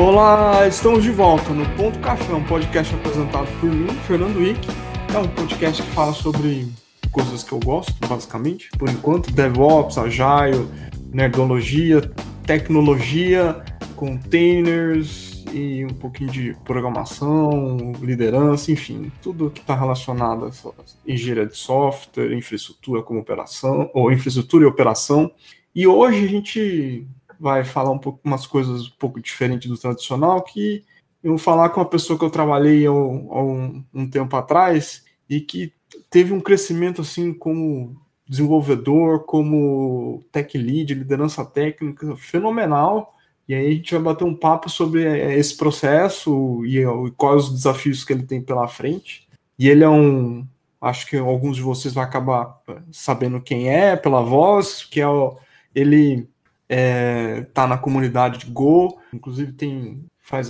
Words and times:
Olá, 0.00 0.66
estamos 0.66 1.04
de 1.04 1.10
volta 1.10 1.50
no 1.50 1.68
Ponto 1.76 1.98
Café, 1.98 2.32
um 2.32 2.42
podcast 2.42 2.94
apresentado 2.94 3.46
por 3.60 3.70
mim, 3.70 3.86
Fernando 4.06 4.38
Wick. 4.38 4.66
É 5.14 5.18
um 5.18 5.28
podcast 5.28 5.82
que 5.82 5.90
fala 5.90 6.14
sobre 6.14 6.66
coisas 7.12 7.44
que 7.44 7.52
eu 7.52 7.60
gosto, 7.60 7.92
basicamente, 8.08 8.70
por 8.78 8.88
enquanto, 8.88 9.30
DevOps, 9.30 9.98
Agile, 9.98 10.66
nerdologia, 11.12 12.00
tecnologia, 12.46 13.62
containers 13.94 15.44
e 15.52 15.84
um 15.84 15.92
pouquinho 15.92 16.30
de 16.30 16.56
programação, 16.64 17.92
liderança, 18.00 18.72
enfim, 18.72 19.12
tudo 19.20 19.50
que 19.50 19.60
está 19.60 19.74
relacionado 19.74 20.46
a 20.46 21.12
engenharia 21.12 21.44
de 21.44 21.58
software, 21.58 22.32
infraestrutura 22.32 23.02
como 23.02 23.20
operação, 23.20 23.90
ou 23.92 24.10
infraestrutura 24.10 24.64
e 24.64 24.66
operação. 24.66 25.30
E 25.74 25.86
hoje 25.86 26.24
a 26.24 26.28
gente 26.28 27.06
vai 27.40 27.64
falar 27.64 27.90
um 27.90 27.98
pouco 27.98 28.20
umas 28.22 28.46
coisas 28.46 28.86
um 28.86 28.92
pouco 28.98 29.20
diferentes 29.20 29.68
do 29.68 29.78
tradicional, 29.78 30.42
que 30.42 30.84
eu 31.22 31.30
vou 31.32 31.38
falar 31.38 31.70
com 31.70 31.80
uma 31.80 31.88
pessoa 31.88 32.18
que 32.18 32.24
eu 32.24 32.30
trabalhei 32.30 32.86
há 32.86 32.92
um, 32.92 33.84
um 33.92 34.08
tempo 34.08 34.36
atrás 34.36 35.04
e 35.28 35.40
que 35.40 35.72
teve 36.10 36.32
um 36.32 36.40
crescimento 36.40 37.00
assim 37.00 37.32
como 37.32 37.96
desenvolvedor, 38.28 39.24
como 39.24 40.22
tech 40.30 40.56
lead, 40.56 40.94
liderança 40.94 41.44
técnica 41.44 42.14
fenomenal. 42.16 43.14
E 43.48 43.54
aí 43.54 43.66
a 43.66 43.70
gente 43.70 43.92
vai 43.94 44.02
bater 44.02 44.24
um 44.24 44.36
papo 44.36 44.70
sobre 44.70 45.04
é, 45.04 45.36
esse 45.36 45.56
processo 45.56 46.64
e, 46.64 46.78
e 46.78 47.10
quais 47.16 47.44
os 47.44 47.52
desafios 47.52 48.04
que 48.04 48.12
ele 48.12 48.22
tem 48.22 48.40
pela 48.40 48.68
frente. 48.68 49.26
E 49.58 49.68
ele 49.68 49.82
é 49.82 49.88
um, 49.88 50.46
acho 50.80 51.06
que 51.06 51.16
alguns 51.16 51.56
de 51.56 51.62
vocês 51.62 51.92
vão 51.92 52.02
acabar 52.02 52.60
sabendo 52.92 53.40
quem 53.40 53.68
é 53.68 53.96
pela 53.96 54.22
voz, 54.22 54.84
que 54.84 55.00
é 55.00 55.08
o, 55.08 55.36
ele 55.74 56.28
é, 56.72 57.42
tá 57.52 57.66
na 57.66 57.76
comunidade 57.76 58.38
de 58.38 58.46
Go, 58.46 59.00
inclusive 59.12 59.52
tem 59.52 60.06
faz 60.22 60.48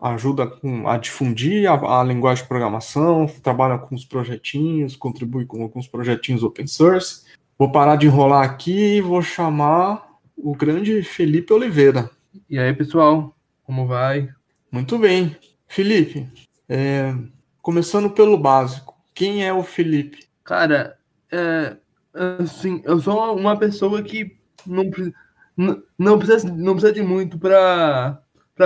ajuda 0.00 0.46
com, 0.46 0.88
a 0.88 0.96
difundir 0.96 1.70
a, 1.70 2.00
a, 2.00 2.02
linguagem 2.02 2.42
de 2.42 2.48
programação, 2.48 3.26
trabalha 3.42 3.76
com 3.76 3.94
os 3.94 4.06
projetinhos, 4.06 4.96
contribui 4.96 5.44
com 5.44 5.62
alguns 5.62 5.86
projetinhos 5.86 6.42
open 6.42 6.66
source. 6.66 7.26
Vou 7.58 7.70
parar 7.70 7.96
de 7.96 8.06
enrolar 8.06 8.42
aqui 8.42 8.96
e 8.96 9.00
vou 9.02 9.20
chamar 9.20 10.08
o 10.34 10.54
grande 10.54 11.02
Felipe 11.02 11.52
Oliveira. 11.52 12.10
E 12.48 12.58
aí, 12.58 12.72
pessoal, 12.72 13.36
como 13.64 13.86
vai? 13.86 14.30
Muito 14.72 14.98
bem. 14.98 15.36
Felipe, 15.66 16.26
é, 16.66 17.14
começando 17.60 18.08
pelo 18.08 18.38
básico, 18.38 18.96
quem 19.14 19.44
é 19.44 19.52
o 19.52 19.62
Felipe? 19.62 20.26
Cara, 20.42 20.96
é, 21.30 21.76
assim, 22.40 22.80
eu 22.86 22.98
sou 22.98 23.36
uma 23.36 23.58
pessoa 23.58 24.02
que 24.02 24.38
não, 24.66 24.90
não, 25.98 26.18
precisa, 26.18 26.48
não 26.54 26.72
precisa 26.74 26.92
de 26.92 27.02
muito 27.02 27.38
para 27.38 28.22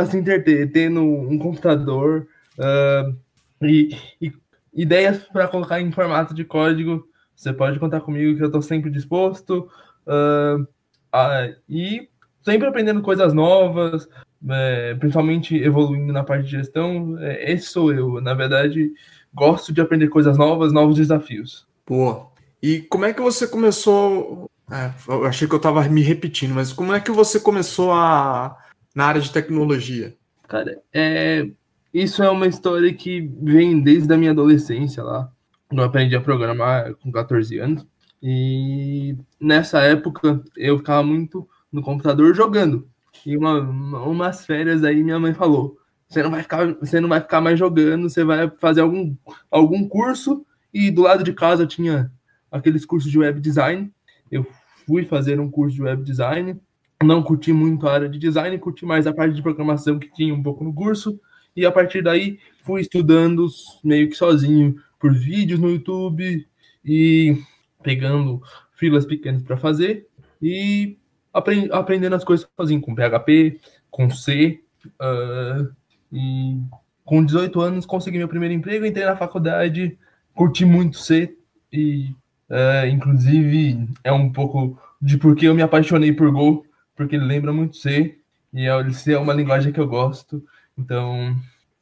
se 0.07 0.17
entreter, 0.17 0.71
tendo 0.71 1.03
um 1.03 1.39
computador 1.39 2.29
uh, 2.59 3.17
e, 3.63 3.97
e, 4.21 4.33
ideias 4.75 5.19
para 5.33 5.49
colocar 5.49 5.81
em 5.81 5.91
formato 5.91 6.35
de 6.35 6.45
código. 6.45 7.07
Você 7.35 7.53
pode 7.53 7.79
contar 7.79 8.01
comigo 8.03 8.37
que 8.37 8.43
eu 8.43 8.47
estou 8.47 8.61
sempre 8.61 8.91
disposto. 8.91 9.69
Uh, 10.07 10.63
uh, 10.63 11.57
e 11.69 12.09
sempre 12.43 12.69
aprendendo 12.69 13.01
coisas 13.01 13.33
novas, 13.33 14.09
é, 14.51 14.95
principalmente 14.95 15.57
evoluindo 15.57 16.13
na 16.13 16.25
parte 16.25 16.45
de 16.45 16.51
gestão. 16.51 17.17
É, 17.19 17.53
esse 17.53 17.69
sou 17.69 17.93
eu. 17.93 18.21
Na 18.21 18.35
verdade, 18.35 18.93
gosto 19.33 19.73
de 19.73 19.81
aprender 19.81 20.09
coisas 20.09 20.37
novas, 20.37 20.73
novos 20.73 20.97
desafios. 20.97 21.67
Pô, 21.87 22.32
e 22.63 22.81
como 22.83 23.05
é 23.05 23.13
que 23.13 23.21
você 23.21 23.47
começou 23.47 24.51
é, 24.73 24.91
eu 25.07 25.27
achei 25.27 25.47
que 25.47 25.53
eu 25.53 25.59
estava 25.59 25.83
me 25.89 26.01
repetindo, 26.01 26.55
mas 26.55 26.73
como 26.73 26.95
é 26.95 27.01
que 27.01 27.11
você 27.11 27.39
começou 27.39 27.93
a, 27.93 28.57
na 28.95 29.05
área 29.05 29.21
de 29.21 29.31
tecnologia? 29.31 30.17
Cara, 30.49 30.81
é, 30.91 31.47
isso 31.93 32.23
é 32.23 32.31
uma 32.31 32.47
história 32.47 32.93
que 32.95 33.21
vem 33.43 33.81
desde 33.81 34.13
a 34.13 34.17
minha 34.17 34.31
adolescência 34.31 35.03
lá. 35.03 35.31
Eu 35.71 35.83
aprendi 35.83 36.17
a 36.17 36.21
programar 36.23 36.95
com 36.95 37.13
14 37.13 37.59
anos. 37.59 37.87
E 38.23 39.15
nessa 39.39 39.81
época 39.81 40.43
eu 40.57 40.79
ficava 40.79 41.03
muito 41.03 41.47
no 41.71 41.83
computador 41.83 42.35
jogando. 42.35 42.89
E 43.27 43.37
uma, 43.37 43.61
umas 43.61 44.47
férias 44.47 44.85
aí 44.85 45.03
minha 45.03 45.19
mãe 45.19 45.35
falou: 45.35 45.77
você 46.09 46.23
não 46.23 46.31
vai 46.31 46.43
ficar, 46.43 46.75
você 46.75 46.99
não 46.99 47.09
vai 47.11 47.21
ficar 47.21 47.43
mais 47.43 47.59
jogando, 47.59 48.09
você 48.09 48.25
vai 48.25 48.51
fazer 48.59 48.81
algum, 48.81 49.15
algum 49.51 49.87
curso. 49.87 50.47
E 50.73 50.91
do 50.91 51.03
lado 51.03 51.23
de 51.23 51.35
casa 51.35 51.67
tinha 51.67 52.11
aqueles 52.53 52.85
cursos 52.85 53.11
de 53.11 53.19
web 53.19 53.41
design. 53.41 53.91
Eu 54.31 54.47
fui 54.87 55.05
fazer 55.05 55.41
um 55.41 55.51
curso 55.51 55.75
de 55.75 55.83
web 55.83 56.05
design. 56.05 56.61
Não 57.03 57.23
curti 57.23 57.53
muito 57.53 57.89
a 57.89 57.95
área 57.95 58.09
de 58.09 58.19
design, 58.19 58.57
curti 58.59 58.85
mais 58.85 59.07
a 59.07 59.15
parte 59.15 59.35
de 59.35 59.43
programação 59.43 59.99
que 59.99 60.13
tinha 60.13 60.33
um 60.33 60.43
pouco 60.43 60.63
no 60.63 60.73
curso. 60.73 61.19
E 61.57 61.67
a 61.67 61.73
partir 61.73 62.03
daí 62.03 62.39
fui 62.63 62.83
estudando 62.83 63.47
meio 63.83 64.09
que 64.09 64.17
sozinho 64.17 64.77
por 65.01 65.13
vídeos 65.13 65.59
no 65.59 65.71
YouTube 65.71 66.47
e 66.85 67.37
pegando 67.83 68.41
filas 68.75 69.05
pequenas 69.05 69.43
para 69.43 69.57
fazer 69.57 70.07
e 70.41 70.97
aprendendo 71.33 72.15
as 72.15 72.25
coisas 72.25 72.47
sozinho 72.57 72.81
com 72.81 72.95
PHP, 72.95 73.59
com 73.91 74.11
C. 74.11 74.63
Uh, 75.01 75.73
e 76.13 76.61
com 77.05 77.25
18 77.25 77.61
anos 77.61 77.87
consegui 77.87 78.19
meu 78.19 78.29
primeiro 78.29 78.55
emprego, 78.55 78.85
entrei 78.85 79.05
na 79.05 79.17
faculdade, 79.17 79.99
curti 80.35 80.65
muito 80.65 80.99
C 80.99 81.37
e 81.73 82.15
é, 82.53 82.87
inclusive, 82.89 83.89
é 84.05 84.13
um 84.13 84.31
pouco 84.31 84.79
de 85.01 85.17
porque 85.17 85.49
eu 85.49 85.55
me 85.55 85.63
apaixonei 85.63 86.13
por 86.13 86.31
Go, 86.31 86.67
porque 86.95 87.17
ele 87.17 87.25
lembra 87.25 87.51
muito 87.51 87.79
C, 87.79 88.19
e 88.53 88.67
é, 88.67 89.13
é 89.13 89.19
uma 89.19 89.33
linguagem 89.33 89.73
que 89.73 89.81
eu 89.81 89.89
gosto. 89.89 90.45
Então, 90.77 91.35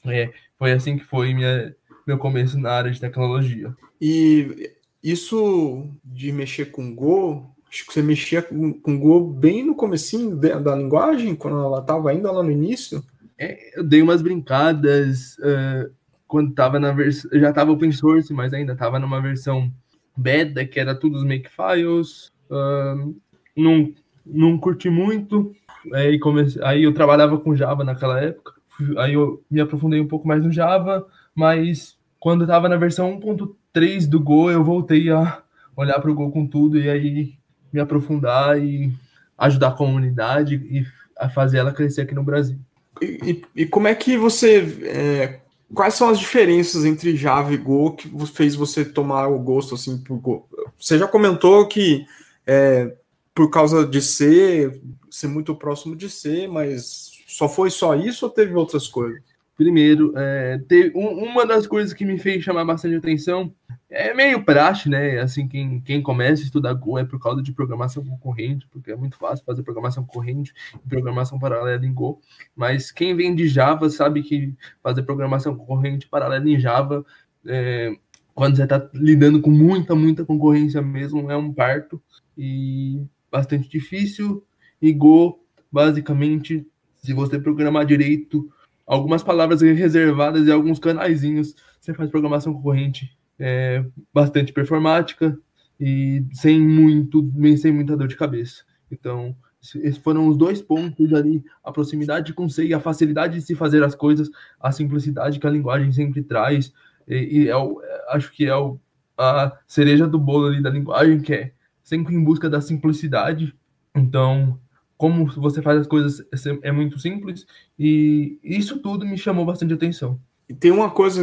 é, 0.06 0.30
foi 0.56 0.70
assim 0.70 0.96
que 0.96 1.04
foi 1.04 1.34
minha, 1.34 1.74
meu 2.06 2.18
começo 2.18 2.56
na 2.56 2.70
área 2.70 2.90
de 2.90 3.00
tecnologia. 3.00 3.74
E 4.00 4.70
isso 5.02 5.88
de 6.04 6.30
mexer 6.30 6.66
com 6.66 6.94
Go, 6.94 7.50
acho 7.68 7.84
que 7.84 7.92
você 7.92 8.00
mexia 8.00 8.40
com, 8.40 8.72
com 8.72 8.96
Go 8.96 9.20
bem 9.26 9.64
no 9.64 9.74
comecinho 9.74 10.36
da 10.36 10.76
linguagem, 10.76 11.34
quando 11.34 11.58
ela 11.58 11.80
estava 11.80 12.10
ainda 12.10 12.30
lá 12.30 12.44
no 12.44 12.50
início? 12.50 13.02
É, 13.36 13.76
eu 13.76 13.82
dei 13.82 14.02
umas 14.02 14.22
brincadas 14.22 15.36
uh, 15.38 15.90
quando 16.28 16.50
estava 16.50 16.78
na 16.78 16.92
versão. 16.92 17.28
Já 17.40 17.50
estava 17.50 17.72
open 17.72 17.90
source, 17.90 18.32
mas 18.32 18.52
ainda 18.52 18.74
estava 18.74 19.00
numa 19.00 19.20
versão 19.20 19.72
beta, 20.16 20.64
que 20.64 20.78
era 20.78 20.94
tudo 20.94 21.16
os 21.16 21.24
makefiles. 21.24 22.30
Uh, 22.50 23.14
não, 23.56 23.92
não 24.24 24.58
curti 24.58 24.90
muito. 24.90 25.54
Aí, 25.94 26.18
comecei, 26.18 26.62
aí 26.62 26.84
eu 26.84 26.92
trabalhava 26.92 27.38
com 27.38 27.56
Java 27.56 27.84
naquela 27.84 28.20
época. 28.20 28.52
Aí 28.98 29.14
eu 29.14 29.42
me 29.50 29.60
aprofundei 29.60 30.00
um 30.00 30.08
pouco 30.08 30.26
mais 30.26 30.42
no 30.42 30.52
Java, 30.52 31.06
mas 31.34 31.98
quando 32.18 32.44
estava 32.44 32.68
na 32.68 32.76
versão 32.76 33.18
1.3 33.18 34.08
do 34.08 34.20
Go, 34.20 34.50
eu 34.50 34.64
voltei 34.64 35.10
a 35.10 35.42
olhar 35.76 36.00
para 36.00 36.10
o 36.10 36.14
Go 36.14 36.30
com 36.30 36.46
tudo 36.46 36.78
e 36.78 36.88
aí 36.88 37.34
me 37.72 37.80
aprofundar 37.80 38.62
e 38.62 38.92
ajudar 39.38 39.68
a 39.68 39.72
comunidade 39.72 40.54
e 40.54 40.84
a 41.18 41.28
fazer 41.28 41.58
ela 41.58 41.72
crescer 41.72 42.02
aqui 42.02 42.14
no 42.14 42.22
Brasil. 42.22 42.58
E, 43.00 43.42
e, 43.56 43.62
e 43.62 43.66
como 43.66 43.88
é 43.88 43.94
que 43.94 44.16
você 44.16 44.78
é, 44.82 45.40
quais 45.74 45.94
são 45.94 46.08
as 46.08 46.18
diferenças 46.18 46.84
entre 46.84 47.16
Java 47.16 47.52
e 47.52 47.56
Go 47.56 47.92
que 47.92 48.10
fez 48.26 48.54
você 48.54 48.84
tomar 48.84 49.28
o 49.28 49.38
gosto 49.38 49.74
assim 49.74 49.98
por 49.98 50.18
Go? 50.18 50.48
Você 50.78 50.98
já 50.98 51.06
comentou 51.06 51.66
que 51.66 52.04
é, 52.46 52.94
por 53.34 53.50
causa 53.50 53.86
de 53.86 54.02
ser, 54.02 54.80
ser 55.10 55.28
muito 55.28 55.54
próximo 55.54 55.96
de 55.96 56.08
C, 56.08 56.46
mas 56.46 57.12
só 57.26 57.48
foi 57.48 57.70
só 57.70 57.94
isso 57.94 58.26
ou 58.26 58.30
teve 58.30 58.54
outras 58.54 58.88
coisas? 58.88 59.22
Primeiro, 59.56 60.12
é, 60.16 60.58
teve, 60.66 60.96
um, 60.96 61.08
uma 61.08 61.44
das 61.46 61.66
coisas 61.66 61.92
que 61.92 62.04
me 62.04 62.18
fez 62.18 62.42
chamar 62.42 62.64
bastante 62.64 62.96
atenção 62.96 63.52
é 63.90 64.14
meio 64.14 64.44
praxe, 64.44 64.88
né? 64.88 65.18
Assim, 65.18 65.48
quem, 65.48 65.80
quem 65.80 66.00
começa 66.00 66.42
a 66.42 66.44
estudar 66.44 66.72
Go 66.74 66.96
é 66.96 67.04
por 67.04 67.20
causa 67.20 67.42
de 67.42 67.52
programação 67.52 68.04
concorrente, 68.04 68.66
porque 68.70 68.92
é 68.92 68.96
muito 68.96 69.16
fácil 69.16 69.44
fazer 69.44 69.64
programação 69.64 70.04
corrente 70.04 70.54
e 70.74 70.88
programação 70.88 71.38
paralela 71.40 71.84
em 71.84 71.92
Go. 71.92 72.20
Mas 72.54 72.92
quem 72.92 73.16
vem 73.16 73.34
de 73.34 73.48
Java 73.48 73.90
sabe 73.90 74.22
que 74.22 74.54
fazer 74.80 75.02
programação 75.02 75.56
concorrente 75.56 76.06
paralela 76.06 76.48
em 76.48 76.58
Java, 76.58 77.04
é, 77.44 77.92
quando 78.32 78.56
você 78.56 78.62
está 78.62 78.88
lidando 78.94 79.40
com 79.40 79.50
muita, 79.50 79.94
muita 79.96 80.24
concorrência 80.24 80.80
mesmo, 80.80 81.28
é 81.30 81.36
um 81.36 81.52
parto 81.52 82.00
e 82.38 83.04
bastante 83.30 83.68
difícil. 83.68 84.44
E 84.80 84.92
Go, 84.92 85.44
basicamente, 85.70 86.64
se 86.94 87.12
você 87.12 87.40
programar 87.40 87.84
direito, 87.84 88.48
algumas 88.86 89.24
palavras 89.24 89.62
reservadas 89.62 90.46
e 90.46 90.52
alguns 90.52 90.78
canaizinhos, 90.78 91.56
você 91.80 91.92
faz 91.92 92.08
programação 92.08 92.54
concorrente 92.54 93.18
é, 93.40 93.84
bastante 94.12 94.52
performática 94.52 95.36
e 95.80 96.24
sem 96.32 96.60
muito, 96.60 97.32
sem 97.56 97.72
muita 97.72 97.96
dor 97.96 98.06
de 98.06 98.16
cabeça. 98.16 98.62
Então, 98.90 99.34
esses 99.60 99.96
foram 99.98 100.28
os 100.28 100.36
dois 100.36 100.60
pontos 100.60 101.12
ali, 101.12 101.42
a 101.64 101.72
proximidade 101.72 102.32
com 102.32 102.48
C 102.48 102.66
e 102.66 102.74
a 102.74 102.80
facilidade 102.80 103.34
de 103.34 103.42
se 103.42 103.54
fazer 103.54 103.82
as 103.82 103.94
coisas, 103.94 104.30
a 104.60 104.70
simplicidade 104.70 105.38
que 105.38 105.46
a 105.46 105.50
linguagem 105.50 105.90
sempre 105.92 106.22
traz, 106.22 106.72
e, 107.08 107.42
e 107.42 107.48
é 107.48 107.56
o, 107.56 107.80
acho 108.10 108.30
que 108.32 108.46
é 108.46 108.54
o, 108.54 108.78
a 109.16 109.58
cereja 109.66 110.06
do 110.06 110.18
bolo 110.18 110.46
ali 110.46 110.62
da 110.62 110.70
linguagem, 110.70 111.20
que 111.20 111.34
é 111.34 111.52
sempre 111.82 112.14
em 112.14 112.22
busca 112.22 112.48
da 112.48 112.60
simplicidade. 112.60 113.54
Então, 113.94 114.58
como 114.96 115.26
você 115.26 115.62
faz 115.62 115.80
as 115.80 115.86
coisas 115.86 116.20
é, 116.20 116.68
é 116.68 116.72
muito 116.72 116.98
simples 116.98 117.46
e 117.78 118.38
isso 118.42 118.80
tudo 118.80 119.06
me 119.06 119.16
chamou 119.16 119.44
bastante 119.44 119.72
atenção. 119.72 120.20
E 120.50 120.54
tem 120.54 120.72
uma 120.72 120.90
coisa, 120.90 121.22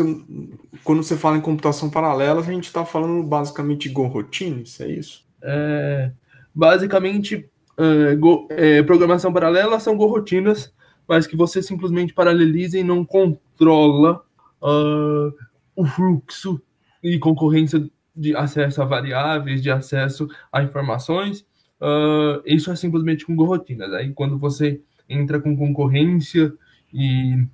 quando 0.86 1.04
você 1.04 1.18
fala 1.18 1.36
em 1.36 1.42
computação 1.42 1.90
paralela, 1.90 2.40
a 2.40 2.44
gente 2.44 2.64
está 2.64 2.86
falando 2.86 3.22
basicamente 3.28 3.90
de 3.90 3.94
Go 3.94 4.08
routines, 4.08 4.80
é 4.80 4.88
isso? 4.88 5.26
É, 5.44 6.14
basicamente, 6.56 7.46
é, 7.78 8.16
go, 8.16 8.48
é, 8.50 8.82
programação 8.84 9.34
paralela 9.34 9.82
são 9.82 9.98
Go 9.98 10.06
rotinas, 10.06 10.74
mas 11.06 11.28
que 11.28 11.36
você 11.36 11.62
simplesmente 11.62 12.14
paraleliza 12.14 12.80
e 12.80 12.86
não 12.86 13.04
controla 13.04 14.24
uh, 14.62 15.34
o 15.76 15.86
fluxo 15.86 16.62
e 17.04 17.20
concorrência 17.20 17.86
de 18.16 18.34
acesso 18.34 18.82
a 18.82 18.86
variáveis, 18.86 19.62
de 19.62 19.70
acesso 19.70 20.30
a 20.50 20.64
informações. 20.64 21.42
Uh, 21.82 22.42
isso 22.46 22.72
é 22.72 22.78
simplesmente 22.78 23.26
com 23.26 23.36
Go 23.36 23.44
rotinas. 23.44 23.92
Aí 23.92 24.10
quando 24.14 24.38
você 24.38 24.80
entra 25.10 25.38
com 25.38 25.54
concorrência 25.58 26.54
e 26.94 27.46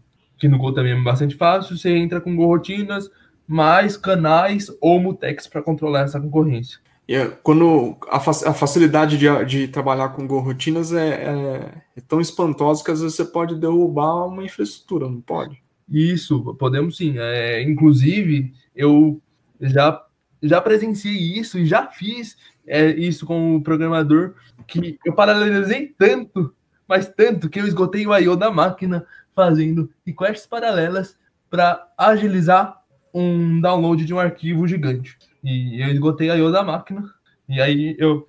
que 0.44 0.48
no 0.50 0.58
Go 0.58 0.74
também 0.74 0.92
é 0.92 1.02
bastante 1.02 1.38
fácil, 1.38 1.78
você 1.78 1.96
entra 1.96 2.20
com 2.20 2.36
Go 2.36 2.46
rotinas, 2.46 3.10
mais 3.48 3.96
canais 3.96 4.70
ou 4.82 5.00
mutex 5.00 5.48
para 5.48 5.62
controlar 5.62 6.02
essa 6.02 6.20
concorrência. 6.20 6.80
E 7.08 7.16
é, 7.16 7.30
quando 7.42 7.96
a, 8.10 8.18
a 8.18 8.54
facilidade 8.54 9.18
de, 9.18 9.46
de, 9.46 9.70
trabalhar 9.70 10.10
com 10.10 10.28
Go 10.28 10.40
rotinas 10.40 10.92
é, 10.92 11.08
é, 11.08 11.72
é, 11.96 12.02
tão 12.06 12.20
espantosa 12.20 12.84
que 12.84 12.92
às 12.92 13.00
vezes 13.00 13.16
você 13.16 13.24
pode 13.24 13.56
derrubar 13.56 14.28
uma 14.28 14.44
infraestrutura, 14.44 15.08
não 15.08 15.22
pode? 15.22 15.64
Isso, 15.90 16.54
podemos 16.56 16.98
sim. 16.98 17.16
É, 17.18 17.64
inclusive, 17.64 18.52
eu 18.76 19.22
já, 19.62 20.06
já 20.42 20.60
presenciei 20.60 21.40
isso 21.40 21.58
e 21.58 21.66
já 21.66 21.88
fiz 21.88 22.36
é, 22.68 22.90
isso 22.90 23.26
com 23.26 23.56
o 23.56 23.64
programador, 23.64 24.34
que 24.68 25.00
eu 25.06 25.14
paralelizei 25.14 25.94
tanto, 25.98 26.54
mas 26.86 27.08
tanto, 27.08 27.50
que 27.50 27.62
eu 27.62 27.66
esgotei 27.66 28.06
o 28.06 28.18
I.O. 28.18 28.36
da 28.36 28.52
máquina 28.52 29.06
fazendo 29.36 29.90
requests 30.06 30.48
paralelas 30.48 31.18
para 31.50 31.88
agilizar 31.98 32.82
um 33.14 33.62
download 33.62 34.06
de 34.06 34.14
um 34.14 34.20
arquivo 34.20 34.68
gigante. 34.68 35.18
E 35.44 35.82
eu 35.82 35.90
esgotei 35.90 36.30
a 36.30 36.36
I.O. 36.36 36.52
da 36.52 36.64
máquina, 36.64 37.04
e 37.48 37.62
aí 37.62 37.96
eu 38.00 38.28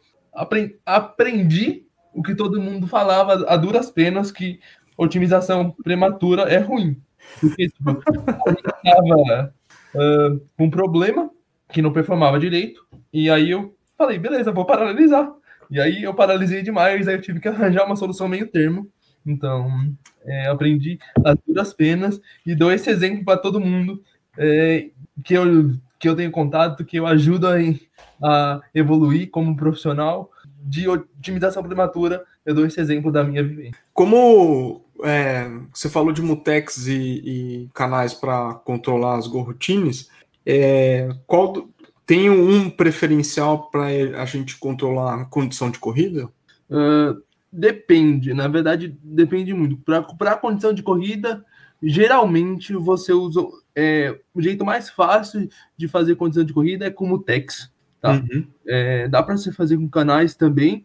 aprendi 0.87 1.87
o 2.13 2.23
que 2.23 2.35
todo 2.35 2.61
mundo 2.61 2.87
falava 2.87 3.45
a 3.49 3.57
duras 3.57 3.91
penas, 3.91 4.31
que 4.31 4.61
otimização 4.97 5.71
prematura 5.83 6.43
é 6.43 6.59
ruim. 6.59 7.01
Porque 7.41 7.69
tipo, 7.69 7.91
a 7.91 8.51
gente 8.51 8.63
tava 8.63 9.55
uh, 9.95 10.41
um 10.59 10.71
problema 10.71 11.31
que 11.73 11.81
não 11.81 11.93
performava 11.93 12.39
direito, 12.39 12.87
e 13.13 13.31
aí 13.31 13.51
eu 13.51 13.75
falei, 13.97 14.19
beleza, 14.19 14.53
vou 14.53 14.65
paralisar. 14.65 15.33
E 15.71 15.81
aí 15.81 16.03
eu 16.03 16.15
paralisei 16.15 16.63
demais, 16.63 17.09
aí 17.09 17.15
eu 17.15 17.23
tive 17.23 17.41
que 17.41 17.49
arranjar 17.49 17.87
uma 17.87 17.97
solução 17.97 18.29
meio 18.29 18.47
termo. 18.49 18.89
Então, 19.27 19.69
é, 20.25 20.47
aprendi 20.47 20.99
as 21.25 21.37
duras 21.47 21.73
penas 21.73 22.21
e 22.45 22.55
dou 22.55 22.73
esse 22.73 22.91
exemplo 22.91 23.25
para 23.25 23.39
todo 23.39 23.61
mundo 23.61 24.03
é, 24.37 24.91
que, 25.23 25.35
eu, 25.35 25.73
que 25.99 26.09
eu 26.09 26.17
tenho 26.17 26.31
contato, 26.31 26.85
que 26.85 26.97
eu 26.97 27.07
ajudo 27.07 27.47
a, 27.49 27.55
a 28.23 28.61
evoluir 28.75 29.31
como 29.31 29.57
profissional 29.57 30.31
de 30.63 30.89
otimização 30.89 31.63
prematura. 31.63 32.25
Eu 32.45 32.55
dou 32.55 32.67
esse 32.67 32.81
exemplo 32.81 33.13
da 33.13 33.23
minha 33.23 33.43
vivência. 33.43 33.79
Como 33.93 34.85
é, 35.03 35.51
você 35.73 35.89
falou 35.89 36.13
de 36.13 36.23
mutex 36.23 36.87
e, 36.87 37.23
e 37.25 37.71
canais 37.73 38.15
para 38.15 38.55
controlar 38.55 39.17
as 39.17 39.27
gorrotines, 39.27 40.09
é, 40.47 41.09
qual 41.27 41.69
tem 42.07 42.29
um 42.29 42.69
preferencial 42.69 43.71
para 43.71 43.87
a 44.21 44.25
gente 44.27 44.59
controlar 44.59 45.23
a 45.23 45.25
condição 45.25 45.71
de 45.71 45.79
corrida? 45.79 46.29
Uh, 46.71 47.23
Depende, 47.57 48.35
na 48.35 48.49
verdade, 48.49 48.99
depende 49.01 49.55
muito. 49.55 49.77
Para 49.77 50.33
a 50.33 50.37
condição 50.37 50.75
de 50.75 50.83
corrida, 50.83 51.45
geralmente 51.81 52.75
você 52.75 53.13
usa. 53.13 53.41
É, 53.77 54.19
o 54.35 54.43
jeito 54.43 54.65
mais 54.65 54.91
fácil 54.91 55.49
de 55.77 55.87
fazer 55.87 56.17
condição 56.17 56.43
de 56.43 56.53
corrida 56.53 56.87
é 56.87 56.91
como 56.91 57.23
Tex. 57.23 57.73
Tá? 58.01 58.15
Uhum. 58.15 58.45
É, 58.67 59.07
dá 59.07 59.23
para 59.23 59.37
você 59.37 59.53
fazer 59.53 59.77
com 59.77 59.89
canais 59.89 60.35
também, 60.35 60.85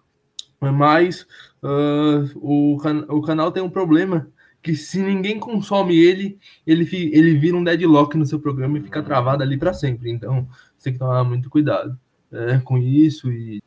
mas 0.62 1.26
uh, 1.64 2.30
o, 2.36 2.78
can 2.78 3.04
o 3.10 3.20
canal 3.24 3.52
tem 3.52 3.64
um 3.64 3.70
problema 3.70 4.28
que 4.62 4.76
se 4.76 5.02
ninguém 5.02 5.40
consome 5.40 5.98
ele, 5.98 6.38
ele, 6.68 6.88
ele 7.12 7.36
vira 7.36 7.58
um 7.58 7.64
deadlock 7.64 8.16
no 8.16 8.28
seu 8.28 8.40
programa 8.40 8.78
e 8.78 8.84
fica 8.84 9.02
travado 9.02 9.42
ali 9.42 9.58
para 9.58 9.74
sempre. 9.74 10.12
Então, 10.12 10.48
você 10.78 10.86
tem 10.86 10.94
que 10.94 11.00
tomar 11.00 11.24
muito 11.24 11.50
cuidado 11.50 11.98
é, 12.32 12.60
com 12.60 12.78
isso. 12.78 13.32
E 13.32 13.60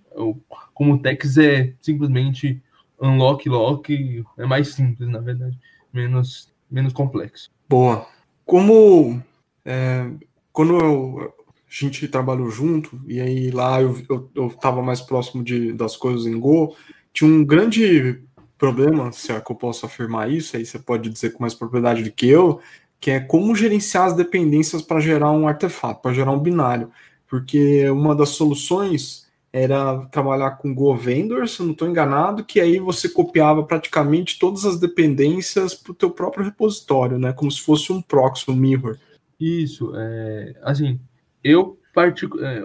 como 0.73 0.95
o 0.95 0.99
Tex 0.99 1.37
é 1.37 1.75
simplesmente 1.81 2.63
unlock 3.03 3.49
lock 3.49 4.25
é 4.39 4.47
mais 4.47 4.69
simples, 4.69 5.09
na 5.09 5.19
verdade, 5.19 5.59
menos, 5.93 6.53
menos 6.71 6.93
complexo. 6.93 7.51
Boa. 7.69 8.07
Como 8.45 9.23
é, 9.65 10.11
quando 10.53 10.79
eu, 10.79 11.35
a 11.39 11.55
gente 11.69 12.07
trabalhou 12.09 12.51
junto, 12.51 13.01
e 13.07 13.21
aí 13.21 13.51
lá 13.51 13.81
eu, 13.81 14.01
eu, 14.09 14.31
eu 14.35 14.51
tava 14.51 14.83
mais 14.83 15.01
próximo 15.01 15.43
de, 15.43 15.73
das 15.73 15.97
coisas 15.97 16.27
em 16.27 16.39
Go, 16.39 16.77
tinha 17.13 17.29
um 17.29 17.45
grande 17.45 18.23
problema, 18.57 19.11
se 19.11 19.33
é 19.33 19.41
que 19.41 19.51
eu 19.51 19.57
posso 19.57 19.85
afirmar 19.85 20.31
isso, 20.31 20.57
aí 20.57 20.65
você 20.65 20.79
pode 20.79 21.11
dizer 21.11 21.33
com 21.33 21.43
mais 21.43 21.55
propriedade 21.55 22.03
do 22.03 22.13
que 22.13 22.29
eu, 22.29 22.61
que 23.01 23.11
é 23.11 23.19
como 23.19 23.57
gerenciar 23.57 24.05
as 24.05 24.15
dependências 24.15 24.81
para 24.81 25.01
gerar 25.01 25.33
um 25.33 25.49
artefato, 25.49 26.01
para 26.01 26.15
gerar 26.15 26.31
um 26.31 26.39
binário. 26.39 26.89
Porque 27.27 27.89
uma 27.91 28.15
das 28.15 28.29
soluções 28.29 29.22
era 29.53 30.07
trabalhar 30.07 30.53
com 30.53 30.75
Go 30.75 30.97
Vendor, 30.97 31.47
se 31.47 31.61
eu 31.61 31.67
não 31.67 31.73
estou 31.73 31.87
enganado, 31.87 32.45
que 32.45 32.59
aí 32.59 32.79
você 32.79 33.09
copiava 33.09 33.63
praticamente 33.63 34.39
todas 34.39 34.65
as 34.65 34.81
dependências 34.81 35.75
para 35.75 35.93
o 35.93 35.95
teu 35.95 36.11
próprio 36.11 36.45
repositório, 36.45 37.19
né? 37.19 37.33
Como 37.35 37.51
se 37.51 37.61
fosse 37.61 37.93
um 37.93 38.01
proxy, 38.01 38.51
um 38.51 38.57
mirror. 38.57 38.97
Isso, 39.39 39.93
é, 39.95 40.55
assim, 40.63 40.99
eu 41.45 41.79
particu 41.93 42.43
é, 42.43 42.65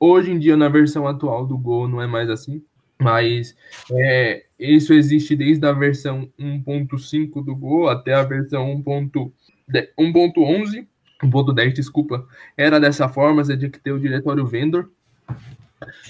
hoje 0.00 0.32
em 0.32 0.38
dia 0.38 0.56
na 0.56 0.68
versão 0.68 1.06
atual 1.06 1.46
do 1.46 1.56
Go 1.56 1.86
não 1.86 2.02
é 2.02 2.06
mais 2.06 2.28
assim, 2.28 2.64
mas 3.00 3.56
é, 3.92 4.44
isso 4.58 4.92
existe 4.92 5.36
desde 5.36 5.64
a 5.64 5.72
versão 5.72 6.28
1.5 6.38 7.44
do 7.44 7.54
Go 7.54 7.86
até 7.86 8.14
a 8.14 8.24
versão 8.24 8.82
1.11, 8.82 10.86
1.10, 11.22 11.72
desculpa, 11.72 12.26
era 12.56 12.80
dessa 12.80 13.08
forma, 13.08 13.44
você 13.44 13.56
tinha 13.56 13.70
que 13.70 13.78
ter 13.78 13.92
o 13.92 14.00
diretório 14.00 14.44
vendor, 14.44 14.90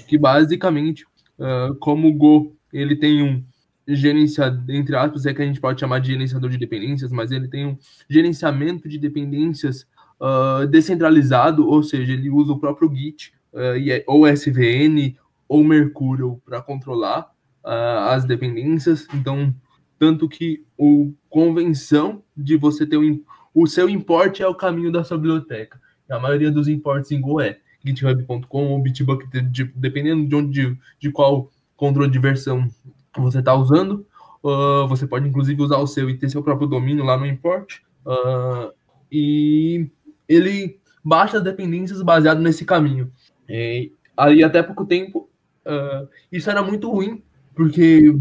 que 0.07 0.19
basicamente, 0.19 1.05
uh, 1.39 1.75
como 1.77 2.09
o 2.09 2.13
Go 2.13 2.57
ele 2.73 2.97
tem 2.97 3.23
um 3.23 3.45
gerenciador, 3.87 4.63
entre 4.69 4.95
aspas, 4.95 5.25
é 5.25 5.33
que 5.33 5.41
a 5.41 5.47
gente 5.47 5.61
pode 5.61 5.81
chamar 5.81 6.01
de 6.01 6.13
gerenciador 6.13 6.51
de 6.51 6.59
dependências, 6.59 7.11
mas 7.11 7.31
ele 7.31 7.49
tem 7.49 7.67
um 7.67 7.79
gerenciamento 8.09 8.89
de 8.89 8.99
dependências 8.99 9.87
uh, 10.21 10.67
descentralizado, 10.67 11.67
ou 11.67 11.83
seja, 11.83 12.13
ele 12.13 12.29
usa 12.29 12.53
o 12.53 12.59
próprio 12.59 12.95
Git, 12.95 13.33
uh, 13.53 14.03
ou 14.07 14.27
SVN, 14.27 15.17
ou 15.49 15.65
Mercurial 15.65 16.41
para 16.45 16.61
controlar 16.61 17.31
as 17.65 18.25
dependências. 18.25 19.07
Então, 19.13 19.55
tanto 19.99 20.29
que 20.29 20.65
o 20.77 21.13
convenção 21.29 22.23
de 22.35 22.57
você 22.57 22.87
ter 22.87 22.97
um, 22.97 23.23
o 23.55 23.67
seu 23.67 23.89
import 23.89 24.41
é 24.41 24.47
o 24.47 24.55
caminho 24.55 24.93
da 24.93 25.05
sua 25.05 25.19
biblioteca. 25.19 25.81
A 26.09 26.19
maioria 26.19 26.51
dos 26.51 26.69
imports 26.69 27.11
em 27.11 27.21
Go 27.21 27.41
é 27.41 27.59
github.com 27.85 28.69
ou 28.69 28.83
Bitbucket, 28.83 29.29
dependendo 29.75 30.27
de 30.27 30.35
onde, 30.35 30.79
de 30.99 31.11
qual 31.11 31.51
controle 31.77 32.11
de 32.11 32.19
versão 32.19 32.69
você 33.17 33.39
está 33.39 33.55
usando. 33.55 34.07
Uh, 34.43 34.87
você 34.89 35.07
pode 35.07 35.29
inclusive 35.29 35.61
usar 35.61 35.79
o 35.79 35.87
seu 35.87 36.09
e 36.09 36.17
ter 36.17 36.29
seu 36.29 36.43
próprio 36.43 36.69
domínio 36.69 37.05
lá 37.05 37.17
no 37.17 37.27
import. 37.27 37.79
Uh, 38.07 38.73
e 39.11 39.91
ele 40.29 40.79
baixa 41.05 41.39
as 41.39 41.45
dependências 41.45 42.03
baseado 42.03 42.41
nesse 42.41 42.65
caminho. 42.65 43.11
E, 43.49 43.93
aí 44.17 44.43
até 44.43 44.63
pouco 44.63 44.85
tempo 44.85 45.29
uh, 45.67 46.09
isso 46.31 46.51
era 46.51 46.63
muito 46.63 46.91
ruim, 46.91 47.23
porque 47.55 48.15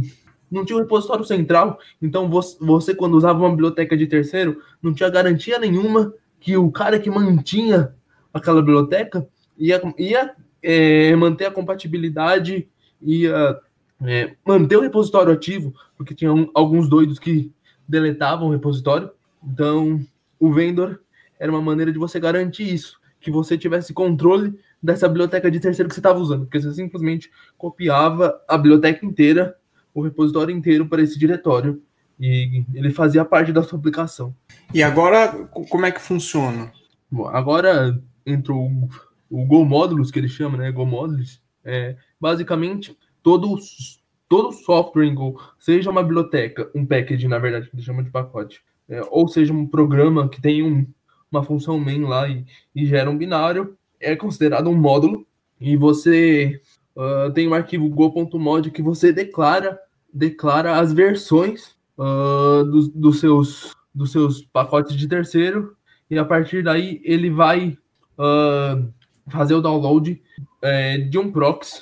não 0.50 0.64
tinha 0.64 0.78
um 0.78 0.82
repositório 0.82 1.26
central, 1.26 1.78
então 2.02 2.30
você, 2.30 2.58
você, 2.60 2.96
quando 2.96 3.16
usava 3.16 3.40
uma 3.40 3.50
biblioteca 3.50 3.98
de 3.98 4.08
terceiro, 4.08 4.62
não 4.82 4.94
tinha 4.94 5.10
garantia 5.10 5.60
nenhuma 5.60 6.14
que 6.40 6.56
o 6.56 6.72
cara 6.72 7.00
que 7.00 7.10
mantinha 7.10 7.94
aquela 8.34 8.62
biblioteca 8.62 9.28
ia, 9.58 9.82
ia 9.98 10.36
é, 10.62 11.16
manter 11.16 11.46
a 11.46 11.52
compatibilidade, 11.52 12.68
ia 13.02 13.60
é, 14.04 14.36
manter 14.46 14.78
o 14.78 14.82
repositório 14.82 15.34
ativo, 15.34 15.74
porque 15.96 16.14
tinha 16.14 16.34
um, 16.34 16.50
alguns 16.54 16.90
doidos 16.90 17.20
que 17.20 17.52
deletavam 17.88 18.48
o 18.48 18.52
repositório. 18.52 19.10
Então, 19.44 20.00
o 20.40 20.52
vendor 20.52 21.02
era 21.40 21.52
uma 21.52 21.62
maneira 21.62 21.92
de 21.92 22.00
você 22.00 22.20
garantir 22.20 22.74
isso, 22.74 23.00
que 23.20 23.32
você 23.32 23.58
tivesse 23.58 23.94
controle 23.94 24.60
dessa 24.82 25.08
biblioteca 25.08 25.50
de 25.50 25.60
terceiro 25.60 25.90
que 25.90 25.96
você 25.96 26.00
estava 26.00 26.20
usando, 26.20 26.46
porque 26.46 26.60
você 26.60 26.74
simplesmente 26.74 27.32
copiava 27.58 28.40
a 28.48 28.58
biblioteca 28.58 29.06
inteira, 29.06 29.56
o 29.94 30.02
repositório 30.02 30.56
inteiro 30.56 30.88
para 30.88 31.02
esse 31.02 31.18
diretório, 31.18 31.82
e 32.20 32.64
ele 32.74 32.92
fazia 32.92 33.24
parte 33.24 33.52
da 33.52 33.64
sua 33.64 33.78
aplicação. 33.78 34.36
E 34.74 34.82
agora, 34.82 35.30
como 35.70 35.86
é 35.86 35.92
que 35.92 36.02
funciona? 36.02 36.72
Bom, 37.12 37.28
agora 37.28 38.00
entrou 38.26 38.90
o 39.30 39.46
Go 39.46 39.66
Módulos, 39.66 40.12
que 40.12 40.20
ele 40.20 40.30
chama, 40.30 40.58
né? 40.58 40.72
Go 40.72 40.86
Módulos, 40.86 41.42
é 41.64 41.96
basicamente 42.20 42.98
todos 43.22 44.02
todo 44.30 44.52
software 44.52 45.06
em 45.06 45.16
Go, 45.16 45.40
seja 45.58 45.90
uma 45.90 46.04
biblioteca, 46.04 46.70
um 46.76 46.86
package, 46.86 47.28
na 47.28 47.40
verdade, 47.40 47.70
que 47.70 47.76
eles 47.76 47.86
chamam 47.86 48.04
de 48.04 48.12
pacote, 48.12 48.62
é, 48.90 49.02
ou 49.10 49.28
seja 49.28 49.54
um 49.54 49.66
programa 49.66 50.28
que 50.28 50.42
tem 50.42 50.62
um, 50.64 50.86
uma 51.32 51.44
função 51.44 51.80
main 51.80 52.04
lá 52.04 52.28
e, 52.28 52.46
e, 52.76 52.86
gera 52.86 53.10
um 53.10 53.18
binário, 53.18 53.78
é 54.00 54.16
considerado 54.16 54.70
um 54.70 54.76
módulo, 54.76 55.26
e 55.60 55.76
você 55.76 56.62
uh, 56.96 57.32
tem 57.34 57.48
um 57.48 57.54
arquivo 57.54 57.90
go.mod 57.90 58.70
que 58.70 58.82
você 58.82 59.12
declara, 59.12 59.80
declara 60.14 60.78
as 60.78 60.94
versões 60.94 61.76
uh, 61.98 62.64
dos, 62.66 62.90
dos, 62.90 63.20
seus, 63.20 63.76
dos 63.94 64.12
seus 64.12 64.44
pacotes 64.44 64.96
de 64.96 65.08
terceiro, 65.08 65.76
e 66.10 66.18
a 66.18 66.26
partir 66.26 66.64
daí 66.64 67.02
ele 67.04 67.30
vai 67.30 67.78
uh, 68.18 68.94
fazer 69.30 69.54
o 69.54 69.62
download 69.62 70.22
é, 70.62 70.98
de 70.98 71.18
um 71.18 71.32
proxy. 71.32 71.82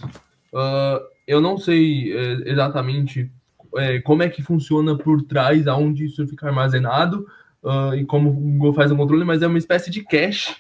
eu 1.28 1.42
não 1.42 1.58
sei 1.58 2.14
é, 2.14 2.50
exatamente 2.50 3.32
é, 3.78 4.00
como 4.02 4.24
é 4.24 4.30
que 4.30 4.42
funciona 4.42 4.98
por 4.98 5.22
trás, 5.22 5.68
aonde 5.68 6.06
isso 6.06 6.26
fica 6.28 6.48
armazenado 6.48 7.28
uh, 7.64 7.94
e 7.96 8.06
como 8.06 8.30
o 8.30 8.34
Google 8.34 8.74
faz 8.74 8.92
o 8.92 8.96
controle, 8.96 9.26
mas 9.26 9.42
é 9.42 9.48
uma 9.48 9.58
espécie 9.58 9.92
de 9.92 10.04
cache 10.04 10.56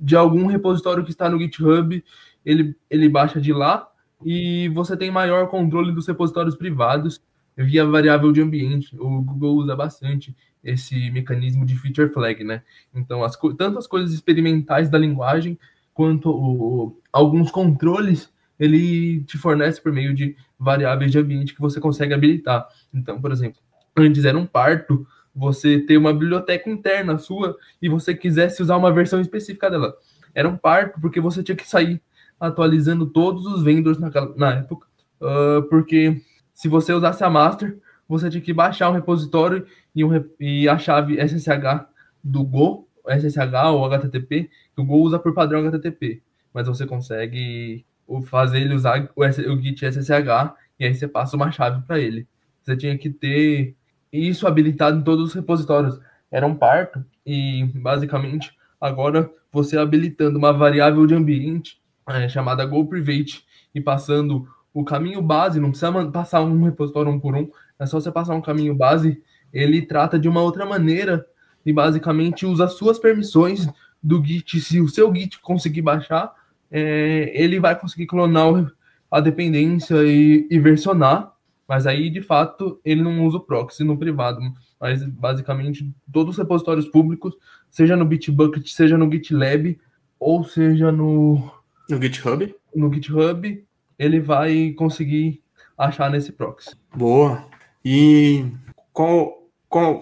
de 0.00 0.16
algum 0.16 0.46
repositório 0.46 1.04
que 1.04 1.10
está 1.10 1.28
no 1.28 1.38
GitHub, 1.38 2.02
ele, 2.44 2.76
ele 2.90 3.08
baixa 3.08 3.40
de 3.40 3.52
lá 3.52 3.88
e 4.24 4.68
você 4.70 4.96
tem 4.96 5.10
maior 5.10 5.48
controle 5.48 5.92
dos 5.92 6.06
repositórios 6.06 6.54
privados 6.54 7.22
via 7.56 7.84
variável 7.86 8.32
de 8.32 8.42
ambiente. 8.42 8.94
O 8.98 9.22
Google 9.22 9.56
usa 9.56 9.74
bastante 9.74 10.36
esse 10.62 11.10
mecanismo 11.10 11.64
de 11.64 11.76
feature 11.76 12.08
flag, 12.08 12.42
né? 12.44 12.62
Então, 12.94 13.22
as, 13.22 13.36
tanto 13.56 13.78
as 13.78 13.86
coisas 13.86 14.12
experimentais 14.12 14.90
da 14.90 14.98
linguagem 14.98 15.58
quanto 15.96 16.28
o, 16.28 17.00
alguns 17.10 17.50
controles 17.50 18.30
ele 18.60 19.24
te 19.24 19.38
fornece 19.38 19.80
por 19.80 19.90
meio 19.90 20.14
de 20.14 20.36
variáveis 20.58 21.10
de 21.10 21.18
ambiente 21.18 21.54
que 21.54 21.60
você 21.60 21.80
consegue 21.80 22.12
habilitar. 22.12 22.68
Então, 22.92 23.18
por 23.18 23.32
exemplo, 23.32 23.58
antes 23.96 24.26
era 24.26 24.36
um 24.36 24.44
parto 24.44 25.06
você 25.34 25.80
ter 25.80 25.96
uma 25.96 26.12
biblioteca 26.12 26.68
interna 26.68 27.16
sua 27.16 27.56
e 27.80 27.88
você 27.88 28.14
quisesse 28.14 28.62
usar 28.62 28.76
uma 28.76 28.92
versão 28.92 29.22
específica 29.22 29.70
dela. 29.70 29.94
Era 30.34 30.46
um 30.46 30.56
parto 30.56 31.00
porque 31.00 31.18
você 31.18 31.42
tinha 31.42 31.56
que 31.56 31.66
sair 31.66 32.00
atualizando 32.38 33.06
todos 33.06 33.46
os 33.46 33.62
vendors 33.62 33.98
na, 33.98 34.10
na 34.36 34.54
época, 34.56 34.86
uh, 35.18 35.62
porque 35.70 36.20
se 36.52 36.68
você 36.68 36.92
usasse 36.92 37.24
a 37.24 37.30
master, 37.30 37.78
você 38.06 38.28
tinha 38.28 38.42
que 38.42 38.52
baixar 38.52 38.90
um 38.90 38.94
repositório 38.94 39.66
e, 39.94 40.04
um, 40.04 40.10
e 40.38 40.68
a 40.68 40.76
chave 40.76 41.16
SSH 41.18 41.86
do 42.22 42.44
Go, 42.44 42.85
SSH 43.10 43.70
ou 43.72 43.84
HTTP, 43.84 44.50
que 44.74 44.80
o 44.80 44.84
Go 44.84 44.96
usa 44.96 45.18
por 45.18 45.34
padrão 45.34 45.60
HTTP, 45.60 46.22
mas 46.52 46.66
você 46.66 46.86
consegue 46.86 47.84
fazer 48.24 48.60
ele 48.60 48.74
usar 48.74 49.10
o, 49.14 49.22
o 49.22 49.62
Git 49.62 49.84
SSH 49.84 50.54
e 50.78 50.84
aí 50.84 50.94
você 50.94 51.08
passa 51.08 51.36
uma 51.36 51.50
chave 51.50 51.82
para 51.86 51.98
ele. 51.98 52.26
Você 52.62 52.76
tinha 52.76 52.96
que 52.96 53.10
ter 53.10 53.74
isso 54.12 54.46
habilitado 54.46 54.98
em 54.98 55.02
todos 55.02 55.28
os 55.28 55.34
repositórios. 55.34 56.00
Era 56.30 56.46
um 56.46 56.54
parto 56.54 57.04
e 57.24 57.64
basicamente 57.74 58.56
agora 58.80 59.30
você 59.52 59.78
habilitando 59.78 60.38
uma 60.38 60.52
variável 60.52 61.06
de 61.06 61.14
ambiente 61.14 61.80
é, 62.08 62.28
chamada 62.28 62.64
GoPrivate 62.64 63.44
e 63.74 63.80
passando 63.80 64.48
o 64.72 64.84
caminho 64.84 65.22
base, 65.22 65.58
não 65.58 65.70
precisa 65.70 66.10
passar 66.10 66.42
um 66.42 66.62
repositório 66.64 67.10
um 67.10 67.18
por 67.18 67.34
um, 67.34 67.48
é 67.78 67.86
só 67.86 67.98
você 67.98 68.12
passar 68.12 68.34
um 68.34 68.42
caminho 68.42 68.74
base, 68.74 69.22
ele 69.52 69.80
trata 69.80 70.18
de 70.18 70.28
uma 70.28 70.42
outra 70.42 70.66
maneira 70.66 71.26
e 71.66 71.72
basicamente 71.72 72.46
usa 72.46 72.68
suas 72.68 72.98
permissões 72.98 73.68
do 74.02 74.24
Git. 74.24 74.60
Se 74.60 74.80
o 74.80 74.88
seu 74.88 75.12
Git 75.12 75.40
conseguir 75.40 75.82
baixar, 75.82 76.32
é, 76.70 77.32
ele 77.34 77.58
vai 77.58 77.78
conseguir 77.78 78.06
clonar 78.06 78.72
a 79.10 79.20
dependência 79.20 79.96
e, 80.04 80.46
e, 80.48 80.58
versionar, 80.60 81.32
mas 81.68 81.86
aí 81.86 82.08
de 82.08 82.22
fato 82.22 82.80
ele 82.84 83.02
não 83.02 83.26
usa 83.26 83.38
o 83.38 83.40
proxy 83.40 83.82
no 83.82 83.98
privado. 83.98 84.40
Mas 84.80 85.02
basicamente 85.04 85.92
todos 86.12 86.34
os 86.34 86.38
repositórios 86.38 86.86
públicos, 86.86 87.34
seja 87.68 87.96
no 87.96 88.04
Bitbucket, 88.04 88.68
seja 88.68 88.96
no 88.96 89.10
GitLab, 89.10 89.78
ou 90.20 90.44
seja 90.44 90.92
no. 90.92 91.50
No 91.88 92.00
GitHub? 92.00 92.54
No 92.74 92.92
GitHub, 92.92 93.64
ele 93.98 94.20
vai 94.20 94.72
conseguir 94.72 95.42
achar 95.76 96.10
nesse 96.10 96.32
proxy. 96.32 96.76
Boa. 96.94 97.44
E 97.84 98.46
qual, 98.92 99.45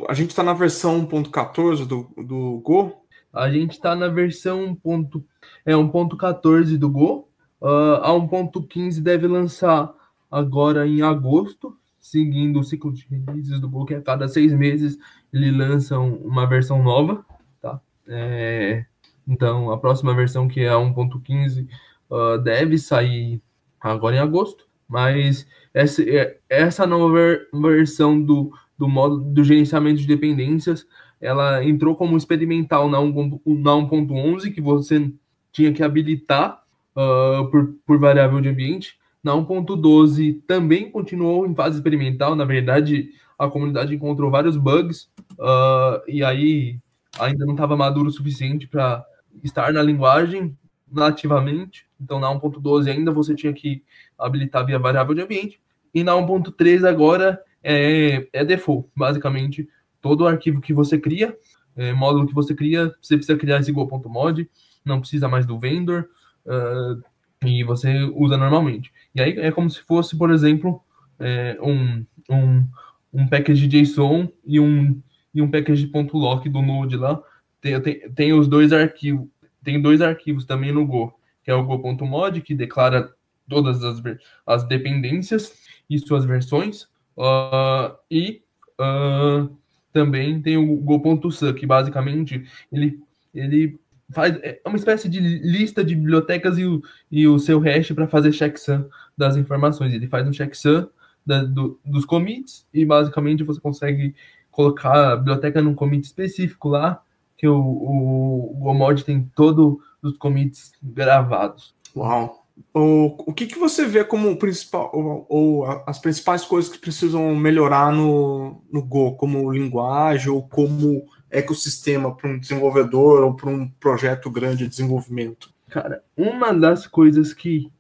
a 0.09 0.15
gente 0.15 0.31
está 0.31 0.43
na 0.43 0.53
versão 0.53 1.07
1.14 1.07 1.87
do, 1.87 2.11
do 2.23 2.61
Go? 2.65 3.05
A 3.33 3.51
gente 3.51 3.73
está 3.73 3.97
na 3.97 4.09
versão 4.09 4.75
ponto, 4.75 5.25
é 5.67 5.73
1.14 5.73 6.77
do 6.79 6.89
Go. 6.89 7.29
Uh, 7.61 7.97
a 8.03 8.11
1.15 8.11 9.01
deve 9.01 9.27
lançar 9.27 9.93
agora 10.31 10.87
em 10.87 11.03
agosto, 11.03 11.77
seguindo 11.99 12.61
o 12.61 12.65
ciclo 12.65 12.93
de 12.93 13.07
releases 13.09 13.59
do 13.61 13.69
Go, 13.69 13.87
que 13.87 13.95
a 13.95 14.03
cada 14.03 14.29
seis 14.29 14.53
meses 14.53 14.99
ele 15.33 15.51
lança 15.51 15.99
uma 15.99 16.47
versão 16.47 16.83
nova. 16.83 17.25
Tá? 17.61 17.81
É, 18.07 18.85
então, 19.27 19.71
a 19.73 19.79
próxima 19.79 20.15
versão, 20.15 20.47
que 20.47 20.61
é 20.61 20.69
a 20.69 20.75
1.15, 20.75 21.67
uh, 22.11 22.39
deve 22.39 22.79
sair 22.79 23.43
agora 23.81 24.17
em 24.17 24.21
agosto. 24.21 24.69
Mas 24.87 25.47
essa, 25.73 26.03
é, 26.03 26.39
essa 26.49 26.87
nova 26.87 27.19
versão 27.53 28.21
do, 28.21 28.53
do 28.85 28.89
modo 28.89 29.19
do 29.19 29.43
gerenciamento 29.43 30.01
de 30.01 30.07
dependências 30.07 30.87
ela 31.25 31.65
entrou 31.65 31.97
como 31.97 32.19
experimental 32.19 32.89
na 32.89 32.99
1.11, 32.99 34.53
que 34.53 34.61
você 34.61 35.11
tinha 35.51 35.73
que 35.73 35.83
habilitar 35.83 36.63
uh, 36.95 37.51
por, 37.51 37.75
por 37.87 37.99
variável 37.99 38.43
de 38.43 38.51
ambiente. 38.51 38.99
Na 39.23 39.33
1.12 39.33 40.43
também 40.47 40.91
continuou 40.91 41.47
em 41.47 41.55
fase 41.55 41.77
experimental, 41.77 42.37
na 42.37 42.45
verdade 42.45 43.09
a 43.39 43.49
comunidade 43.49 43.95
encontrou 43.95 44.31
vários 44.31 44.57
bugs, 44.57 45.09
uh, 45.39 46.03
e 46.07 46.23
aí 46.23 46.79
ainda 47.19 47.47
não 47.47 47.55
estava 47.55 47.75
maduro 47.75 48.09
o 48.09 48.13
suficiente 48.13 48.69
para 48.69 49.03
estar 49.43 49.73
na 49.73 49.83
linguagem 49.83 50.55
nativamente. 50.93 51.87
Então 51.99 52.21
na 52.21 52.29
1.12 52.29 52.91
ainda 52.91 53.11
você 53.11 53.35
tinha 53.35 53.53
que 53.55 53.83
habilitar 54.19 54.67
via 54.67 54.79
variável 54.79 55.15
de 55.15 55.23
ambiente. 55.23 55.59
E 55.95 56.05
na 56.05 56.13
1.3 56.13 56.87
agora 56.87 57.41
é, 57.65 58.29
é 58.33 58.45
default, 58.45 58.89
basicamente 58.95 59.69
todo 60.01 60.27
arquivo 60.27 60.61
que 60.61 60.75
você 60.75 60.99
cria, 60.99 61.37
é, 61.75 61.93
módulo 61.93 62.27
que 62.27 62.35
você 62.35 62.55
cria, 62.55 62.95
você 63.01 63.17
precisa 63.17 63.39
criar 63.39 63.61
esse 63.61 63.73
go.mod, 63.73 64.49
não 64.85 65.01
precisa 65.01 65.29
mais 65.29 65.47
do 65.47 65.59
vendor, 65.59 66.09
uh, 66.45 67.03
e 67.43 67.65
você 67.65 68.03
usa 68.15 68.37
normalmente. 68.37 68.93
E 69.15 69.23
aí 69.23 69.39
é 69.39 69.51
como 69.51 69.71
se 69.71 69.81
fosse, 69.81 70.17
por 70.17 70.31
exemplo, 70.31 70.83
é, 71.19 71.57
um, 71.61 72.05
um, 72.31 72.69
um 73.13 73.27
package 73.27 73.67
JSON 73.67 74.29
e 74.45 74.61
um, 74.61 75.01
e 75.35 75.41
um 75.41 75.51
package 75.51 75.91
.lock 76.13 76.49
do 76.49 76.61
Node 76.61 76.97
lá. 76.97 77.21
Tem, 77.61 77.81
tem, 77.81 78.11
tem 78.11 78.33
os 78.33 78.47
dois 78.47 78.73
arquivos, 78.73 79.27
tem 79.63 79.81
dois 79.81 80.03
arquivos 80.03 80.45
também 80.45 80.71
no 80.71 80.87
Go, 80.87 81.15
que 81.43 81.51
é 81.51 81.55
o 81.55 81.65
go.mod, 81.65 82.41
que 82.43 82.55
declara 82.55 83.11
todas 83.49 83.83
as, 83.83 84.03
as 84.47 84.69
dependências 84.69 85.53
e 85.89 85.99
suas 85.99 86.25
versões, 86.25 86.89
uh, 87.17 87.97
e 88.11 88.43
uh, 88.81 89.49
também 89.93 90.41
tem 90.41 90.57
o 90.57 90.77
Go.su, 90.77 91.55
que 91.55 91.67
basicamente 91.67 92.45
ele, 92.73 93.01
ele 93.35 93.79
faz 94.11 94.37
é 94.43 94.61
uma 94.67 94.77
espécie 94.77 95.09
de 95.09 95.21
lista 95.21 95.85
de 95.85 95.95
bibliotecas 95.95 96.59
e 96.59 96.67
o, 96.67 96.83
e 97.11 97.27
o 97.27 97.39
seu 97.39 97.59
hash 97.59 97.93
para 97.93 98.09
fazer 98.09 98.33
checksum 98.33 98.85
das 99.17 99.37
informações. 99.37 99.93
Ele 99.93 100.09
faz 100.09 100.27
um 100.27 100.33
checksum 100.33 100.87
da, 101.25 101.43
do, 101.43 101.79
dos 101.85 102.05
commits 102.05 102.67
e 102.73 102.85
basicamente 102.85 103.45
você 103.45 103.61
consegue 103.61 104.15
colocar 104.51 105.13
a 105.13 105.17
biblioteca 105.17 105.61
num 105.61 105.75
commit 105.75 106.05
específico 106.05 106.69
lá, 106.69 107.03
que 107.37 107.49
o, 107.49 107.57
o, 107.59 108.53
o 108.53 108.57
Gomod 108.61 109.05
tem 109.05 109.31
todos 109.35 109.77
os 110.03 110.17
commits 110.17 110.73
gravados. 110.83 111.75
Uau! 111.97 112.44
O, 112.73 113.31
o 113.31 113.33
que, 113.33 113.47
que 113.47 113.59
você 113.59 113.85
vê 113.85 114.05
como 114.05 114.37
principal 114.37 114.91
ou, 114.93 115.27
ou, 115.29 115.65
as 115.87 115.99
principais 115.99 116.45
coisas 116.45 116.71
que 116.71 116.79
precisam 116.79 117.35
melhorar 117.35 117.93
no, 117.93 118.63
no 118.73 118.83
Go, 118.83 119.17
como 119.17 119.51
linguagem 119.51 120.31
ou 120.31 120.43
como 120.43 121.07
ecossistema 121.31 122.15
para 122.15 122.31
um 122.31 122.39
desenvolvedor 122.39 123.25
ou 123.25 123.35
para 123.35 123.51
um 123.51 123.69
projeto 123.69 124.31
grande 124.31 124.65
de 124.65 124.69
desenvolvimento? 124.69 125.53
Cara, 125.69 126.03
uma 126.17 126.53
das 126.53 126.87
coisas 126.87 127.33
que 127.35 127.71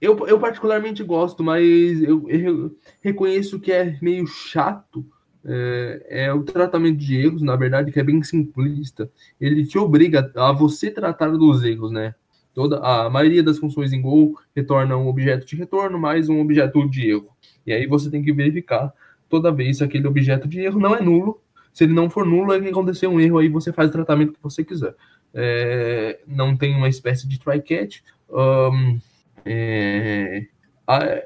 eu, 0.00 0.26
eu 0.26 0.38
particularmente 0.38 1.02
gosto, 1.02 1.42
mas 1.42 1.64
eu, 2.02 2.28
eu 2.28 2.76
reconheço 3.00 3.60
que 3.60 3.72
é 3.72 3.96
meio 4.02 4.26
chato 4.26 5.04
é, 5.44 6.06
é, 6.24 6.32
o 6.32 6.42
tratamento 6.42 6.98
de 6.98 7.16
erros, 7.16 7.40
na 7.40 7.54
verdade, 7.54 7.92
que 7.92 8.00
é 8.00 8.04
bem 8.04 8.22
simplista. 8.22 9.08
Ele 9.40 9.64
te 9.64 9.78
obriga 9.78 10.30
a 10.34 10.52
você 10.52 10.90
tratar 10.90 11.30
dos 11.30 11.62
erros, 11.62 11.92
né? 11.92 12.14
Toda, 12.56 12.78
a 12.78 13.10
maioria 13.10 13.42
das 13.42 13.58
funções 13.58 13.92
em 13.92 14.00
Go 14.00 14.40
retorna 14.56 14.96
um 14.96 15.08
objeto 15.08 15.46
de 15.46 15.54
retorno 15.54 15.98
mais 15.98 16.30
um 16.30 16.40
objeto 16.40 16.88
de 16.88 17.10
erro. 17.10 17.28
E 17.66 17.70
aí 17.70 17.86
você 17.86 18.10
tem 18.10 18.22
que 18.22 18.32
verificar 18.32 18.94
toda 19.28 19.52
vez 19.52 19.76
se 19.76 19.84
aquele 19.84 20.06
objeto 20.06 20.48
de 20.48 20.60
erro 20.60 20.80
não 20.80 20.94
é 20.96 21.02
nulo. 21.02 21.38
Se 21.70 21.84
ele 21.84 21.92
não 21.92 22.08
for 22.08 22.24
nulo, 22.24 22.54
é 22.54 22.58
que 22.58 22.68
aconteceu 22.68 23.10
um 23.10 23.20
erro, 23.20 23.36
aí 23.36 23.50
você 23.50 23.74
faz 23.74 23.90
o 23.90 23.92
tratamento 23.92 24.32
que 24.32 24.42
você 24.42 24.64
quiser. 24.64 24.94
É, 25.34 26.18
não 26.26 26.56
tem 26.56 26.74
uma 26.74 26.88
espécie 26.88 27.28
de 27.28 27.38
try 27.38 27.60
catch. 27.60 27.98
Um, 28.30 28.98
é, 29.44 30.46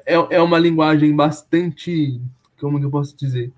é, 0.05 0.15
é 0.31 0.41
uma 0.41 0.59
linguagem 0.59 1.15
bastante, 1.15 2.19
como 2.59 2.77
que 2.77 2.85
eu 2.85 2.91
posso 2.91 3.15
dizer, 3.15 3.53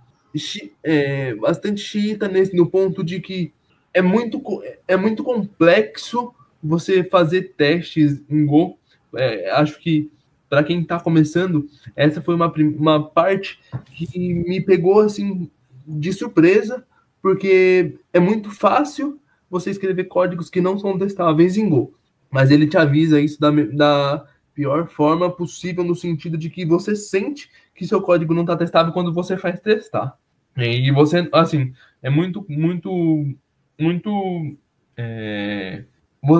é, 0.83 1.33
bastante 1.33 1.81
xiita 1.81 2.27
nesse, 2.27 2.55
no 2.55 2.67
ponto 2.67 3.03
de 3.03 3.19
que 3.19 3.51
é 3.91 4.01
muito, 4.03 4.39
é 4.87 4.95
muito 4.95 5.23
complexo 5.23 6.35
você 6.63 7.03
fazer 7.03 7.53
testes 7.55 8.21
em 8.29 8.45
Go. 8.45 8.77
É, 9.15 9.51
acho 9.51 9.79
que 9.79 10.09
para 10.49 10.63
quem 10.63 10.81
está 10.81 10.99
começando, 10.99 11.67
essa 11.95 12.21
foi 12.21 12.35
uma, 12.35 12.51
uma 12.77 13.03
parte 13.03 13.59
que 13.91 14.33
me 14.33 14.61
pegou 14.61 14.99
assim 14.99 15.49
de 15.85 16.13
surpresa, 16.13 16.85
porque 17.21 17.97
é 18.13 18.19
muito 18.19 18.51
fácil 18.51 19.19
você 19.49 19.71
escrever 19.71 20.05
códigos 20.05 20.49
que 20.49 20.61
não 20.61 20.77
são 20.77 20.97
testáveis 20.97 21.57
em 21.57 21.69
Go. 21.69 21.93
Mas 22.29 22.51
ele 22.51 22.67
te 22.67 22.77
avisa 22.77 23.19
isso 23.19 23.39
da, 23.39 23.51
da 23.51 24.25
pior 24.53 24.87
forma 24.87 25.29
possível, 25.29 25.83
no 25.83 25.95
sentido 25.95 26.37
de 26.37 26.49
que 26.49 26.65
você 26.65 26.95
sente 26.95 27.49
que 27.75 27.85
seu 27.87 28.01
código 28.01 28.33
não 28.33 28.41
está 28.41 28.55
testável 28.55 28.93
quando 28.93 29.13
você 29.13 29.37
faz 29.37 29.59
testar. 29.59 30.17
E 30.57 30.91
você, 30.91 31.27
assim, 31.31 31.73
é 32.01 32.09
muito, 32.09 32.45
muito, 32.47 33.35
muito. 33.79 34.55
É, 34.95 35.83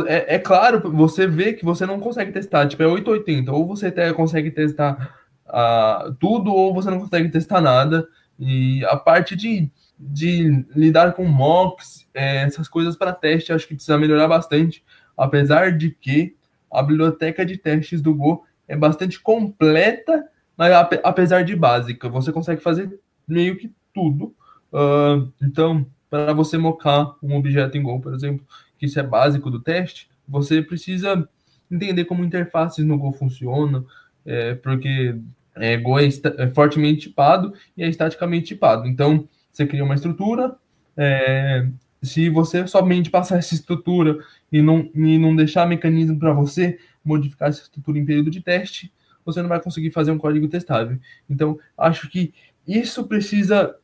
é, 0.08 0.36
é, 0.36 0.40
claro, 0.40 0.92
você 0.92 1.28
vê 1.28 1.54
que 1.54 1.66
você 1.66 1.86
não 1.86 2.00
consegue 2.00 2.32
testar, 2.32 2.68
tipo, 2.68 2.82
é 2.82 2.88
880, 2.88 3.52
ou 3.52 3.68
você 3.68 3.88
até 3.88 4.12
consegue 4.14 4.50
testar 4.50 5.14
uh, 5.48 6.14
tudo, 6.16 6.54
ou 6.54 6.74
você 6.74 6.90
não 6.90 7.00
consegue 7.00 7.30
testar 7.30 7.60
nada. 7.60 8.08
E 8.40 8.84
a 8.86 8.96
parte 8.96 9.36
de, 9.36 9.70
de 10.00 10.66
lidar 10.74 11.14
com 11.14 11.26
mocks, 11.26 12.08
é, 12.14 12.44
essas 12.44 12.70
coisas 12.70 12.96
para 12.96 13.12
teste, 13.12 13.52
acho 13.52 13.68
que 13.68 13.76
precisa 13.76 13.98
melhorar 13.98 14.28
bastante, 14.28 14.84
apesar 15.18 15.78
de 15.78 15.92
que 15.92 16.36
a 16.72 16.82
biblioteca 16.82 17.46
de 17.46 17.58
testes 17.58 18.02
do 18.02 18.16
Go 18.16 18.46
é 18.68 18.76
bastante 18.76 19.20
completa, 19.20 20.28
mas 20.58 20.72
apesar 21.04 21.44
de 21.44 21.56
básica, 21.56 22.08
você 22.08 22.32
consegue 22.32 22.62
fazer 22.62 23.00
meio 23.28 23.58
que 23.58 23.72
tudo. 23.94 24.34
Uh, 24.72 25.32
então, 25.42 25.86
para 26.10 26.34
você 26.34 26.58
mocar 26.58 27.16
um 27.22 27.36
objeto 27.36 27.78
em 27.78 27.84
Go, 27.84 28.00
por 28.00 28.14
exemplo, 28.14 28.46
que 28.84 28.88
isso 28.88 29.00
é 29.00 29.04
básico 29.04 29.50
do 29.50 29.62
teste, 29.62 30.10
você 30.28 30.62
precisa 30.62 31.28
entender 31.72 32.04
como 32.04 32.22
interfaces 32.22 32.84
no 32.84 32.98
Go 32.98 33.14
funcionam, 33.14 33.86
é, 34.26 34.56
porque 34.56 35.16
é, 35.56 35.78
Go 35.78 35.98
é, 35.98 36.10
é, 36.38 36.50
fortemente 36.50 37.08
tipado 37.08 37.54
e 37.78 37.84
é 37.84 37.88
estaticamente 37.88 38.48
tipado. 38.48 38.86
Então, 38.86 39.26
você 39.50 39.66
cria 39.66 39.86
uma 39.86 39.96
estrutura, 39.96 40.58
é, 40.98 41.66
se 42.02 42.30
você 42.30 42.68
somente 42.68 43.10
passar 43.10 43.38
essa 43.38 43.54
estrutura 43.54 44.18
e 44.52 44.62
não, 44.62 44.92
e 44.94 45.18
não 45.18 45.34
deixar 45.34 45.66
mecanismo 45.66 46.20
para 46.20 46.34
você 46.34 46.78
modificar 47.06 47.48
essa 47.48 47.62
estrutura 47.62 47.98
em 47.98 48.06
período 48.06 48.30
de 48.30 48.42
teste, 48.42 48.92
você 49.24 49.42
não 49.42 49.48
vai 49.48 49.62
conseguir 49.62 49.92
fazer 49.92 50.12
um 50.12 50.18
código 50.18 50.50
testável. 50.50 51.00
Então, 51.30 51.58
acho 51.78 52.10
que 52.10 52.34
isso 52.68 53.06
precisa 53.08 53.78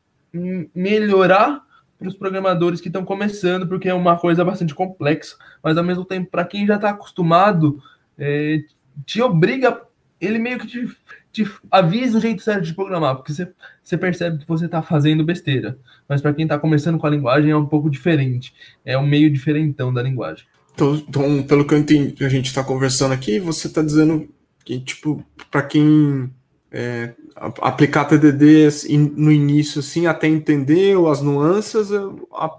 melhorar 0.74 1.64
para 2.00 2.08
os 2.08 2.16
programadores 2.16 2.80
que 2.80 2.88
estão 2.88 3.04
começando, 3.04 3.68
porque 3.68 3.88
é 3.88 3.94
uma 3.94 4.18
coisa 4.18 4.42
bastante 4.42 4.74
complexa, 4.74 5.36
mas 5.62 5.76
ao 5.76 5.84
mesmo 5.84 6.04
tempo, 6.04 6.30
para 6.30 6.46
quem 6.46 6.66
já 6.66 6.76
está 6.76 6.90
acostumado, 6.90 7.80
é, 8.18 8.62
te 9.04 9.20
obriga, 9.20 9.82
ele 10.18 10.38
meio 10.38 10.58
que 10.58 10.66
te, 10.66 10.96
te, 11.30 11.50
avisa 11.70 12.16
o 12.16 12.20
jeito 12.20 12.42
certo 12.42 12.64
de 12.64 12.74
programar, 12.74 13.16
porque 13.16 13.32
você, 13.32 13.98
percebe 13.98 14.38
que 14.38 14.48
você 14.48 14.64
está 14.64 14.80
fazendo 14.80 15.22
besteira. 15.22 15.78
Mas 16.08 16.22
para 16.22 16.32
quem 16.32 16.44
está 16.44 16.58
começando 16.58 16.98
com 16.98 17.06
a 17.06 17.10
linguagem 17.10 17.50
é 17.50 17.56
um 17.56 17.66
pouco 17.66 17.90
diferente, 17.90 18.54
é 18.82 18.96
um 18.96 19.06
meio 19.06 19.30
diferentão 19.30 19.92
da 19.92 20.02
linguagem. 20.02 20.46
Então, 20.72 20.94
então 21.06 21.42
pelo 21.42 21.66
que 21.66 21.74
eu 21.74 21.78
entendi, 21.78 22.24
a 22.24 22.30
gente 22.30 22.46
está 22.46 22.64
conversando 22.64 23.12
aqui, 23.12 23.38
você 23.38 23.66
está 23.66 23.82
dizendo 23.82 24.26
que, 24.64 24.80
tipo, 24.80 25.22
para 25.50 25.62
quem 25.62 26.30
é, 26.72 27.14
aplicar 27.34 28.04
TDD 28.04 28.68
no 29.16 29.32
início, 29.32 29.80
assim, 29.80 30.06
até 30.06 30.28
entender 30.28 30.96
as 31.08 31.20
nuances, 31.20 31.88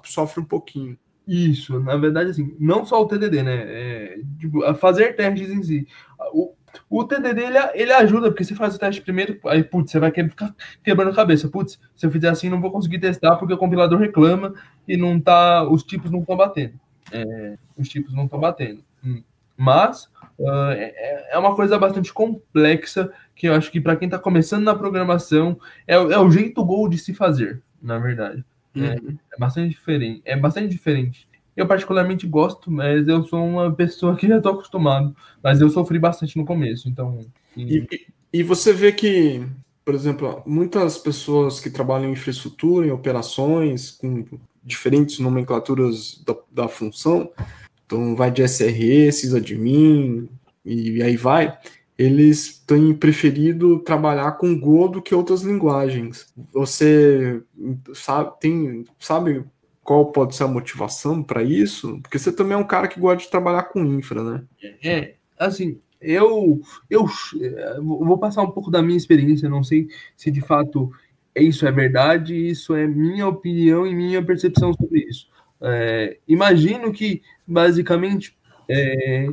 sofre 0.04 0.42
um 0.42 0.46
pouquinho. 0.46 0.98
Isso, 1.28 1.80
na 1.80 1.96
verdade, 1.96 2.32
assim, 2.32 2.56
não 2.60 2.86
só 2.86 3.02
o 3.02 3.08
TDD, 3.08 3.44
né? 3.44 3.64
É, 3.66 4.20
tipo, 4.40 4.62
fazer 4.76 5.16
testes 5.16 5.50
em 5.50 5.64
si. 5.64 5.88
O, 6.34 6.54
o 6.90 7.04
TDD 7.04 7.42
ele, 7.42 7.58
ele 7.74 7.94
ajuda, 7.94 8.30
porque 8.30 8.44
você 8.44 8.56
faz 8.56 8.76
o 8.76 8.80
teste 8.80 9.02
primeiro, 9.02 9.40
aí, 9.46 9.64
putz, 9.64 9.92
você 9.92 10.00
vai 10.00 10.12
ficar 10.12 10.54
quebrando 10.84 11.12
a 11.12 11.16
cabeça. 11.16 11.48
Putz, 11.48 11.80
se 11.96 12.06
eu 12.06 12.12
fizer 12.12 12.30
assim, 12.30 12.50
não 12.50 12.60
vou 12.60 12.72
conseguir 12.72 13.00
testar 13.00 13.36
porque 13.38 13.54
o 13.54 13.58
compilador 13.58 14.00
reclama 14.00 14.54
e 14.88 14.98
não 14.98 15.20
tá, 15.20 15.64
os 15.70 15.84
tipos 15.84 16.12
não 16.12 16.20
estão 16.20 16.36
batendo. 16.36 16.74
É, 17.12 17.58
os 17.78 17.88
tipos 17.88 18.14
não 18.14 18.26
estão 18.26 18.40
batendo. 18.40 18.84
Hum. 19.04 19.24
Mas 19.56 20.10
uh, 20.42 20.72
é, 20.72 21.30
é 21.32 21.38
uma 21.38 21.56
coisa 21.56 21.78
bastante 21.78 22.14
complexa 22.14 23.12
que 23.36 23.48
eu 23.48 23.54
acho 23.54 23.72
que 23.72 23.82
para 23.82 23.96
quem 23.96 24.08
está 24.08 24.20
começando 24.20 24.64
na 24.64 24.76
programação 24.76 25.60
é, 25.88 25.96
é, 25.96 26.20
o 26.20 26.30
jeito 26.30 26.64
Go 26.64 26.88
de 26.88 26.98
se 26.98 27.14
fazer, 27.14 27.62
na 27.82 27.98
verdade. 27.98 28.44
É, 28.76 28.80
uhum. 28.80 28.86
É, 28.86 29.36
é, 29.36 29.40
bastante 29.40 29.70
diferente. 29.70 30.22
É 30.26 30.38
bastante 30.38 30.70
diferente. 30.70 31.28
Eu 31.56 31.68
particularmente 31.68 32.26
gosto, 32.28 32.72
mas 32.72 33.08
eu 33.08 33.24
sou 33.24 33.46
uma 33.46 33.72
pessoa 33.72 34.16
que 34.16 34.28
já 34.30 34.38
estou 34.38 34.54
acostumado. 34.54 35.16
Mas 35.44 35.60
eu 35.60 35.70
sofri 35.70 36.00
bastante 36.00 36.38
no 36.38 36.46
começo, 36.46 36.88
então. 36.88 37.20
E... 37.56 37.78
E, 37.80 38.08
e 38.34 38.44
você 38.44 38.72
vê 38.72 38.92
que, 38.92 39.46
por 39.84 39.94
exemplo, 39.94 40.42
muitas 40.46 40.98
pessoas 40.98 41.60
que 41.60 41.70
trabalham 41.70 42.10
em 42.10 42.14
infraestrutura, 42.14 42.88
em 42.88 42.92
operações, 42.92 43.92
com 43.92 44.26
diferentes 44.64 45.20
nomenclaturas 45.20 46.24
da, 46.26 46.36
da 46.52 46.68
função, 46.68 47.32
então 47.92 48.16
vai 48.16 48.32
de 48.32 48.42
SRE, 48.44 49.12
sysadmin, 49.12 50.30
e 50.64 51.02
aí 51.02 51.18
vai 51.18 51.58
eles 51.98 52.58
têm 52.66 52.96
preferido 52.96 53.78
trabalhar 53.80 54.32
com 54.32 54.60
Go 54.60 54.88
do 54.88 55.02
que 55.02 55.14
outras 55.14 55.44
linguagens. 55.44 56.34
Você 56.52 57.44
sabe, 57.94 58.32
tem, 58.40 58.86
sabe 58.98 59.46
qual 59.84 60.12
pode 60.12 60.36
ser 60.36 60.46
a 60.46 60.48
motivação 60.48 61.22
para 61.22 61.44
isso? 61.44 62.00
Porque 62.02 62.18
você 62.18 62.32
também 62.32 62.54
é 62.54 62.58
um 62.58 62.66
cara 62.66 62.88
que 62.88 63.00
gosta 63.00 63.24
de 63.24 63.30
trabalhar 63.30 63.64
com 63.64 63.86
infra, 63.86 64.24
né? 64.24 64.44
É, 64.84 65.14
assim, 65.38 65.80
eu, 66.02 66.60
eu, 66.90 67.06
eu 67.40 67.84
vou 67.84 68.18
passar 68.18 68.42
um 68.42 68.50
pouco 68.50 68.72
da 68.72 68.82
minha 68.82 68.98
experiência, 68.98 69.48
não 69.48 69.64
sei 69.64 69.88
se 70.18 70.32
de 70.32 70.42
fato 70.42 70.92
isso 71.36 71.68
é 71.68 71.72
verdade, 71.72 72.36
isso 72.36 72.74
é 72.74 72.88
minha 72.88 73.28
opinião 73.28 73.86
e 73.86 73.94
minha 73.94 74.26
percepção 74.26 74.74
sobre 74.74 75.02
isso. 75.08 75.30
É, 75.64 76.18
imagino 76.28 76.92
que, 76.92 77.22
basicamente, 77.52 78.38
é, 78.70 79.28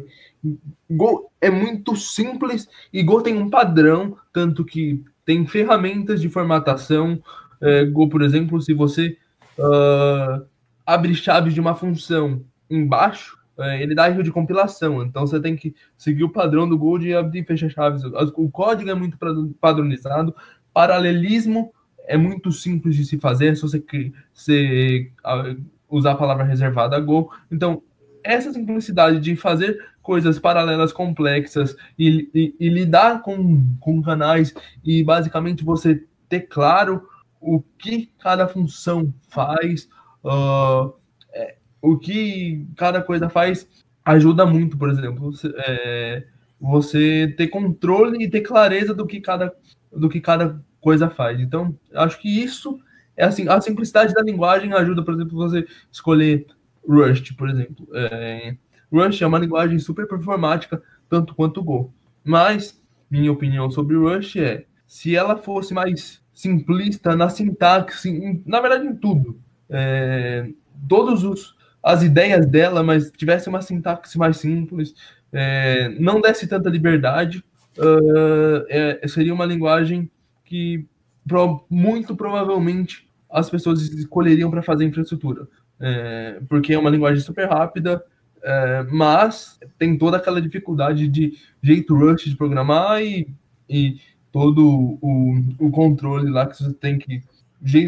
Go 0.90 1.30
é 1.40 1.50
muito 1.50 1.96
simples 1.96 2.68
e 2.92 3.02
Go 3.02 3.22
tem 3.22 3.36
um 3.36 3.50
padrão, 3.50 4.16
tanto 4.32 4.64
que 4.64 5.04
tem 5.24 5.46
ferramentas 5.46 6.20
de 6.20 6.28
formatação. 6.28 7.22
É, 7.60 7.84
Go, 7.84 8.08
por 8.08 8.22
exemplo, 8.22 8.60
se 8.60 8.72
você 8.72 9.16
uh, 9.58 10.46
abre 10.86 11.14
chaves 11.14 11.54
de 11.54 11.60
uma 11.60 11.74
função 11.74 12.44
embaixo, 12.70 13.38
é, 13.58 13.82
ele 13.82 13.94
dá 13.94 14.08
erro 14.08 14.22
de 14.22 14.30
compilação. 14.30 15.02
Então 15.02 15.26
você 15.26 15.40
tem 15.40 15.56
que 15.56 15.74
seguir 15.96 16.24
o 16.24 16.32
padrão 16.32 16.68
do 16.68 16.78
Go 16.78 16.98
de 16.98 17.14
abrir 17.14 17.40
e 17.40 17.44
fechar 17.44 17.68
chaves. 17.68 18.02
O 18.36 18.50
código 18.50 18.90
é 18.90 18.94
muito 18.94 19.18
padronizado. 19.60 20.34
Paralelismo 20.72 21.72
é 22.06 22.16
muito 22.16 22.52
simples 22.52 22.96
de 22.96 23.04
se 23.04 23.18
fazer, 23.18 23.56
se 23.56 23.62
você, 23.62 23.84
se, 24.32 25.12
uh, 25.26 25.60
usar 25.88 26.12
a 26.12 26.16
palavra 26.16 26.44
reservada 26.44 26.98
Go. 27.00 27.32
Então, 27.50 27.82
essa 28.24 28.52
simplicidade 28.52 29.20
de 29.20 29.36
fazer 29.36 29.78
coisas 30.02 30.38
paralelas 30.38 30.92
complexas 30.92 31.76
e, 31.98 32.30
e, 32.34 32.56
e, 32.58 32.68
lidar 32.68 33.20
com, 33.22 33.62
com 33.78 34.02
canais 34.02 34.54
e 34.82 35.04
basicamente 35.04 35.64
você 35.64 36.02
ter 36.28 36.40
claro 36.42 37.06
o 37.40 37.60
que 37.60 38.10
cada 38.18 38.48
função 38.48 39.12
faz, 39.28 39.88
uh, 40.24 40.94
é, 41.32 41.56
o 41.82 41.98
que 41.98 42.66
cada 42.76 43.02
coisa 43.02 43.28
faz, 43.28 43.68
ajuda 44.04 44.46
muito, 44.46 44.78
por 44.78 44.88
exemplo, 44.88 45.30
é, 45.66 46.24
você 46.58 47.34
ter 47.36 47.48
controle 47.48 48.24
e 48.24 48.30
ter 48.30 48.40
clareza 48.40 48.94
do 48.94 49.06
que 49.06 49.20
cada, 49.20 49.54
do 49.92 50.08
que 50.08 50.20
cada 50.20 50.60
coisa 50.80 51.10
faz. 51.10 51.38
Então, 51.38 51.78
acho 51.94 52.18
que 52.18 52.28
isso 52.28 52.80
é 53.16 53.24
assim, 53.24 53.48
a 53.48 53.60
simplicidade 53.60 54.14
da 54.14 54.22
linguagem 54.22 54.72
ajuda, 54.72 55.02
por 55.02 55.12
exemplo, 55.12 55.36
você 55.36 55.66
escolher 55.90 56.46
Rust, 56.88 57.34
por 57.36 57.48
exemplo. 57.48 57.86
É, 57.92 58.56
Rust 58.90 59.20
é 59.20 59.26
uma 59.26 59.38
linguagem 59.38 59.78
super 59.78 60.06
performática, 60.08 60.82
tanto 61.08 61.34
quanto 61.34 61.62
Go. 61.62 61.92
Mas, 62.24 62.80
minha 63.10 63.30
opinião 63.30 63.70
sobre 63.70 63.96
Rust 63.96 64.36
é, 64.36 64.64
se 64.86 65.14
ela 65.14 65.36
fosse 65.36 65.74
mais 65.74 66.22
simplista 66.32 67.14
na 67.14 67.28
sintaxe, 67.28 68.08
em, 68.08 68.42
na 68.46 68.60
verdade 68.60 68.86
em 68.86 68.96
tudo, 68.96 69.38
é, 69.68 70.48
todos 70.88 71.24
os 71.24 71.58
as 71.82 72.02
ideias 72.02 72.46
dela, 72.46 72.82
mas 72.82 73.10
tivesse 73.10 73.48
uma 73.48 73.62
sintaxe 73.62 74.18
mais 74.18 74.36
simples, 74.38 74.94
é, 75.32 75.88
não 75.98 76.20
desse 76.20 76.46
tanta 76.46 76.68
liberdade, 76.68 77.42
uh, 77.78 78.64
é, 78.68 79.06
seria 79.06 79.32
uma 79.32 79.44
linguagem 79.44 80.10
que 80.44 80.84
pro, 81.26 81.64
muito 81.70 82.16
provavelmente 82.16 83.08
as 83.30 83.48
pessoas 83.48 83.80
escolheriam 83.80 84.50
para 84.50 84.62
fazer 84.62 84.84
infraestrutura, 84.84 85.46
é, 85.80 86.40
porque 86.48 86.74
é 86.74 86.78
uma 86.78 86.90
linguagem 86.90 87.20
super 87.20 87.48
rápida, 87.48 88.04
é, 88.42 88.82
mas 88.90 89.58
tem 89.78 89.96
toda 89.98 90.16
aquela 90.16 90.40
dificuldade 90.40 91.08
de 91.08 91.32
jeito 91.62 91.96
rush 91.96 92.24
de 92.24 92.36
programar 92.36 93.02
e 93.02 93.28
e 93.68 94.00
todo 94.32 94.98
o, 95.02 95.42
o 95.58 95.70
controle 95.70 96.30
lá 96.30 96.46
que 96.46 96.56
você 96.56 96.72
tem 96.72 96.98
que. 96.98 97.22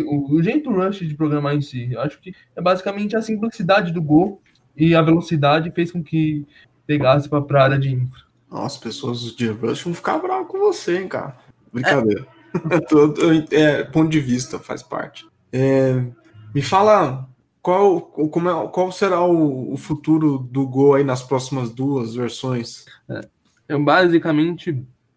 O 0.07 0.43
jeito 0.43 0.71
Rush 0.71 0.99
de 0.99 1.15
programar 1.15 1.55
em 1.55 1.61
si. 1.61 1.93
Eu 1.93 2.01
acho 2.01 2.21
que 2.21 2.35
é 2.57 2.61
basicamente 2.61 3.17
a 3.17 3.23
simplicidade 3.23 3.93
do 3.93 4.03
Go 4.03 4.43
e 4.77 4.97
a 4.97 5.03
velocidade 5.03 5.71
fez 5.71 5.93
com 5.93 6.03
que 6.03 6.45
pegasse 6.87 7.29
para 7.29 7.39
a 7.39 7.63
área 7.63 7.79
de 7.79 7.89
infra. 7.89 8.23
Nossa, 8.51 8.81
pessoas 8.81 9.21
de 9.37 9.47
Rush 9.47 9.85
vão 9.85 9.95
ficar 9.95 10.19
bravas 10.19 10.49
com 10.49 10.59
você, 10.59 10.99
hein, 10.99 11.09
cara. 11.09 11.37
Brincadeira. 11.73 12.27
É. 13.53 13.61
é, 13.61 13.85
ponto 13.85 14.11
de 14.11 14.19
vista, 14.19 14.59
faz 14.59 14.83
parte. 14.83 15.25
É, 15.53 16.05
me 16.53 16.61
fala 16.61 17.29
qual, 17.63 18.01
como 18.01 18.49
é, 18.49 18.69
qual 18.69 18.91
será 18.91 19.23
o, 19.23 19.73
o, 19.73 19.77
futuro 19.77 20.39
do 20.39 20.67
Go 20.67 20.95
aí 20.95 21.05
nas 21.05 21.23
próximas 21.23 21.71
duas 21.71 22.15
versões? 22.15 22.85
É, 23.09 23.21
é 23.69 23.79
basicamente 23.79 24.71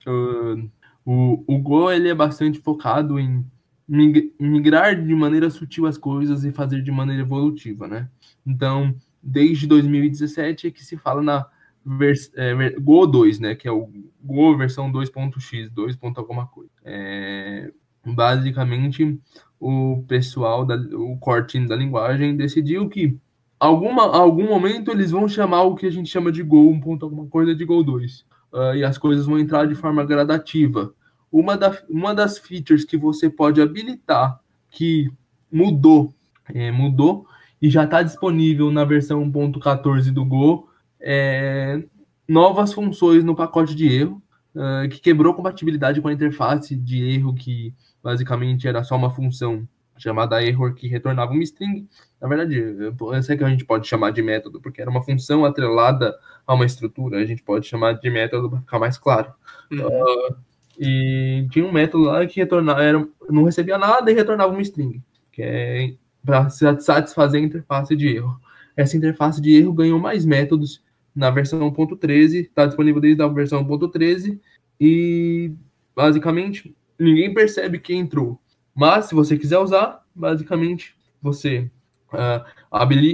uh, 0.06 0.70
o, 1.06 1.44
o 1.48 1.58
Go 1.60 1.92
ele 1.92 2.10
é 2.10 2.16
bastante 2.16 2.60
focado 2.60 3.20
em 3.20 3.46
migrar 3.88 5.02
de 5.02 5.14
maneira 5.14 5.50
sutil 5.50 5.86
as 5.86 5.98
coisas 5.98 6.44
e 6.44 6.52
fazer 6.52 6.82
de 6.82 6.92
maneira 6.92 7.22
evolutiva, 7.22 7.88
né? 7.88 8.10
Então, 8.46 8.96
desde 9.22 9.68
2017 9.68 10.68
é 10.68 10.72
que 10.72 10.84
se 10.84 10.98
fala 10.98 11.22
na 11.22 11.46
vers, 11.86 12.32
é, 12.36 12.72
Go 12.80 13.06
2, 13.06 13.40
né? 13.40 13.56
Que 13.56 13.68
é 13.68 13.72
o 13.72 13.90
Go 14.22 14.58
versão 14.58 14.92
2.x, 14.92 15.70
2. 15.70 15.98
alguma 16.16 16.48
coisa. 16.48 16.72
É, 16.84 17.72
basicamente, 18.06 19.20
o 19.64 20.04
pessoal, 20.08 20.66
da, 20.66 20.76
o 20.76 21.18
core 21.18 21.68
da 21.68 21.76
linguagem 21.76 22.36
decidiu 22.36 22.90
que 22.90 23.18
alguma, 23.60 24.04
algum 24.16 24.48
momento 24.48 24.92
eles 24.92 25.12
vão 25.12 25.28
chamar 25.28 25.64
o 25.64 25.76
que 25.76 25.86
a 25.86 25.92
gente 25.92 26.10
chama 26.10 26.32
de 26.32 26.44
Go 26.44 26.70
1. 26.70 26.98
alguma 27.02 27.28
coisa 27.28 27.56
de 27.56 27.64
Go 27.64 27.84
2. 27.84 28.26
Uh, 28.52 28.76
e 28.76 28.84
as 28.84 28.98
coisas 28.98 29.26
vão 29.26 29.40
entrar 29.40 29.66
de 29.66 29.76
forma 29.76 30.04
gradativa. 30.06 30.94
Uma, 31.32 31.58
da, 31.58 31.76
uma 31.90 32.14
das 32.14 32.38
features 32.38 32.84
que 32.84 32.98
você 32.98 33.30
pode 33.30 33.62
habilitar 33.62 34.40
que 34.70 35.10
mudou, 35.52 36.14
é, 36.54 36.72
mudou 36.72 37.26
e 37.62 37.70
já 37.70 37.86
está 37.86 38.04
disponível 38.04 38.70
na 38.70 38.84
versão 38.84 39.24
1.14 39.32 40.12
do 40.12 40.26
Go 40.26 40.68
é, 41.00 41.84
novas 42.28 42.74
funções 42.74 43.24
no 43.24 43.36
pacote 43.36 43.76
de 43.76 43.88
erro, 43.88 44.22
uh, 44.56 44.88
que 44.90 45.00
quebrou 45.00 45.34
compatibilidade 45.34 46.02
com 46.02 46.08
a 46.08 46.14
interface 46.14 46.76
de 46.76 47.04
erro, 47.04 47.34
que 47.34 47.74
basicamente 48.04 48.68
era 48.68 48.84
só 48.84 48.96
uma 48.96 49.10
função 49.10 49.68
chamada 49.98 50.44
error 50.44 50.74
que 50.74 50.88
retornava 50.88 51.32
uma 51.32 51.44
string. 51.44 51.88
Na 52.20 52.28
verdade, 52.28 52.58
eu 52.58 53.24
sei 53.24 53.38
que 53.38 53.44
a 53.44 53.50
gente 53.50 53.66
pode 53.66 53.88
chamar 53.88 54.12
de 54.12 54.22
método, 54.22 54.60
porque 54.60 54.82
era 54.82 54.90
uma 54.90 55.02
função 55.02 55.46
atrelada 55.46 56.18
a 56.46 56.54
uma 56.54 56.66
estrutura, 56.66 57.20
a 57.20 57.26
gente 57.26 57.44
pode 57.44 57.68
chamar 57.68 57.94
de 57.94 58.10
método 58.10 58.50
para 58.50 58.60
ficar 58.60 58.80
mais 58.80 58.98
claro. 58.98 59.32
Uhum. 59.72 59.88
Uh, 59.88 60.36
e 60.80 61.48
tinha 61.52 61.66
um 61.66 61.72
método 61.72 62.06
lá 62.06 62.26
que 62.26 62.40
retornava, 62.40 62.84
era, 62.84 63.08
não 63.30 63.44
recebia 63.44 63.78
nada 63.78 64.12
e 64.12 64.16
retornava 64.16 64.52
uma 64.52 64.62
string, 64.62 65.02
que 65.32 65.42
é 65.42 65.94
para 66.26 66.50
satisfazer 66.50 67.42
a 67.42 67.46
interface 67.46 67.96
de 67.96 68.08
erro. 68.16 68.40
Essa 68.76 68.98
interface 68.98 69.42
de 69.42 69.56
erro 69.56 69.74
ganhou 69.74 70.00
mais 70.00 70.26
métodos 70.26 70.82
na 71.16 71.30
versão 71.30 71.60
1.13, 71.72 72.42
está 72.42 72.66
disponível 72.66 73.00
desde 73.00 73.22
a 73.22 73.28
versão 73.28 73.64
1.13 73.64 74.40
e 74.80 75.54
basicamente 75.96 76.76
ninguém 77.00 77.34
percebe 77.34 77.80
que 77.80 77.94
entrou. 77.94 78.40
Mas 78.76 79.06
se 79.06 79.16
você 79.16 79.38
quiser 79.38 79.60
usar, 79.60 80.04
basicamente 80.16 80.96
você 81.22 81.70
uh, 82.14 82.44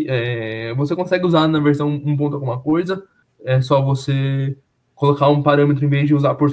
é, 0.08 0.74
você 0.74 0.96
consegue 0.96 1.26
usar 1.26 1.48
na 1.48 1.60
versão 1.60 1.90
1. 1.90 2.24
alguma 2.34 2.60
coisa. 2.60 3.04
É 3.44 3.62
só 3.62 3.82
você 3.82 4.58
colocar 4.96 5.30
um 5.30 5.42
parâmetro 5.42 5.86
em 5.86 5.90
vez 5.90 6.08
de 6.08 6.14
usar 6.14 6.36
por, 6.36 6.50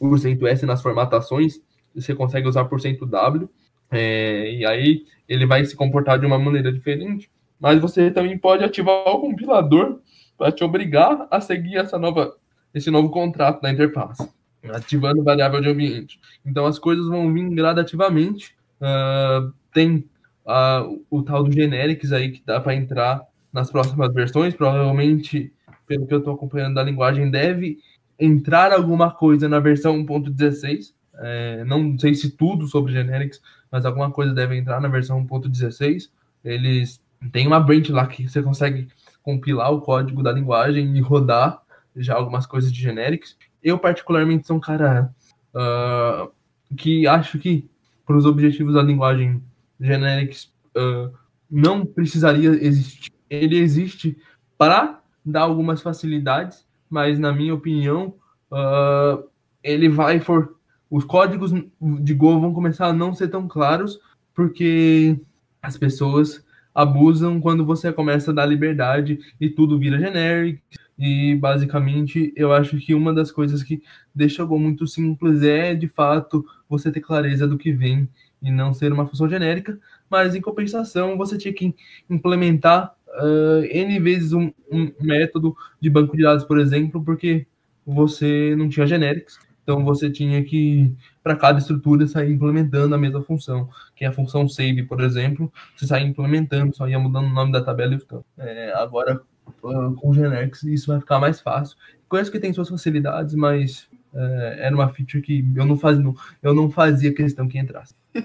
%s 0.00 0.64
nas 0.64 0.80
formatações, 0.80 1.60
você 1.94 2.14
consegue 2.14 2.48
usar 2.48 2.64
por 2.64 2.80
cento 2.80 3.06
%w. 3.06 3.48
É, 3.90 4.52
e 4.54 4.64
aí 4.64 5.04
ele 5.28 5.44
vai 5.46 5.64
se 5.64 5.76
comportar 5.76 6.18
de 6.18 6.26
uma 6.26 6.38
maneira 6.38 6.72
diferente. 6.72 7.30
Mas 7.58 7.78
você 7.78 8.10
também 8.10 8.38
pode 8.38 8.64
ativar 8.64 9.06
o 9.06 9.20
compilador 9.20 10.00
para 10.38 10.50
te 10.50 10.64
obrigar 10.64 11.28
a 11.30 11.40
seguir 11.40 11.76
essa 11.76 11.98
nova, 11.98 12.34
esse 12.72 12.90
novo 12.90 13.10
contrato 13.10 13.60
da 13.60 13.70
interface, 13.70 14.26
ativando 14.68 15.22
variável 15.22 15.60
de 15.60 15.68
ambiente. 15.68 16.20
Então 16.44 16.66
as 16.66 16.78
coisas 16.78 17.06
vão 17.06 17.32
vir 17.32 17.48
gradativamente. 17.50 18.54
Uh, 18.80 19.52
tem 19.72 20.08
uh, 20.46 21.04
o 21.10 21.22
tal 21.22 21.44
do 21.44 21.52
generics 21.52 22.12
aí 22.12 22.30
que 22.30 22.42
dá 22.44 22.60
para 22.60 22.74
entrar 22.74 23.22
nas 23.52 23.70
próximas 23.70 24.12
versões. 24.12 24.54
Provavelmente, 24.54 25.52
pelo 25.86 26.06
que 26.06 26.14
eu 26.14 26.18
estou 26.18 26.34
acompanhando 26.34 26.74
da 26.74 26.82
linguagem, 26.82 27.30
deve 27.30 27.78
entrar 28.18 28.72
alguma 28.72 29.10
coisa 29.10 29.48
na 29.48 29.60
versão 29.60 30.04
1.16. 30.04 30.92
É, 31.22 31.64
não 31.64 31.98
sei 31.98 32.14
se 32.14 32.30
tudo 32.30 32.66
sobre 32.66 32.92
generics, 32.92 33.40
mas 33.70 33.84
alguma 33.84 34.10
coisa 34.10 34.32
deve 34.32 34.56
entrar 34.56 34.80
na 34.80 34.88
versão 34.88 35.24
1.16. 35.26 36.10
Eles 36.44 37.00
têm 37.32 37.46
uma 37.46 37.60
branch 37.60 37.90
lá 37.90 38.06
que 38.06 38.28
você 38.28 38.42
consegue 38.42 38.88
compilar 39.22 39.72
o 39.72 39.80
código 39.80 40.22
da 40.22 40.32
linguagem 40.32 40.96
e 40.96 41.00
rodar 41.00 41.62
já 41.96 42.14
algumas 42.14 42.46
coisas 42.46 42.72
de 42.72 42.80
generics. 42.80 43.36
Eu, 43.62 43.78
particularmente, 43.78 44.46
sou 44.46 44.56
um 44.56 44.60
cara 44.60 45.14
uh, 45.54 46.30
que 46.76 47.06
acho 47.06 47.38
que, 47.38 47.68
para 48.06 48.16
os 48.16 48.26
objetivos 48.26 48.74
da 48.74 48.82
linguagem 48.82 49.42
generics, 49.80 50.52
uh, 50.76 51.12
não 51.50 51.84
precisaria 51.84 52.50
existir. 52.50 53.10
Ele 53.28 53.58
existe 53.58 54.16
para 54.56 55.00
dar 55.24 55.42
algumas 55.42 55.82
facilidades, 55.82 56.66
mas, 56.88 57.18
na 57.18 57.32
minha 57.32 57.54
opinião, 57.54 58.14
uh, 58.50 59.24
ele 59.62 59.88
vai 59.88 60.20
for. 60.20 60.56
Os 60.90 61.04
códigos 61.04 61.52
de 61.52 62.14
Go 62.14 62.40
vão 62.40 62.52
começar 62.52 62.86
a 62.86 62.92
não 62.92 63.14
ser 63.14 63.28
tão 63.28 63.46
claros, 63.46 64.00
porque 64.34 65.20
as 65.62 65.76
pessoas 65.76 66.44
abusam 66.74 67.40
quando 67.40 67.64
você 67.64 67.92
começa 67.92 68.30
a 68.30 68.34
dar 68.34 68.46
liberdade 68.46 69.18
e 69.40 69.48
tudo 69.48 69.78
vira 69.78 69.98
genérico. 69.98 70.62
E 71.02 71.34
basicamente 71.36 72.30
eu 72.36 72.52
acho 72.52 72.76
que 72.76 72.94
uma 72.94 73.14
das 73.14 73.32
coisas 73.32 73.62
que 73.62 73.82
deixa 74.14 74.44
o 74.44 74.46
Go 74.46 74.58
muito 74.58 74.86
simples 74.86 75.42
é 75.42 75.74
de 75.74 75.88
fato 75.88 76.44
você 76.68 76.92
ter 76.92 77.00
clareza 77.00 77.48
do 77.48 77.56
que 77.56 77.72
vem 77.72 78.06
e 78.42 78.50
não 78.50 78.74
ser 78.74 78.92
uma 78.92 79.06
função 79.06 79.26
genérica, 79.26 79.80
mas 80.10 80.34
em 80.34 80.42
compensação 80.42 81.16
você 81.16 81.38
tinha 81.38 81.54
que 81.54 81.74
implementar 82.08 82.94
uh, 83.08 83.64
N 83.64 83.98
vezes 83.98 84.34
um, 84.34 84.52
um 84.70 84.92
método 85.00 85.56
de 85.80 85.88
banco 85.88 86.14
de 86.14 86.22
dados, 86.22 86.44
por 86.44 86.58
exemplo, 86.58 87.02
porque 87.02 87.46
você 87.86 88.54
não 88.54 88.68
tinha 88.68 88.86
genéricos. 88.86 89.38
Então 89.62 89.82
você 89.82 90.10
tinha 90.10 90.42
que, 90.44 90.92
para 91.22 91.36
cada 91.36 91.60
estrutura, 91.60 92.06
sair 92.06 92.32
implementando 92.32 92.94
a 92.94 92.98
mesma 92.98 93.22
função. 93.22 93.68
Que 93.94 94.04
é 94.04 94.08
a 94.08 94.12
função 94.12 94.48
save, 94.48 94.82
por 94.82 95.00
exemplo, 95.00 95.50
você 95.76 95.86
sair 95.86 96.04
implementando, 96.06 96.74
só 96.74 96.88
ia 96.88 96.98
mudando 96.98 97.26
o 97.26 97.32
nome 97.34 97.52
da 97.52 97.62
tabela 97.62 97.94
e 97.94 97.96
o 97.96 98.06
campo. 98.06 98.24
É, 98.36 98.72
agora, 98.74 99.22
uh, 99.62 99.94
com 99.94 100.10
o 100.10 100.14
Generics, 100.14 100.62
isso 100.62 100.88
vai 100.88 101.00
ficar 101.00 101.18
mais 101.18 101.40
fácil. 101.40 101.76
Conheço 102.08 102.32
que 102.32 102.40
tem 102.40 102.52
suas 102.52 102.68
facilidades, 102.68 103.34
mas 103.34 103.88
é, 104.14 104.66
era 104.66 104.74
uma 104.74 104.88
feature 104.88 105.22
que 105.22 105.44
eu 105.54 105.64
não, 105.64 105.76
fazia, 105.76 106.04
eu 106.42 106.54
não 106.54 106.70
fazia 106.70 107.14
questão 107.14 107.48
que 107.48 107.58
entrasse. 107.58 107.94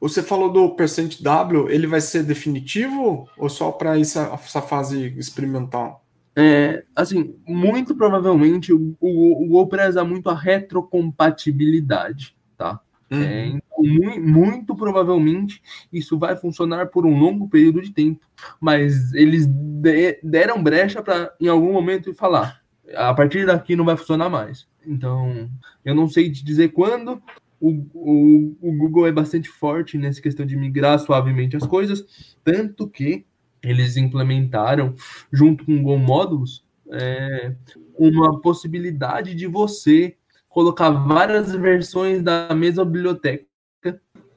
Você 0.00 0.22
falou 0.22 0.50
do 0.50 0.74
percent 0.74 1.20
W, 1.20 1.68
ele 1.68 1.86
vai 1.86 2.00
ser 2.00 2.22
definitivo 2.22 3.28
ou 3.36 3.48
só 3.48 3.70
para 3.70 3.98
essa, 3.98 4.32
essa 4.32 4.62
fase 4.62 5.14
experimental? 5.18 6.02
É, 6.34 6.84
assim, 6.94 7.34
muito 7.46 7.94
provavelmente 7.94 8.72
o, 8.72 8.96
o, 9.00 9.44
o 9.44 9.48
Go 9.48 9.66
preza 9.66 10.04
muito 10.04 10.30
a 10.30 10.34
retrocompatibilidade, 10.34 12.36
tá? 12.56 12.80
Uhum. 13.10 13.22
É, 13.22 13.46
então, 13.46 13.78
muito, 13.78 14.20
muito, 14.20 14.76
provavelmente 14.76 15.62
isso 15.92 16.18
vai 16.18 16.36
funcionar 16.36 16.86
por 16.86 17.06
um 17.06 17.16
longo 17.16 17.48
período 17.48 17.80
de 17.80 17.92
tempo, 17.92 18.26
mas 18.60 19.12
eles 19.14 19.46
de, 19.46 20.18
deram 20.22 20.62
brecha 20.62 21.00
para 21.00 21.32
em 21.40 21.46
algum 21.46 21.72
momento 21.72 22.12
falar 22.12 22.60
a 22.94 23.12
partir 23.14 23.46
daqui 23.46 23.74
não 23.74 23.84
vai 23.84 23.96
funcionar 23.96 24.28
mais. 24.28 24.66
Então, 24.86 25.50
eu 25.84 25.94
não 25.94 26.08
sei 26.08 26.30
te 26.30 26.44
dizer 26.44 26.68
quando. 26.68 27.20
O, 27.58 27.70
o, 27.94 28.56
o 28.60 28.72
Google 28.72 29.06
é 29.06 29.12
bastante 29.12 29.48
forte 29.48 29.96
nessa 29.96 30.20
questão 30.20 30.44
de 30.44 30.54
migrar 30.54 30.98
suavemente 30.98 31.56
as 31.56 31.66
coisas, 31.66 32.36
tanto 32.44 32.86
que 32.86 33.24
eles 33.62 33.96
implementaram, 33.96 34.94
junto 35.32 35.64
com 35.64 35.74
o 35.74 35.82
Go 35.82 35.96
Módulos, 35.96 36.64
é, 36.92 37.54
uma 37.98 38.40
possibilidade 38.40 39.34
de 39.34 39.46
você 39.46 40.16
colocar 40.56 40.88
várias 40.88 41.54
versões 41.54 42.22
da 42.22 42.54
mesma 42.54 42.82
biblioteca 42.82 43.44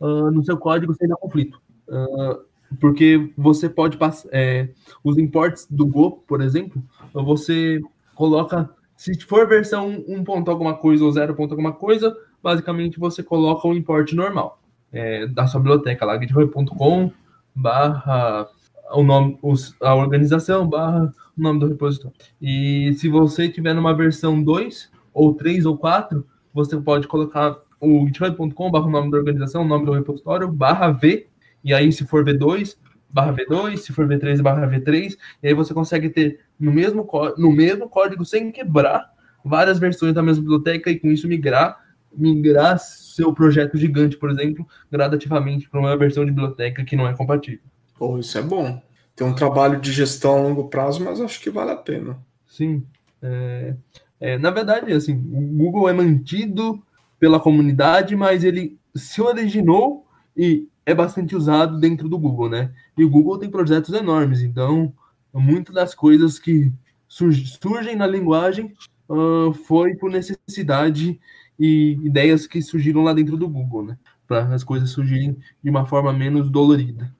uh, 0.01 0.29
no 0.29 0.43
seu 0.43 0.58
código 0.58 0.93
sem 0.93 1.08
dar 1.08 1.15
conflito. 1.15 1.62
Uh, 1.88 2.41
porque 2.77 3.32
você 3.38 3.69
pode 3.69 3.95
passar. 3.95 4.27
É, 4.34 4.67
os 5.01 5.17
imports 5.17 5.65
do 5.69 5.88
Go, 5.88 6.21
por 6.27 6.41
exemplo, 6.41 6.84
você 7.13 7.79
coloca. 8.15 8.69
Se 8.97 9.17
for 9.21 9.47
versão 9.47 10.03
1 10.05 10.25
ponto 10.25 10.51
alguma 10.51 10.75
coisa 10.75 11.05
ou 11.05 11.12
0 11.12 11.36
ponto 11.36 11.53
alguma 11.53 11.71
coisa, 11.71 12.13
basicamente 12.43 12.99
você 12.99 13.23
coloca 13.23 13.65
o 13.65 13.73
import 13.73 14.12
normal 14.12 14.62
é, 14.91 15.25
da 15.25 15.47
sua 15.47 15.62
biblioteca 15.62 16.05
lá, 16.05 16.19
github.com 16.19 17.13
barra 17.55 18.45
o 18.91 19.03
nome, 19.03 19.39
a 19.82 19.95
organização 19.95 20.67
barra 20.67 21.13
o 21.38 21.41
nome 21.41 21.62
do 21.62 21.67
repositório. 21.67 22.17
E 22.41 22.91
se 22.97 23.08
você 23.08 23.47
tiver 23.47 23.73
numa 23.73 23.93
versão 23.93 24.43
2, 24.43 24.98
ou 25.13 25.34
3, 25.34 25.65
ou 25.65 25.78
4, 25.78 26.26
você 26.54 26.78
pode 26.78 27.08
colocar 27.08 27.58
o 27.80 28.06
github.com 28.08 28.72
barra 28.72 28.86
o 28.86 28.91
nome 28.91 29.12
da 29.12 29.17
organização, 29.17 29.63
o 29.63 29.67
nome 29.67 29.86
do 29.86 29.93
repositório, 29.93 30.52
barra 30.52 30.91
V, 30.91 31.28
e 31.63 31.74
aí 31.74 31.91
se 31.91 32.06
for 32.06 32.26
V2, 32.26 32.76
barra 33.10 33.34
V2, 33.34 33.78
se 33.78 33.93
for 33.93 34.08
V3, 34.08 34.41
barra 34.41 34.67
V3, 34.67 35.17
e 35.41 35.48
aí 35.48 35.54
você 35.54 35.74
consegue 35.74 36.10
ter 36.10 36.39
no 36.60 36.72
mesmo, 36.72 37.08
no 37.38 37.52
mesmo 37.52 37.89
código, 37.89 38.26
sem 38.26 38.52
quebrar, 38.52 39.12
várias 39.43 39.80
versões 39.80 40.13
da 40.13 40.22
mesma 40.22 40.41
biblioteca 40.41 40.89
e 40.89 41.00
com 41.00 41.08
isso 41.08 41.28
migrar, 41.28 41.78
migrar 42.12 42.78
seu 42.80 43.34
projeto 43.34 43.78
gigante, 43.78 44.17
por 44.17 44.30
exemplo, 44.30 44.67
gradativamente 44.91 45.69
para 45.69 45.80
uma 45.80 45.95
versão 45.98 46.26
de 46.26 46.32
biblioteca 46.32 46.84
que 46.84 46.95
não 46.95 47.08
é 47.08 47.15
compatível. 47.15 47.62
Pô, 47.98 48.17
isso 48.17 48.38
é 48.38 48.41
bom. 48.41 48.82
Tem 49.15 49.28
um 49.28 49.36
trabalho 49.36 49.80
de 49.80 49.91
gestão 49.91 50.38
a 50.38 50.41
longo 50.41 50.69
prazo, 50.69 51.04
mas 51.04 51.19
acho 51.19 51.41
que 51.41 51.50
vale 51.50 51.72
a 51.72 51.76
pena. 51.76 52.17
Sim. 52.48 52.86
É, 53.22 53.76
é, 54.19 54.38
na 54.38 54.51
verdade, 54.51 54.91
assim, 54.91 55.15
o 55.15 55.41
Google 55.58 55.89
é 55.89 55.93
mantido 55.93 56.84
pela 57.19 57.39
comunidade, 57.39 58.15
mas 58.15 58.43
ele 58.43 58.77
se 58.95 59.21
originou 59.21 60.05
e 60.36 60.67
é 60.86 60.93
bastante 60.93 61.36
usado 61.36 61.79
dentro 61.79 62.10
do 62.10 62.17
Google, 62.17 62.49
né? 62.49 62.71
E 62.97 63.03
o 63.03 63.10
Google 63.10 63.38
tem 63.38 63.49
projetos 63.49 63.93
enormes, 63.93 64.41
então 64.41 64.93
muitas 65.34 65.75
das 65.75 65.93
coisas 65.93 66.39
que 66.39 66.71
surgem 67.08 67.95
na 67.95 68.08
linguagem 68.08 68.73
uh, 69.08 69.53
foi 69.53 69.95
por 69.95 70.10
necessidade 70.10 71.19
e 71.60 71.99
ideias 72.03 72.47
que 72.47 72.62
surgiram 72.62 73.03
lá 73.03 73.13
dentro 73.13 73.38
do 73.38 73.47
Google, 73.47 73.86
né? 73.86 73.97
Para 74.27 74.53
as 74.53 74.63
coisas 74.63 74.89
surgirem 74.91 75.38
de 75.63 75.69
uma 75.69 75.86
forma 75.86 76.12
menos 76.13 76.49
dolorida. 76.49 77.13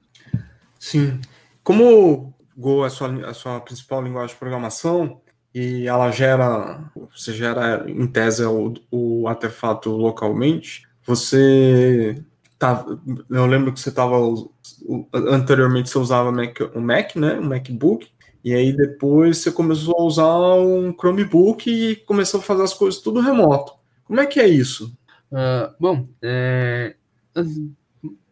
Sim. 0.80 1.20
Como 1.64 2.34
Go 2.58 2.84
é 2.84 2.88
a 2.88 2.90
sua, 2.90 3.30
a 3.30 3.34
sua 3.34 3.60
principal 3.62 4.04
linguagem 4.04 4.34
de 4.34 4.40
programação 4.40 5.22
e 5.54 5.88
ela 5.88 6.12
gera, 6.12 6.92
você 7.16 7.34
gera 7.34 7.86
em 7.90 8.08
tese 8.08 8.44
o, 8.46 8.74
o 8.92 9.28
artefato 9.28 9.90
localmente, 9.92 10.88
você 11.06 12.24
tá, 12.58 12.86
eu 13.30 13.46
lembro 13.46 13.74
que 13.74 13.80
você 13.80 13.90
estava 13.90 14.16
anteriormente 15.14 15.90
você 15.90 15.98
usava 15.98 16.32
Mac, 16.32 16.60
Mac, 16.76 17.16
né, 17.16 17.40
um 17.40 17.48
MacBook, 17.48 18.08
e 18.44 18.54
aí 18.54 18.76
depois 18.76 19.40
você 19.40 19.52
começou 19.52 19.96
a 19.98 20.04
usar 20.04 20.36
um 20.56 20.94
Chromebook 20.94 21.70
e 21.70 21.96
começou 21.98 22.40
a 22.40 22.44
fazer 22.44 22.64
as 22.64 22.74
coisas 22.74 23.02
tudo 23.02 23.20
remoto. 23.20 23.74
Como 24.06 24.20
é 24.20 24.26
que 24.26 24.40
é 24.40 24.48
isso? 24.48 24.98
Uh, 25.32 25.74
bom, 25.80 26.08
é, 26.22 26.96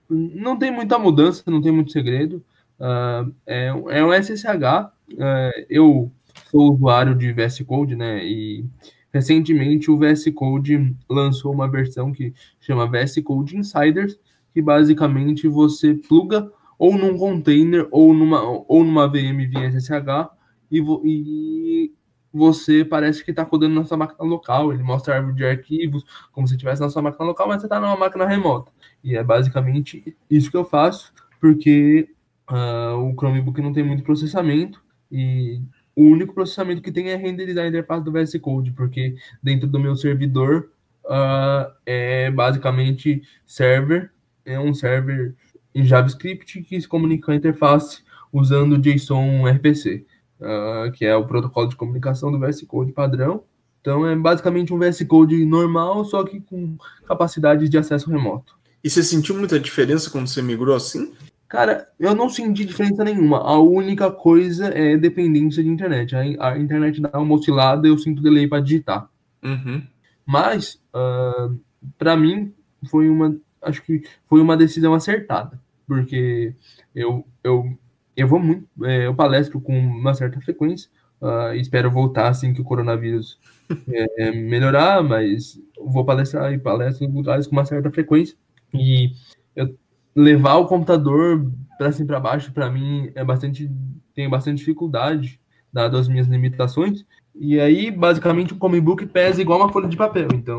não 0.10 0.58
tem 0.58 0.72
muita 0.72 0.98
mudança, 0.98 1.44
não 1.48 1.62
tem 1.62 1.72
muito 1.72 1.92
segredo. 1.92 2.44
Uh, 2.80 3.34
é, 3.46 3.68
é 3.68 4.04
um 4.04 4.14
SSH. 4.14 4.46
Uh, 4.46 5.22
é, 5.22 5.66
eu 5.70 6.12
sou 6.50 6.74
usuário 6.74 7.16
de 7.16 7.32
VS 7.32 7.62
Code, 7.62 7.96
né? 7.96 8.24
E 8.26 8.66
recentemente 9.14 9.90
o 9.90 9.98
VS 9.98 10.26
Code 10.34 10.96
lançou 11.10 11.54
uma 11.54 11.70
versão 11.70 12.12
que 12.12 12.34
chama 12.60 12.90
VS 12.90 13.22
Code 13.24 13.58
Insiders, 13.58 14.20
que 14.54 14.62
basicamente 14.62 15.48
você 15.48 15.94
pluga 15.94 16.52
ou 16.78 16.98
num 16.98 17.18
container 17.18 17.88
ou 17.92 18.14
numa, 18.14 18.42
ou 18.42 18.84
numa 18.84 19.08
VM 19.08 19.48
via 19.50 19.72
SSH 19.72 20.30
e, 20.72 20.84
e 21.04 21.92
você 22.32 22.86
parece 22.86 23.24
que 23.24 23.32
está 23.32 23.44
codando 23.44 23.76
na 23.76 23.86
sua 23.86 23.98
máquina 23.98 24.24
local. 24.24 24.72
Ele 24.72 24.84
mostra 24.84 25.14
a 25.14 25.18
árvore 25.18 25.36
de 25.36 25.46
arquivos 25.46 26.04
como 26.32 26.48
se 26.48 26.54
estivesse 26.54 26.82
na 26.82 26.90
sua 26.90 27.02
máquina 27.02 27.26
local, 27.26 27.48
mas 27.48 27.62
você 27.62 27.68
está 27.68 27.80
numa 27.80 27.98
máquina 27.98 28.26
remota. 28.26 28.72
E 29.04 29.16
é 29.16 29.24
basicamente 29.24 30.16
isso 30.30 30.52
que 30.52 30.58
eu 30.58 30.66
faço, 30.66 31.14
porque 31.40 32.10
uh, 32.50 32.98
o 32.98 33.16
Chromebook 33.16 33.62
não 33.62 33.74
tem 33.74 33.84
muito 33.84 34.04
processamento 34.04 34.84
e 35.12 35.62
o 35.98 36.04
único 36.04 36.32
processamento 36.32 36.80
que 36.80 36.92
tem 36.92 37.10
é 37.10 37.16
renderizar 37.16 37.66
a 37.66 37.68
interface 37.68 38.06
do 38.06 38.12
VS 38.12 38.38
Code, 38.40 38.72
porque 38.72 39.16
dentro 39.42 39.68
do 39.68 39.80
meu 39.80 39.96
servidor 39.96 40.70
uh, 41.06 41.74
é 41.88 42.30
basicamente 42.30 43.24
server, 43.48 44.12
é 44.46 44.60
um 44.60 44.76
server 44.76 45.34
em 45.74 45.84
JavaScript 45.84 46.62
que 46.62 46.80
se 46.80 46.88
comunica 46.88 47.26
com 47.26 47.32
a 47.32 47.36
interface 47.36 48.04
usando 48.32 48.78
JSON 48.78 49.48
RPC, 49.48 50.06
uh, 50.40 50.92
que 50.92 51.04
é 51.04 51.16
o 51.16 51.26
protocolo 51.26 51.68
de 51.68 51.76
comunicação 51.76 52.32
do 52.32 52.38
VS 52.38 52.62
Code 52.68 52.92
padrão. 52.92 53.44
Então 53.82 54.06
é 54.06 54.16
basicamente 54.16 54.72
um 54.72 54.78
VS 54.78 55.02
Code 55.08 55.44
normal, 55.48 56.06
só 56.06 56.24
que 56.24 56.40
com 56.40 56.78
capacidade 57.08 57.68
de 57.68 57.76
acesso 57.76 58.12
remoto. 58.12 58.56
E 58.84 58.90
você 58.90 59.02
sentiu 59.02 59.34
muita 59.36 59.60
diferença 59.60 60.12
quando 60.12 60.28
você 60.28 60.44
migrou 60.44 60.76
assim? 60.76 61.12
Cara, 61.48 61.88
eu 61.98 62.14
não 62.14 62.30
senti 62.30 62.66
diferença 62.66 63.04
nenhuma. 63.04 63.40
A 63.40 63.58
única 63.58 64.12
coisa 64.12 64.68
é 64.68 64.98
dependência 64.98 65.64
de 65.64 65.70
internet. 65.70 66.16
A, 66.16 66.50
a 66.50 66.58
internet 66.60 67.00
dá 67.00 67.18
uma 67.20 67.36
oscilada, 67.36 67.88
eu 67.88 67.98
sinto 67.98 68.22
delay 68.22 68.48
para 68.48 68.62
digitar. 68.62 69.10
Uhum. 69.42 69.82
Mas, 70.26 70.76
uh, 70.94 70.98
ah, 70.98 71.50
para 71.98 72.18
mim, 72.18 72.54
foi 72.90 73.10
uma, 73.10 73.38
acho 73.62 73.82
que 73.82 74.04
foi 74.26 74.42
uma 74.42 74.58
decisão 74.58 74.94
acertada, 74.94 75.58
porque 75.88 76.54
eu, 76.94 77.26
eu, 77.42 77.78
eu 78.16 78.28
vou 78.28 78.40
muito, 78.40 78.68
é, 78.84 79.08
eu 79.08 79.16
palestro 79.16 79.62
com 79.62 79.78
uma 79.78 80.14
certa 80.14 80.42
frequência. 80.42 80.90
Uh, 81.22 81.56
espero 81.56 81.90
voltar 81.90 82.28
assim 82.28 82.54
que 82.54 82.62
o 82.62 82.64
coronavírus 82.64 83.40
é, 84.18 84.32
melhorar, 84.32 85.02
mas 85.02 85.60
vou 85.80 86.04
palestrar 86.04 86.54
e 86.54 86.60
palestro 86.60 87.06
em 87.06 87.12
lugares 87.12 87.48
com 87.48 87.56
uma 87.56 87.66
certa 87.66 87.90
frequência. 87.90 88.36
E 88.74 89.14
eu 89.56 89.74
levar 90.18 90.56
o 90.56 90.66
computador 90.66 91.46
para 91.78 91.92
cima 91.92 92.08
para 92.08 92.20
baixo 92.20 92.52
para 92.52 92.72
mim 92.72 93.12
é 93.14 93.24
bastante 93.24 93.70
tenho 94.16 94.32
bastante 94.32 94.58
dificuldade 94.58 95.40
dado 95.72 95.96
as 95.96 96.08
minhas 96.08 96.26
limitações. 96.26 97.06
E 97.36 97.60
aí 97.60 97.92
basicamente 97.92 98.52
o 98.52 98.58
comic 98.58 98.82
book 98.82 99.06
pesa 99.06 99.40
igual 99.40 99.60
uma 99.60 99.72
folha 99.72 99.88
de 99.88 99.96
papel. 99.96 100.28
Então 100.34 100.58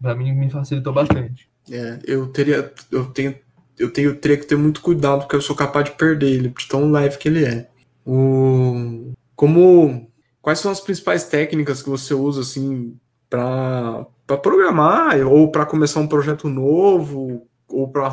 para 0.00 0.14
mim 0.14 0.32
me 0.32 0.48
facilitou 0.48 0.94
bastante. 0.94 1.46
É, 1.70 1.98
eu 2.04 2.28
teria 2.28 2.72
eu 2.90 3.04
tenho 3.06 3.34
eu 3.78 3.92
tenho 3.92 4.16
teria 4.16 4.38
que 4.38 4.46
ter 4.46 4.56
muito 4.56 4.80
cuidado 4.80 5.20
porque 5.20 5.36
eu 5.36 5.42
sou 5.42 5.54
capaz 5.54 5.84
de 5.84 5.90
perder 5.90 6.30
ele 6.30 6.48
de 6.48 6.66
tão 6.66 6.90
leve 6.90 7.18
que 7.18 7.28
ele 7.28 7.44
é. 7.44 7.68
O 8.06 9.12
como 9.34 10.10
quais 10.40 10.58
são 10.58 10.72
as 10.72 10.80
principais 10.80 11.24
técnicas 11.24 11.82
que 11.82 11.90
você 11.90 12.14
usa 12.14 12.40
assim 12.40 12.96
para 13.28 14.06
programar 14.42 15.20
ou 15.26 15.50
para 15.50 15.66
começar 15.66 16.00
um 16.00 16.08
projeto 16.08 16.48
novo 16.48 17.45
ou 17.68 17.88
para 17.88 18.10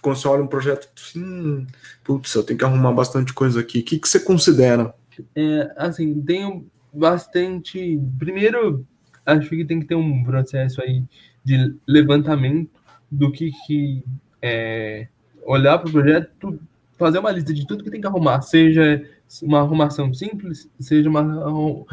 quando 0.00 0.16
você 0.16 0.28
olha 0.28 0.42
um 0.42 0.46
projeto 0.46 0.88
assim, 0.96 1.66
putz, 2.04 2.34
eu 2.34 2.44
tenho 2.44 2.58
que 2.58 2.64
arrumar 2.64 2.92
bastante 2.92 3.32
coisa 3.32 3.60
aqui. 3.60 3.80
O 3.80 3.84
que, 3.84 3.98
que 3.98 4.08
você 4.08 4.20
considera? 4.20 4.94
É, 5.34 5.72
assim, 5.76 6.20
tenho 6.22 6.66
bastante. 6.92 8.00
Primeiro, 8.18 8.86
acho 9.26 9.48
que 9.48 9.64
tem 9.64 9.80
que 9.80 9.86
ter 9.86 9.94
um 9.94 10.22
processo 10.22 10.80
aí 10.82 11.04
de 11.44 11.74
levantamento 11.86 12.70
do 13.10 13.30
que, 13.30 13.50
que 13.66 14.04
é, 14.40 15.08
olhar 15.44 15.78
para 15.78 15.88
o 15.88 15.92
projeto, 15.92 16.60
fazer 16.96 17.18
uma 17.18 17.30
lista 17.30 17.52
de 17.52 17.66
tudo 17.66 17.84
que 17.84 17.90
tem 17.90 18.00
que 18.00 18.06
arrumar, 18.06 18.40
seja 18.42 19.04
uma 19.42 19.60
arrumação 19.60 20.12
simples, 20.14 20.68
seja 20.78 21.08
uma, 21.08 21.84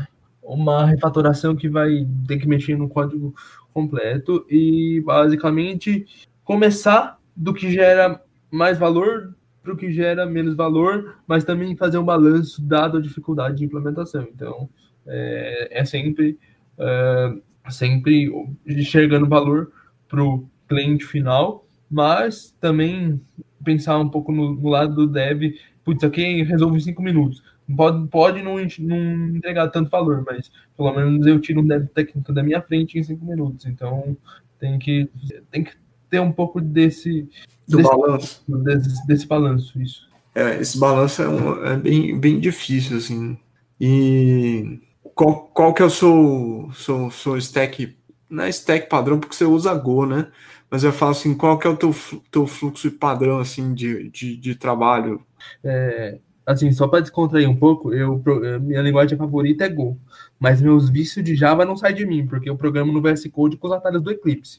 uma 0.42 0.86
refatoração 0.86 1.56
que 1.56 1.68
vai 1.68 2.08
ter 2.28 2.38
que 2.38 2.48
mexer 2.48 2.78
no 2.78 2.90
código 2.90 3.34
completo 3.74 4.46
e 4.50 5.02
basicamente 5.02 6.06
começar 6.50 7.20
do 7.36 7.54
que 7.54 7.72
gera 7.72 8.20
mais 8.50 8.76
valor 8.80 9.36
para 9.62 9.72
o 9.72 9.78
que 9.78 9.92
gera 9.92 10.26
menos 10.26 10.56
valor, 10.56 11.18
mas 11.28 11.44
também 11.44 11.76
fazer 11.76 12.00
um 12.00 12.04
balanço 12.04 12.60
dado 12.60 12.98
a 12.98 13.02
dificuldade 13.02 13.58
de 13.58 13.66
implementação. 13.66 14.28
Então, 14.34 14.68
é, 15.06 15.80
é 15.80 15.86
sempre, 15.86 16.40
é, 16.76 17.36
sempre 17.70 18.32
enxergando 18.66 19.28
valor 19.28 19.72
para 20.08 20.24
o 20.24 20.50
cliente 20.68 21.06
final, 21.06 21.68
mas 21.88 22.50
também 22.60 23.22
pensar 23.64 24.00
um 24.00 24.10
pouco 24.10 24.32
no, 24.32 24.56
no 24.56 24.70
lado 24.70 24.96
do 24.96 25.06
dev, 25.06 25.54
putz, 25.86 26.04
aqui 26.04 26.42
resolve 26.42 26.78
em 26.78 26.82
cinco 26.82 27.04
minutos. 27.04 27.44
Pode, 27.78 28.08
pode 28.08 28.42
não, 28.42 28.56
não 28.56 29.36
entregar 29.36 29.68
tanto 29.68 29.92
valor, 29.92 30.24
mas 30.26 30.52
pelo 30.76 30.92
menos 30.96 31.28
eu 31.28 31.40
tiro 31.40 31.62
um 31.62 31.68
dev 31.68 31.86
técnico 31.90 32.34
da 32.34 32.42
minha 32.42 32.60
frente 32.60 32.98
em 32.98 33.04
cinco 33.04 33.24
minutos. 33.24 33.68
Então, 33.68 34.18
tem 34.60 34.80
que, 34.80 35.08
tem 35.52 35.64
que 35.64 35.74
ter 36.10 36.20
um 36.20 36.32
pouco 36.32 36.60
desse. 36.60 37.30
Do 37.68 37.78
desse, 37.78 37.90
balanço. 37.90 38.44
Desse, 38.48 39.08
desse, 39.08 39.28
balanço, 39.28 39.82
isso. 39.82 40.10
É, 40.34 40.60
esse 40.60 40.78
balanço 40.78 41.22
é, 41.22 41.30
um, 41.30 41.66
é, 41.66 41.78
bem, 41.78 42.20
bem 42.20 42.40
difícil, 42.40 42.98
assim. 42.98 43.38
E 43.80 44.80
qual, 45.16 45.50
qual 45.54 45.74
que 45.74 45.82
é 45.82 45.86
o 45.86 45.90
seu, 45.90 46.70
seu, 46.74 47.12
seu 47.12 47.38
stack? 47.38 47.96
Não 48.30 48.44
é 48.44 48.50
stack 48.50 48.90
padrão, 48.90 49.20
porque 49.20 49.36
você 49.36 49.46
usa 49.46 49.74
Go, 49.74 50.06
né? 50.06 50.28
Mas 50.70 50.84
eu 50.84 50.94
falo 50.94 51.12
assim, 51.12 51.34
qual 51.34 51.58
que 51.58 51.66
é 51.66 51.70
o 51.70 51.76
teu, 51.76 51.96
teu 52.30 52.46
fluxo 52.46 52.92
padrão, 52.92 53.40
assim, 53.40 53.74
de, 53.74 54.10
de, 54.10 54.38
de 54.38 54.56
trabalho? 54.56 55.26
É, 55.64 56.20
assim, 56.52 56.72
só 56.72 56.88
para 56.88 57.02
descontrair 57.02 57.50
um 57.50 57.56
pouco, 57.56 57.94
eu, 57.94 58.22
minha 58.62 58.82
linguagem 58.82 59.18
favorita 59.18 59.66
é 59.66 59.70
Go 59.70 60.00
mas 60.40 60.62
meus 60.62 60.90
vícios 60.90 61.24
de 61.24 61.36
Java 61.36 61.66
não 61.66 61.76
saem 61.76 61.96
de 61.96 62.06
mim, 62.06 62.26
porque 62.26 62.50
eu 62.50 62.56
programo 62.56 62.94
no 62.94 63.02
VS 63.02 63.28
Code 63.30 63.58
com 63.58 63.68
os 63.68 63.74
atalhos 63.74 64.02
do 64.02 64.10
Eclipse. 64.10 64.58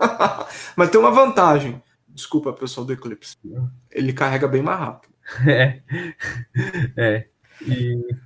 mas 0.76 0.90
tem 0.90 1.00
uma 1.00 1.10
vantagem. 1.10 1.82
Desculpa, 2.08 2.52
pessoal 2.52 2.86
do 2.86 2.92
Eclipse. 2.92 3.36
Ele 3.90 4.12
carrega 4.12 4.46
bem 4.46 4.62
mais 4.62 4.78
rápido. 4.78 5.12
É. 5.46 5.80
é. 6.96 7.26
E, 7.66 8.16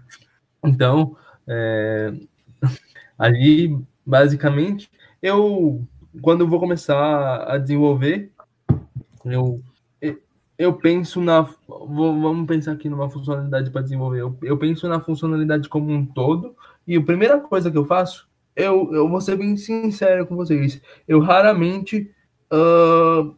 então, 0.64 1.16
é, 1.46 2.12
ali, 3.18 3.78
basicamente, 4.04 4.90
eu, 5.22 5.86
quando 6.20 6.40
eu 6.40 6.48
vou 6.48 6.58
começar 6.58 7.44
a 7.44 7.58
desenvolver, 7.58 8.32
eu, 9.24 9.62
eu 10.58 10.72
penso 10.74 11.20
na. 11.20 11.48
Vamos 11.68 12.46
pensar 12.46 12.72
aqui 12.72 12.88
numa 12.88 13.10
funcionalidade 13.10 13.70
para 13.70 13.82
desenvolver. 13.82 14.20
Eu, 14.20 14.36
eu 14.42 14.56
penso 14.56 14.88
na 14.88 15.00
funcionalidade 15.00 15.68
como 15.68 15.92
um 15.92 16.04
todo, 16.04 16.56
e 16.86 16.96
a 16.96 17.02
primeira 17.02 17.38
coisa 17.40 17.70
que 17.70 17.76
eu 17.76 17.84
faço, 17.84 18.26
eu, 18.54 18.92
eu 18.92 19.08
vou 19.08 19.20
ser 19.20 19.36
bem 19.36 19.56
sincero 19.56 20.26
com 20.26 20.36
vocês, 20.36 20.80
eu 21.06 21.20
raramente 21.20 22.10
uh, 22.52 23.34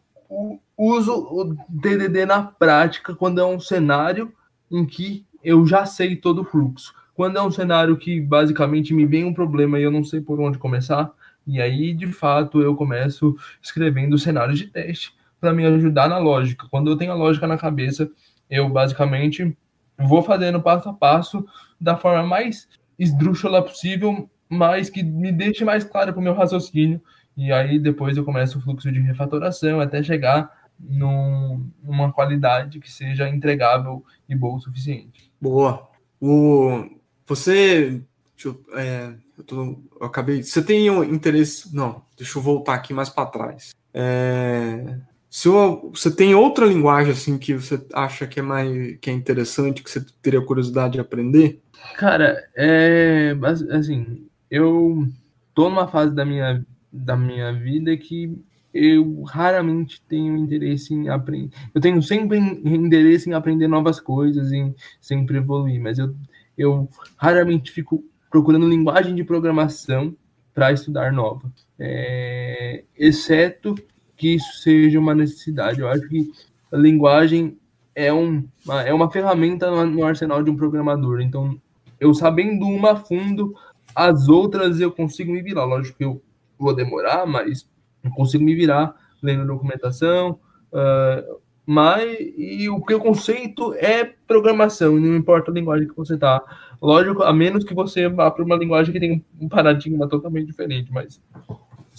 uso 0.77 1.13
o 1.13 1.57
DDD 1.67 2.25
na 2.25 2.43
prática 2.43 3.13
quando 3.13 3.41
é 3.41 3.45
um 3.45 3.59
cenário 3.59 4.31
em 4.71 4.85
que 4.85 5.25
eu 5.43 5.65
já 5.65 5.85
sei 5.85 6.15
todo 6.15 6.41
o 6.41 6.45
fluxo. 6.45 6.93
Quando 7.13 7.37
é 7.37 7.41
um 7.41 7.51
cenário 7.51 7.97
que 7.97 8.21
basicamente 8.21 8.93
me 8.93 9.05
vem 9.05 9.25
um 9.25 9.33
problema 9.33 9.77
e 9.77 9.83
eu 9.83 9.91
não 9.91 10.05
sei 10.05 10.21
por 10.21 10.39
onde 10.39 10.57
começar, 10.57 11.11
e 11.45 11.59
aí 11.59 11.93
de 11.93 12.07
fato 12.07 12.61
eu 12.61 12.75
começo 12.75 13.35
escrevendo 13.61 14.17
cenários 14.17 14.57
de 14.57 14.67
teste 14.67 15.18
para 15.39 15.53
me 15.53 15.65
ajudar 15.65 16.09
na 16.09 16.17
lógica. 16.17 16.67
Quando 16.69 16.89
eu 16.89 16.97
tenho 16.97 17.11
a 17.11 17.15
lógica 17.15 17.47
na 17.47 17.57
cabeça, 17.57 18.09
eu 18.49 18.69
basicamente 18.69 19.55
vou 19.97 20.21
fazendo 20.21 20.61
passo 20.61 20.89
a 20.89 20.93
passo 20.93 21.45
da 21.79 21.95
forma 21.95 22.23
mais 22.23 22.67
esdrúxula 22.97 23.63
possível, 23.63 24.29
mas 24.47 24.89
que 24.89 25.03
me 25.03 25.31
deixe 25.31 25.63
mais 25.63 25.83
claro 25.83 26.11
para 26.11 26.19
o 26.19 26.23
meu 26.23 26.33
raciocínio. 26.33 27.01
E 27.37 27.51
aí 27.51 27.79
depois 27.79 28.17
eu 28.17 28.25
começo 28.25 28.57
o 28.57 28.61
fluxo 28.61 28.91
de 28.91 28.99
refatoração 28.99 29.79
até 29.79 30.03
chegar 30.03 30.51
num, 30.79 31.69
numa 31.83 32.11
qualidade 32.11 32.79
que 32.79 32.91
seja 32.91 33.29
entregável 33.29 34.03
e 34.27 34.35
boa 34.35 34.57
o 34.57 34.59
suficiente. 34.59 35.31
Boa. 35.39 35.89
O, 36.19 36.85
você. 37.25 38.01
Eu, 38.43 38.63
é, 38.73 39.13
eu, 39.37 39.43
tô, 39.43 39.81
eu, 39.99 40.05
acabei. 40.05 40.41
Você 40.41 40.61
tem 40.61 40.89
um 40.89 41.03
interesse. 41.03 41.73
Não, 41.75 42.01
deixa 42.17 42.37
eu 42.37 42.41
voltar 42.41 42.73
aqui 42.73 42.93
mais 42.93 43.09
para 43.09 43.29
trás. 43.29 43.71
É, 43.93 44.97
se 45.29 45.47
você 45.47 46.09
tem 46.09 46.33
outra 46.33 46.65
linguagem 46.65 47.11
assim 47.11 47.37
que 47.37 47.53
você 47.53 47.79
acha 47.93 48.25
que 48.25 48.39
é 48.39 48.43
mais 48.43 48.97
que 48.99 49.09
é 49.09 49.13
interessante, 49.13 49.83
que 49.83 49.89
você 49.89 50.03
teria 50.21 50.41
curiosidade 50.41 50.93
de 50.93 50.99
aprender? 50.99 51.61
Cara, 51.95 52.43
é 52.55 53.35
assim, 53.71 54.27
eu 54.49 55.07
tô 55.53 55.69
numa 55.69 55.87
fase 55.87 56.15
da 56.15 56.25
minha 56.25 56.65
da 56.91 57.15
minha 57.15 57.53
vida 57.53 57.95
que 57.95 58.35
eu 58.73 59.21
raramente 59.23 60.01
tenho 60.07 60.35
interesse 60.35 60.93
em 60.93 61.09
aprender. 61.09 61.55
Eu 61.73 61.81
tenho 61.81 62.01
sempre 62.01 62.37
interesse 62.39 63.29
em 63.29 63.33
aprender 63.33 63.67
novas 63.67 63.99
coisas, 63.99 64.51
em 64.51 64.73
sempre 64.99 65.37
evoluir, 65.37 65.79
mas 65.79 65.99
eu 65.99 66.15
eu 66.57 66.89
raramente 67.15 67.71
fico 67.71 68.03
procurando 68.29 68.67
linguagem 68.67 69.15
de 69.15 69.23
programação 69.23 70.15
para 70.53 70.73
estudar 70.73 71.13
nova, 71.13 71.49
é, 71.79 72.83
exceto 72.97 73.75
que 74.19 74.35
isso 74.35 74.61
seja 74.61 74.99
uma 74.99 75.15
necessidade. 75.15 75.79
Eu 75.79 75.87
acho 75.87 76.07
que 76.07 76.29
a 76.71 76.77
linguagem 76.77 77.57
é, 77.95 78.13
um, 78.13 78.45
é 78.85 78.93
uma 78.93 79.09
ferramenta 79.09 79.71
no 79.85 80.03
arsenal 80.03 80.43
de 80.43 80.51
um 80.51 80.57
programador. 80.57 81.21
Então, 81.21 81.59
eu 81.99 82.13
sabendo 82.13 82.67
uma 82.67 82.91
a 82.91 82.95
fundo, 82.97 83.55
as 83.95 84.27
outras 84.27 84.79
eu 84.79 84.91
consigo 84.91 85.31
me 85.31 85.41
virar. 85.41 85.63
Lógico 85.63 85.97
que 85.97 86.03
eu 86.03 86.21
vou 86.57 86.75
demorar, 86.75 87.25
mas 87.25 87.67
eu 88.03 88.11
consigo 88.11 88.43
me 88.43 88.53
virar 88.53 88.93
lendo 89.21 89.47
documentação, 89.47 90.39
uh, 90.71 91.39
mas 91.65 92.17
e 92.37 92.69
o 92.69 92.81
que 92.81 92.93
o 92.93 92.99
conceito 92.99 93.73
é 93.75 94.03
programação, 94.03 94.95
não 94.95 95.15
importa 95.15 95.51
a 95.51 95.53
linguagem 95.53 95.87
que 95.87 95.95
você 95.95 96.15
está. 96.15 96.41
Lógico, 96.81 97.23
a 97.23 97.33
menos 97.33 97.63
que 97.63 97.73
você 97.73 98.07
vá 98.07 98.31
para 98.31 98.43
uma 98.43 98.55
linguagem 98.55 98.91
que 98.91 98.99
tem 98.99 99.23
um 99.39 99.47
paradigma 99.47 100.07
totalmente 100.07 100.47
diferente, 100.47 100.91
mas 100.91 101.21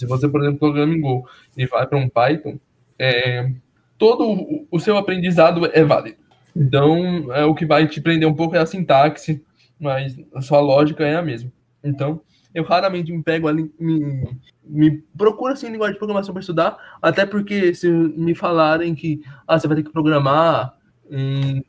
se 0.00 0.06
você, 0.06 0.26
por 0.26 0.40
exemplo, 0.40 0.58
programa 0.58 0.94
em 0.94 1.00
Go 1.00 1.28
e 1.54 1.66
vai 1.66 1.86
para 1.86 1.98
um 1.98 2.08
Python, 2.08 2.58
é, 2.98 3.52
todo 3.98 4.66
o 4.70 4.80
seu 4.80 4.96
aprendizado 4.96 5.66
é 5.66 5.84
válido. 5.84 6.16
Então, 6.56 7.30
é, 7.34 7.44
o 7.44 7.54
que 7.54 7.66
vai 7.66 7.86
te 7.86 8.00
prender 8.00 8.26
um 8.26 8.32
pouco 8.32 8.56
é 8.56 8.58
a 8.58 8.64
sintaxe, 8.64 9.44
mas 9.78 10.16
a 10.34 10.40
sua 10.40 10.58
lógica 10.58 11.06
é 11.06 11.16
a 11.16 11.22
mesma. 11.22 11.52
Então, 11.84 12.22
eu 12.54 12.64
raramente 12.64 13.12
me 13.12 13.22
pego 13.22 13.46
ali, 13.46 13.70
me, 13.78 14.26
me 14.64 14.90
procuro 15.18 15.52
assim 15.52 15.68
linguagem 15.68 15.92
de 15.92 15.98
programação 15.98 16.32
para 16.32 16.40
estudar, 16.40 16.78
até 17.02 17.26
porque 17.26 17.74
se 17.74 17.90
me 17.90 18.34
falarem 18.34 18.94
que 18.94 19.20
ah, 19.46 19.58
você 19.58 19.68
vai 19.68 19.76
ter 19.76 19.82
que 19.82 19.92
programar 19.92 20.78
em, 21.10 21.62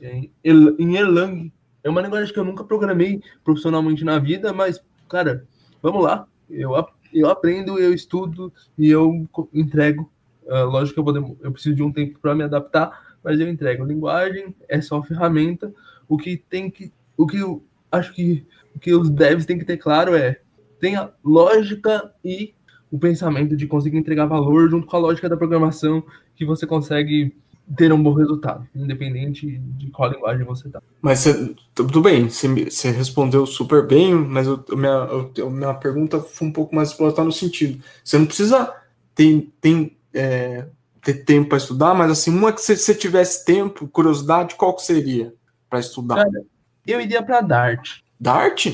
em, 0.00 0.30
em 0.44 0.96
Erlang, 0.96 1.52
é 1.82 1.90
uma 1.90 2.02
linguagem 2.02 2.32
que 2.32 2.38
eu 2.38 2.44
nunca 2.44 2.62
programei 2.62 3.20
profissionalmente 3.42 4.04
na 4.04 4.20
vida, 4.20 4.52
mas, 4.52 4.80
cara, 5.08 5.44
vamos 5.82 6.04
lá, 6.04 6.24
eu, 6.48 6.72
eu 7.12 7.28
aprendo, 7.28 7.78
eu 7.78 7.92
estudo 7.92 8.52
e 8.76 8.88
eu 8.88 9.26
entrego. 9.52 10.10
Uh, 10.44 10.64
lógico 10.64 11.02
que 11.02 11.18
eu, 11.18 11.36
eu 11.42 11.52
preciso 11.52 11.74
de 11.74 11.82
um 11.82 11.92
tempo 11.92 12.18
para 12.18 12.34
me 12.34 12.42
adaptar, 12.42 13.16
mas 13.22 13.38
eu 13.38 13.48
entrego. 13.48 13.84
Linguagem 13.84 14.54
é 14.68 14.80
só 14.80 15.02
ferramenta. 15.02 15.72
O 16.08 16.16
que 16.16 16.36
tem 16.36 16.70
que, 16.70 16.92
o 17.16 17.26
que 17.26 17.38
eu 17.38 17.62
acho 17.90 18.12
que 18.14 18.46
que 18.78 18.94
os 18.94 19.10
devs 19.10 19.44
têm 19.44 19.58
que 19.58 19.64
ter 19.64 19.76
claro 19.76 20.14
é 20.14 20.40
tenha 20.80 21.10
lógica 21.24 22.12
e 22.24 22.54
o 22.90 22.98
pensamento 22.98 23.56
de 23.56 23.66
conseguir 23.66 23.98
entregar 23.98 24.26
valor 24.26 24.70
junto 24.70 24.86
com 24.86 24.96
a 24.96 25.00
lógica 25.00 25.28
da 25.28 25.36
programação 25.36 26.02
que 26.36 26.44
você 26.44 26.66
consegue 26.66 27.36
ter 27.76 27.92
um 27.92 28.02
bom 28.02 28.14
resultado, 28.14 28.66
independente 28.74 29.58
de 29.58 29.90
qual 29.90 30.10
linguagem 30.10 30.44
você 30.44 30.66
está. 30.68 30.80
Mas 31.02 31.20
cê, 31.20 31.54
tudo 31.74 32.00
bem, 32.00 32.28
você 32.28 32.90
respondeu 32.90 33.46
super 33.46 33.86
bem, 33.86 34.14
mas 34.14 34.46
eu, 34.46 34.64
minha, 34.72 35.08
eu, 35.36 35.50
minha 35.50 35.74
pergunta 35.74 36.20
foi 36.20 36.48
um 36.48 36.52
pouco 36.52 36.74
mais 36.74 36.90
explorar 36.90 37.24
no 37.24 37.32
sentido. 37.32 37.82
Você 38.02 38.16
não 38.18 38.26
precisa 38.26 38.74
ter, 39.14 39.52
ter, 39.60 39.96
é, 40.14 40.66
ter 41.02 41.24
tempo 41.24 41.50
para 41.50 41.58
estudar, 41.58 41.94
mas 41.94 42.10
assim, 42.10 42.30
uma 42.30 42.52
que 42.52 42.60
você 42.60 42.94
tivesse 42.94 43.44
tempo, 43.44 43.86
curiosidade, 43.88 44.54
qual 44.54 44.74
que 44.74 44.82
seria 44.82 45.34
para 45.68 45.78
estudar? 45.78 46.16
Cara, 46.16 46.44
eu 46.86 47.00
iria 47.00 47.22
para 47.22 47.42
Dart. 47.42 48.00
Dart? 48.18 48.66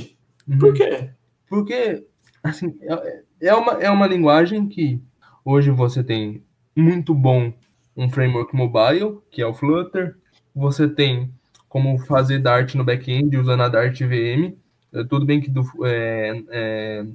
Uhum. 0.47 0.59
Por 0.59 0.75
quê? 0.75 1.11
Porque 1.49 2.07
assim, 2.43 2.77
é, 2.83 3.23
é, 3.41 3.55
uma, 3.55 3.73
é 3.73 3.91
uma 3.91 4.07
linguagem 4.07 4.69
que 4.69 5.01
hoje 5.45 5.71
você 5.71 6.05
tem 6.05 6.43
muito 6.77 7.15
bom 7.15 7.53
um 7.97 8.09
framework 8.09 8.55
mobile, 8.55 9.19
que 9.31 9.43
é 9.43 9.47
o 9.47 9.55
Flutter. 9.55 10.17
Você 10.55 10.89
tem 10.89 11.31
como 11.69 11.99
fazer 11.99 12.39
Dart 12.39 12.75
no 12.75 12.85
back-end 12.85 13.37
usando 13.37 13.63
a 13.63 13.69
Dart 13.69 14.01
VM. 14.01 14.55
É, 14.93 15.05
tudo 15.05 15.27
bem 15.27 15.41
que 15.41 15.51
do, 15.51 15.65
é, 15.85 16.43
é, 16.51 17.07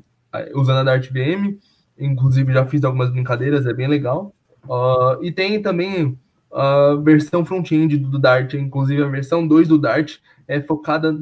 usando 0.54 0.80
a 0.80 0.84
Dart 0.84 1.10
VM, 1.10 1.58
inclusive 1.98 2.54
já 2.54 2.66
fiz 2.66 2.84
algumas 2.84 3.10
brincadeiras, 3.10 3.66
é 3.66 3.74
bem 3.74 3.88
legal. 3.88 4.34
Uh, 4.66 5.24
e 5.24 5.32
tem 5.32 5.62
também 5.62 6.18
a 6.52 6.96
versão 7.02 7.46
front-end 7.46 7.98
do 7.98 8.20
Dart, 8.20 8.54
inclusive 8.54 9.02
a 9.02 9.08
versão 9.08 9.48
2 9.48 9.68
do 9.68 9.78
Dart 9.78 10.18
é 10.48 10.60
focada 10.62 11.16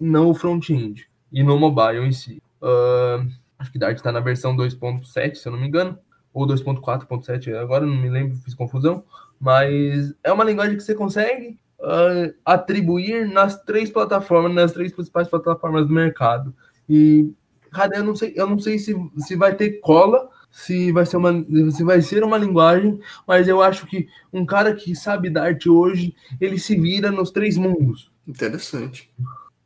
no 0.00 0.34
front-end 0.34 1.06
e 1.30 1.42
no 1.42 1.58
mobile 1.58 2.06
em 2.06 2.12
si. 2.12 2.42
Uh, 2.60 3.28
acho 3.58 3.70
que 3.70 3.78
Dart 3.78 3.96
está 3.96 4.10
na 4.10 4.20
versão 4.20 4.56
2.7, 4.56 5.34
se 5.36 5.46
eu 5.46 5.52
não 5.52 5.60
me 5.60 5.68
engano, 5.68 5.98
ou 6.34 6.46
2.4.7, 6.46 7.54
agora 7.54 7.86
não 7.86 7.96
me 7.96 8.10
lembro, 8.10 8.36
fiz 8.38 8.54
confusão, 8.54 9.04
mas 9.40 10.12
é 10.22 10.32
uma 10.32 10.44
linguagem 10.44 10.76
que 10.76 10.82
você 10.82 10.94
consegue 10.94 11.56
uh, 11.78 12.34
atribuir 12.44 13.28
nas 13.28 13.62
três 13.62 13.88
plataformas, 13.88 14.52
nas 14.52 14.72
três 14.72 14.92
principais 14.92 15.28
plataformas 15.28 15.86
do 15.86 15.94
mercado. 15.94 16.52
E, 16.88 17.32
cara, 17.70 17.96
eu 17.96 18.04
não 18.04 18.16
sei, 18.16 18.32
eu 18.34 18.48
não 18.48 18.58
sei 18.58 18.78
se, 18.78 18.94
se 19.18 19.36
vai 19.36 19.54
ter 19.54 19.80
cola, 19.80 20.28
se 20.50 20.90
vai 20.90 21.06
ser 21.06 21.16
uma 21.16 21.32
se 21.70 21.84
vai 21.84 22.00
ser 22.00 22.24
uma 22.24 22.38
linguagem, 22.38 22.98
mas 23.26 23.46
eu 23.46 23.62
acho 23.62 23.86
que 23.86 24.08
um 24.32 24.44
cara 24.44 24.74
que 24.74 24.94
sabe 24.94 25.30
Dart 25.30 25.66
hoje, 25.66 26.14
ele 26.40 26.58
se 26.58 26.76
vira 26.76 27.10
nos 27.10 27.30
três 27.30 27.56
mundos. 27.56 28.10
Interessante. 28.26 29.10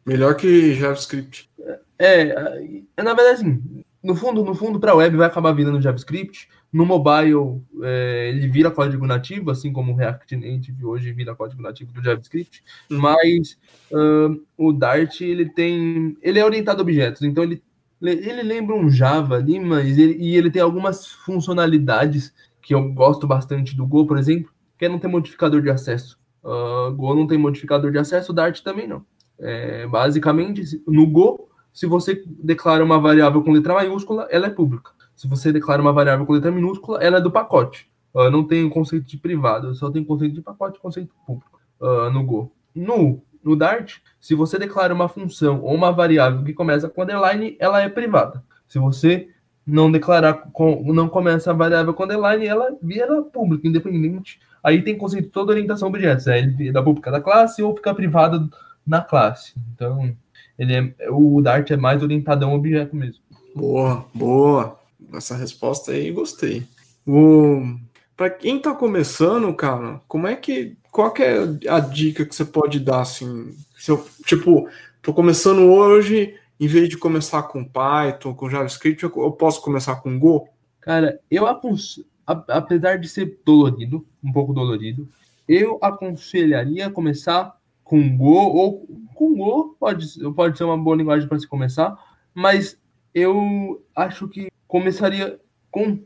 Melhor 0.04 0.34
que 0.34 0.74
JavaScript. 0.74 1.50
É, 1.98 2.82
é 2.96 3.02
na 3.02 3.12
verdade, 3.14 3.42
assim, 3.42 3.77
no 4.08 4.16
fundo, 4.16 4.42
no 4.42 4.54
fundo, 4.54 4.80
para 4.80 4.94
web 4.94 5.18
vai 5.18 5.26
acabar 5.26 5.52
virando 5.52 5.82
JavaScript. 5.82 6.48
No 6.72 6.86
mobile, 6.86 7.62
é, 7.82 8.30
ele 8.30 8.48
vira 8.48 8.70
código 8.70 9.06
nativo, 9.06 9.50
assim 9.50 9.70
como 9.70 9.92
o 9.92 9.96
React 9.96 10.34
Native 10.34 10.82
hoje 10.82 11.12
vira 11.12 11.34
código 11.34 11.60
nativo 11.60 11.92
do 11.92 12.02
JavaScript. 12.02 12.64
Uhum. 12.90 13.00
Mas 13.00 13.58
uh, 13.92 14.42
o 14.56 14.72
Dart, 14.72 15.20
ele 15.20 15.50
tem, 15.50 16.16
ele 16.22 16.38
é 16.38 16.44
orientado 16.44 16.80
a 16.80 16.82
objetos, 16.82 17.20
então 17.20 17.44
ele 17.44 17.62
ele 18.00 18.44
lembra 18.44 18.76
um 18.76 18.88
Java 18.88 19.34
ali, 19.34 19.58
mas 19.58 19.98
ele, 19.98 20.16
e 20.20 20.36
ele 20.36 20.52
tem 20.52 20.62
algumas 20.62 21.08
funcionalidades 21.08 22.32
que 22.62 22.72
eu 22.72 22.92
gosto 22.92 23.26
bastante 23.26 23.76
do 23.76 23.84
Go, 23.84 24.06
por 24.06 24.16
exemplo, 24.16 24.52
que 24.78 24.84
é 24.84 24.88
não 24.88 25.00
ter 25.00 25.08
modificador 25.08 25.60
de 25.60 25.68
acesso. 25.68 26.16
Uh, 26.42 26.94
Go 26.94 27.14
não 27.14 27.26
tem 27.26 27.36
modificador 27.36 27.90
de 27.90 27.98
acesso, 27.98 28.32
Dart 28.32 28.60
também 28.60 28.86
não. 28.86 29.04
É, 29.38 29.86
basicamente, 29.88 30.80
no 30.86 31.06
Go, 31.08 31.47
se 31.78 31.86
você 31.86 32.24
declara 32.26 32.82
uma 32.82 32.98
variável 32.98 33.40
com 33.40 33.52
letra 33.52 33.72
maiúscula, 33.72 34.26
ela 34.32 34.48
é 34.48 34.50
pública. 34.50 34.90
Se 35.14 35.28
você 35.28 35.52
declara 35.52 35.80
uma 35.80 35.92
variável 35.92 36.26
com 36.26 36.32
letra 36.32 36.50
minúscula, 36.50 36.98
ela 37.00 37.18
é 37.18 37.20
do 37.20 37.30
pacote. 37.30 37.88
Uh, 38.12 38.28
não 38.32 38.42
tem 38.42 38.64
o 38.64 38.68
conceito 38.68 39.06
de 39.06 39.16
privado, 39.16 39.72
só 39.76 39.88
tem 39.88 40.02
conceito 40.02 40.34
de 40.34 40.42
pacote 40.42 40.76
e 40.76 40.82
conceito 40.82 41.14
público 41.24 41.60
uh, 41.80 42.10
no 42.10 42.24
Go. 42.24 42.52
No, 42.74 43.22
no 43.44 43.54
Dart, 43.54 43.98
se 44.18 44.34
você 44.34 44.58
declara 44.58 44.92
uma 44.92 45.08
função 45.08 45.62
ou 45.62 45.72
uma 45.72 45.92
variável 45.92 46.42
que 46.42 46.52
começa 46.52 46.88
com 46.88 47.00
underline, 47.00 47.56
ela 47.60 47.80
é 47.80 47.88
privada. 47.88 48.42
Se 48.66 48.80
você 48.80 49.28
não 49.64 49.88
declarar, 49.88 50.50
não 50.84 51.08
começa 51.08 51.52
a 51.52 51.54
variável 51.54 51.94
com 51.94 52.02
underline, 52.02 52.44
ela 52.44 52.76
vira 52.82 53.22
pública, 53.22 53.68
independente. 53.68 54.40
Aí 54.64 54.82
tem 54.82 54.98
conceito 54.98 55.30
toda 55.30 55.52
orientação 55.52 55.86
a 55.86 55.90
objetos, 55.90 56.26
é 56.26 56.40
ele 56.40 56.72
da 56.72 56.82
pública 56.82 57.12
da 57.12 57.20
classe 57.20 57.62
ou 57.62 57.76
fica 57.76 57.94
privada 57.94 58.48
na 58.84 59.00
classe. 59.00 59.54
Então, 59.72 60.16
ele 60.58 60.74
é, 60.74 61.10
o 61.10 61.40
Dart 61.40 61.70
é 61.70 61.76
mais 61.76 62.02
orientadão 62.02 62.50
a 62.50 62.54
objeto 62.54 62.96
mesmo. 62.96 63.22
Boa, 63.54 64.04
boa. 64.12 64.78
Essa 65.12 65.36
resposta 65.36 65.92
aí 65.92 66.10
gostei. 66.10 66.64
O... 67.06 67.76
Para 68.16 68.30
quem 68.30 68.56
está 68.56 68.74
começando, 68.74 69.54
cara, 69.54 70.00
como 70.08 70.26
é 70.26 70.34
que. 70.34 70.76
Qual 70.90 71.12
que 71.12 71.22
é 71.22 71.38
a 71.68 71.78
dica 71.78 72.24
que 72.24 72.34
você 72.34 72.44
pode 72.44 72.80
dar, 72.80 73.02
assim? 73.02 73.54
Se 73.76 73.92
eu, 73.92 74.04
tipo, 74.26 74.68
tô 75.00 75.14
começando 75.14 75.60
hoje, 75.60 76.34
em 76.58 76.66
vez 76.66 76.88
de 76.88 76.98
começar 76.98 77.44
com 77.44 77.64
Python, 77.64 78.34
com 78.34 78.50
JavaScript, 78.50 79.04
eu, 79.04 79.12
eu 79.16 79.30
posso 79.30 79.62
começar 79.62 79.96
com 79.96 80.18
Go? 80.18 80.48
Cara, 80.80 81.20
eu 81.30 81.46
aconselho, 81.46 82.06
apesar 82.26 82.96
de 82.98 83.08
ser 83.08 83.38
dolorido, 83.44 84.04
um 84.22 84.32
pouco 84.32 84.52
dolorido, 84.52 85.08
eu 85.48 85.78
aconselharia 85.80 86.90
começar 86.90 87.57
com 87.88 88.16
Go, 88.18 88.34
ou 88.34 88.86
com 89.14 89.34
Go 89.34 89.74
pode, 89.80 90.06
pode 90.34 90.58
ser 90.58 90.64
uma 90.64 90.76
boa 90.76 90.94
linguagem 90.94 91.26
para 91.26 91.38
se 91.38 91.48
começar, 91.48 91.96
mas 92.34 92.78
eu 93.14 93.82
acho 93.96 94.28
que 94.28 94.48
começaria 94.66 95.40
com, 95.70 96.04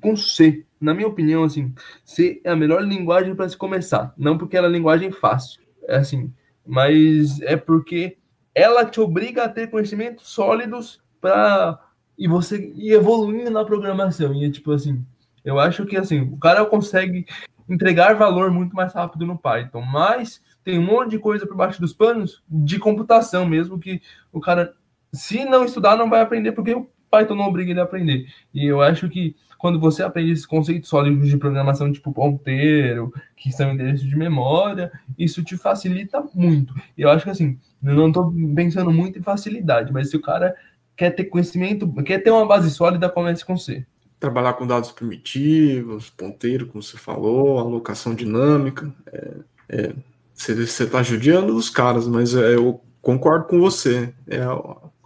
com 0.00 0.14
C. 0.14 0.66
Na 0.78 0.92
minha 0.92 1.08
opinião, 1.08 1.42
assim, 1.42 1.74
C 2.04 2.42
é 2.44 2.50
a 2.50 2.56
melhor 2.56 2.82
linguagem 2.84 3.34
para 3.34 3.48
se 3.48 3.56
começar. 3.56 4.12
Não 4.16 4.36
porque 4.36 4.58
ela 4.58 4.68
é 4.68 4.70
linguagem 4.70 5.10
fácil, 5.10 5.62
é 5.88 5.96
assim, 5.96 6.30
mas 6.66 7.40
é 7.40 7.56
porque 7.56 8.18
ela 8.54 8.84
te 8.84 9.00
obriga 9.00 9.44
a 9.44 9.48
ter 9.48 9.70
conhecimentos 9.70 10.28
sólidos 10.28 11.02
para 11.18 11.80
e 12.18 12.28
você 12.28 12.72
ir 12.76 12.92
evoluindo 12.92 13.50
na 13.50 13.64
programação. 13.64 14.34
E 14.34 14.50
tipo 14.50 14.70
assim, 14.72 15.02
eu 15.42 15.58
acho 15.58 15.86
que 15.86 15.96
assim, 15.96 16.20
o 16.20 16.36
cara 16.36 16.64
consegue 16.66 17.24
entregar 17.66 18.14
valor 18.14 18.50
muito 18.50 18.76
mais 18.76 18.92
rápido 18.92 19.24
no 19.24 19.38
Python, 19.38 19.80
mas 19.80 20.42
tem 20.66 20.80
um 20.80 20.84
monte 20.84 21.12
de 21.12 21.18
coisa 21.20 21.46
por 21.46 21.56
baixo 21.56 21.80
dos 21.80 21.92
panos 21.92 22.42
de 22.50 22.76
computação 22.76 23.46
mesmo 23.46 23.78
que 23.78 24.02
o 24.32 24.40
cara 24.40 24.74
se 25.12 25.44
não 25.44 25.64
estudar 25.64 25.96
não 25.96 26.10
vai 26.10 26.20
aprender 26.20 26.50
porque 26.50 26.74
o 26.74 26.90
Python 27.08 27.36
não 27.36 27.46
obriga 27.46 27.70
ele 27.70 27.78
a 27.78 27.84
aprender. 27.84 28.26
E 28.52 28.66
eu 28.66 28.82
acho 28.82 29.08
que 29.08 29.36
quando 29.56 29.78
você 29.78 30.02
aprende 30.02 30.32
esses 30.32 30.44
conceitos 30.44 30.88
sólidos 30.88 31.28
de 31.28 31.38
programação, 31.38 31.92
tipo 31.92 32.12
ponteiro, 32.12 33.14
que 33.36 33.52
são 33.52 33.72
endereços 33.72 34.08
de 34.08 34.16
memória, 34.16 34.90
isso 35.16 35.44
te 35.44 35.56
facilita 35.56 36.20
muito. 36.34 36.74
Eu 36.98 37.10
acho 37.10 37.22
que 37.22 37.30
assim, 37.30 37.56
eu 37.80 37.94
não 37.94 38.08
estou 38.08 38.34
pensando 38.52 38.90
muito 38.90 39.20
em 39.20 39.22
facilidade, 39.22 39.92
mas 39.92 40.10
se 40.10 40.16
o 40.16 40.20
cara 40.20 40.52
quer 40.96 41.10
ter 41.10 41.26
conhecimento, 41.26 41.86
quer 42.02 42.18
ter 42.18 42.32
uma 42.32 42.44
base 42.44 42.72
sólida, 42.72 43.08
comece 43.08 43.44
com 43.44 43.56
C. 43.56 43.86
Trabalhar 44.18 44.54
com 44.54 44.66
dados 44.66 44.90
primitivos, 44.90 46.10
ponteiro, 46.10 46.66
como 46.66 46.82
você 46.82 46.96
falou, 46.96 47.60
alocação 47.60 48.16
dinâmica. 48.16 48.92
É, 49.12 49.34
é, 49.68 49.94
você 50.36 50.84
está 50.84 51.02
judiando 51.02 51.56
os 51.56 51.70
caras, 51.70 52.06
mas 52.06 52.34
é, 52.34 52.54
eu 52.54 52.80
concordo 53.00 53.46
com 53.46 53.58
você. 53.58 54.12
É 54.26 54.42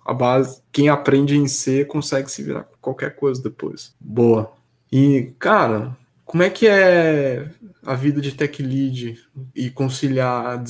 a 0.05 0.13
base, 0.13 0.61
quem 0.73 0.89
aprende 0.89 1.37
em 1.37 1.47
C 1.47 1.85
consegue 1.85 2.31
se 2.31 2.43
virar 2.43 2.67
qualquer 2.81 3.15
coisa 3.15 3.41
depois. 3.41 3.95
Boa. 4.01 4.53
E, 4.91 5.33
cara, 5.39 5.97
como 6.25 6.43
é 6.43 6.51
que 6.51 6.67
é 6.67 7.49
a 7.87 7.95
vida 7.95 8.21
de 8.21 8.33
tech 8.33 8.61
lead 8.61 9.19
e 9.55 9.71
conciliar 9.71 10.61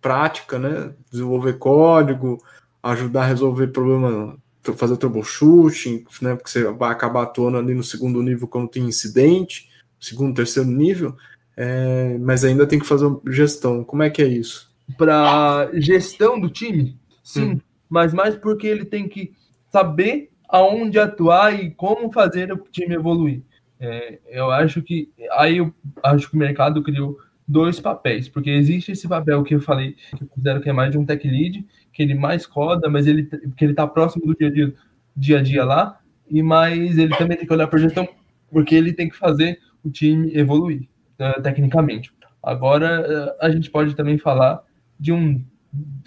prática, 0.00 0.58
né? 0.58 0.94
Desenvolver 1.10 1.58
código, 1.58 2.42
ajudar 2.82 3.22
a 3.22 3.26
resolver 3.26 3.66
problema, 3.68 4.38
fazer 4.76 4.96
troubleshooting, 4.96 6.04
né? 6.22 6.34
Porque 6.34 6.50
você 6.50 6.64
vai 6.72 6.90
acabar 6.90 7.24
atuando 7.24 7.58
ali 7.58 7.74
no 7.74 7.84
segundo 7.84 8.22
nível 8.22 8.48
quando 8.48 8.68
tem 8.68 8.84
incidente, 8.84 9.68
segundo, 10.00 10.34
terceiro 10.34 10.70
nível, 10.70 11.14
é, 11.56 12.16
mas 12.18 12.44
ainda 12.44 12.66
tem 12.66 12.78
que 12.78 12.86
fazer 12.86 13.10
gestão. 13.28 13.84
Como 13.84 14.02
é 14.02 14.10
que 14.10 14.22
é 14.22 14.26
isso? 14.26 14.70
Para 14.96 15.70
gestão 15.74 16.40
do 16.40 16.48
time, 16.48 16.98
sim. 17.22 17.52
Hum 17.52 17.60
mas 17.90 18.14
mais 18.14 18.36
porque 18.36 18.68
ele 18.68 18.84
tem 18.84 19.08
que 19.08 19.32
saber 19.68 20.30
aonde 20.48 20.98
atuar 20.98 21.52
e 21.52 21.70
como 21.72 22.12
fazer 22.12 22.52
o 22.52 22.58
time 22.70 22.94
evoluir. 22.94 23.42
É, 23.80 24.20
eu 24.28 24.50
acho 24.50 24.80
que 24.80 25.10
aí 25.32 25.56
eu 25.56 25.74
acho 26.02 26.30
que 26.30 26.36
o 26.36 26.38
mercado 26.38 26.82
criou 26.82 27.18
dois 27.46 27.80
papéis, 27.80 28.28
porque 28.28 28.50
existe 28.50 28.92
esse 28.92 29.08
papel 29.08 29.42
que 29.42 29.54
eu 29.54 29.60
falei, 29.60 29.96
que 30.16 30.24
considero 30.26 30.60
que 30.60 30.70
é 30.70 30.72
mais 30.72 30.92
de 30.92 30.98
um 30.98 31.04
tech 31.04 31.26
lead, 31.26 31.66
que 31.92 32.02
ele 32.02 32.14
mais 32.14 32.46
coda, 32.46 32.88
mas 32.88 33.06
ele 33.08 33.24
que 33.24 33.64
ele 33.64 33.72
está 33.72 33.86
próximo 33.86 34.24
do 34.24 34.36
dia 34.36 34.48
a 34.48 34.52
dia, 34.52 34.74
dia 35.16 35.38
a 35.38 35.42
dia 35.42 35.64
lá, 35.64 36.00
e 36.28 36.42
mais 36.42 36.96
ele 36.96 37.16
também 37.16 37.36
tem 37.36 37.46
que 37.46 37.52
olhar 37.52 37.66
para 37.66 37.80
gestão, 37.80 38.08
porque 38.52 38.74
ele 38.74 38.92
tem 38.92 39.08
que 39.08 39.16
fazer 39.16 39.58
o 39.82 39.90
time 39.90 40.32
evoluir 40.36 40.88
uh, 41.20 41.40
tecnicamente. 41.42 42.12
Agora 42.42 43.02
uh, 43.02 43.44
a 43.44 43.50
gente 43.50 43.70
pode 43.70 43.94
também 43.94 44.18
falar 44.18 44.62
de 44.98 45.12
um 45.12 45.38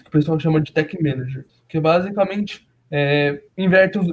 que 0.02 0.08
o 0.08 0.10
pessoal 0.10 0.38
chama 0.38 0.60
de 0.60 0.72
tech 0.72 0.94
manager, 1.02 1.46
que 1.68 1.80
basicamente 1.80 2.66
é, 2.90 3.42
inverte 3.56 3.98
os, 3.98 4.08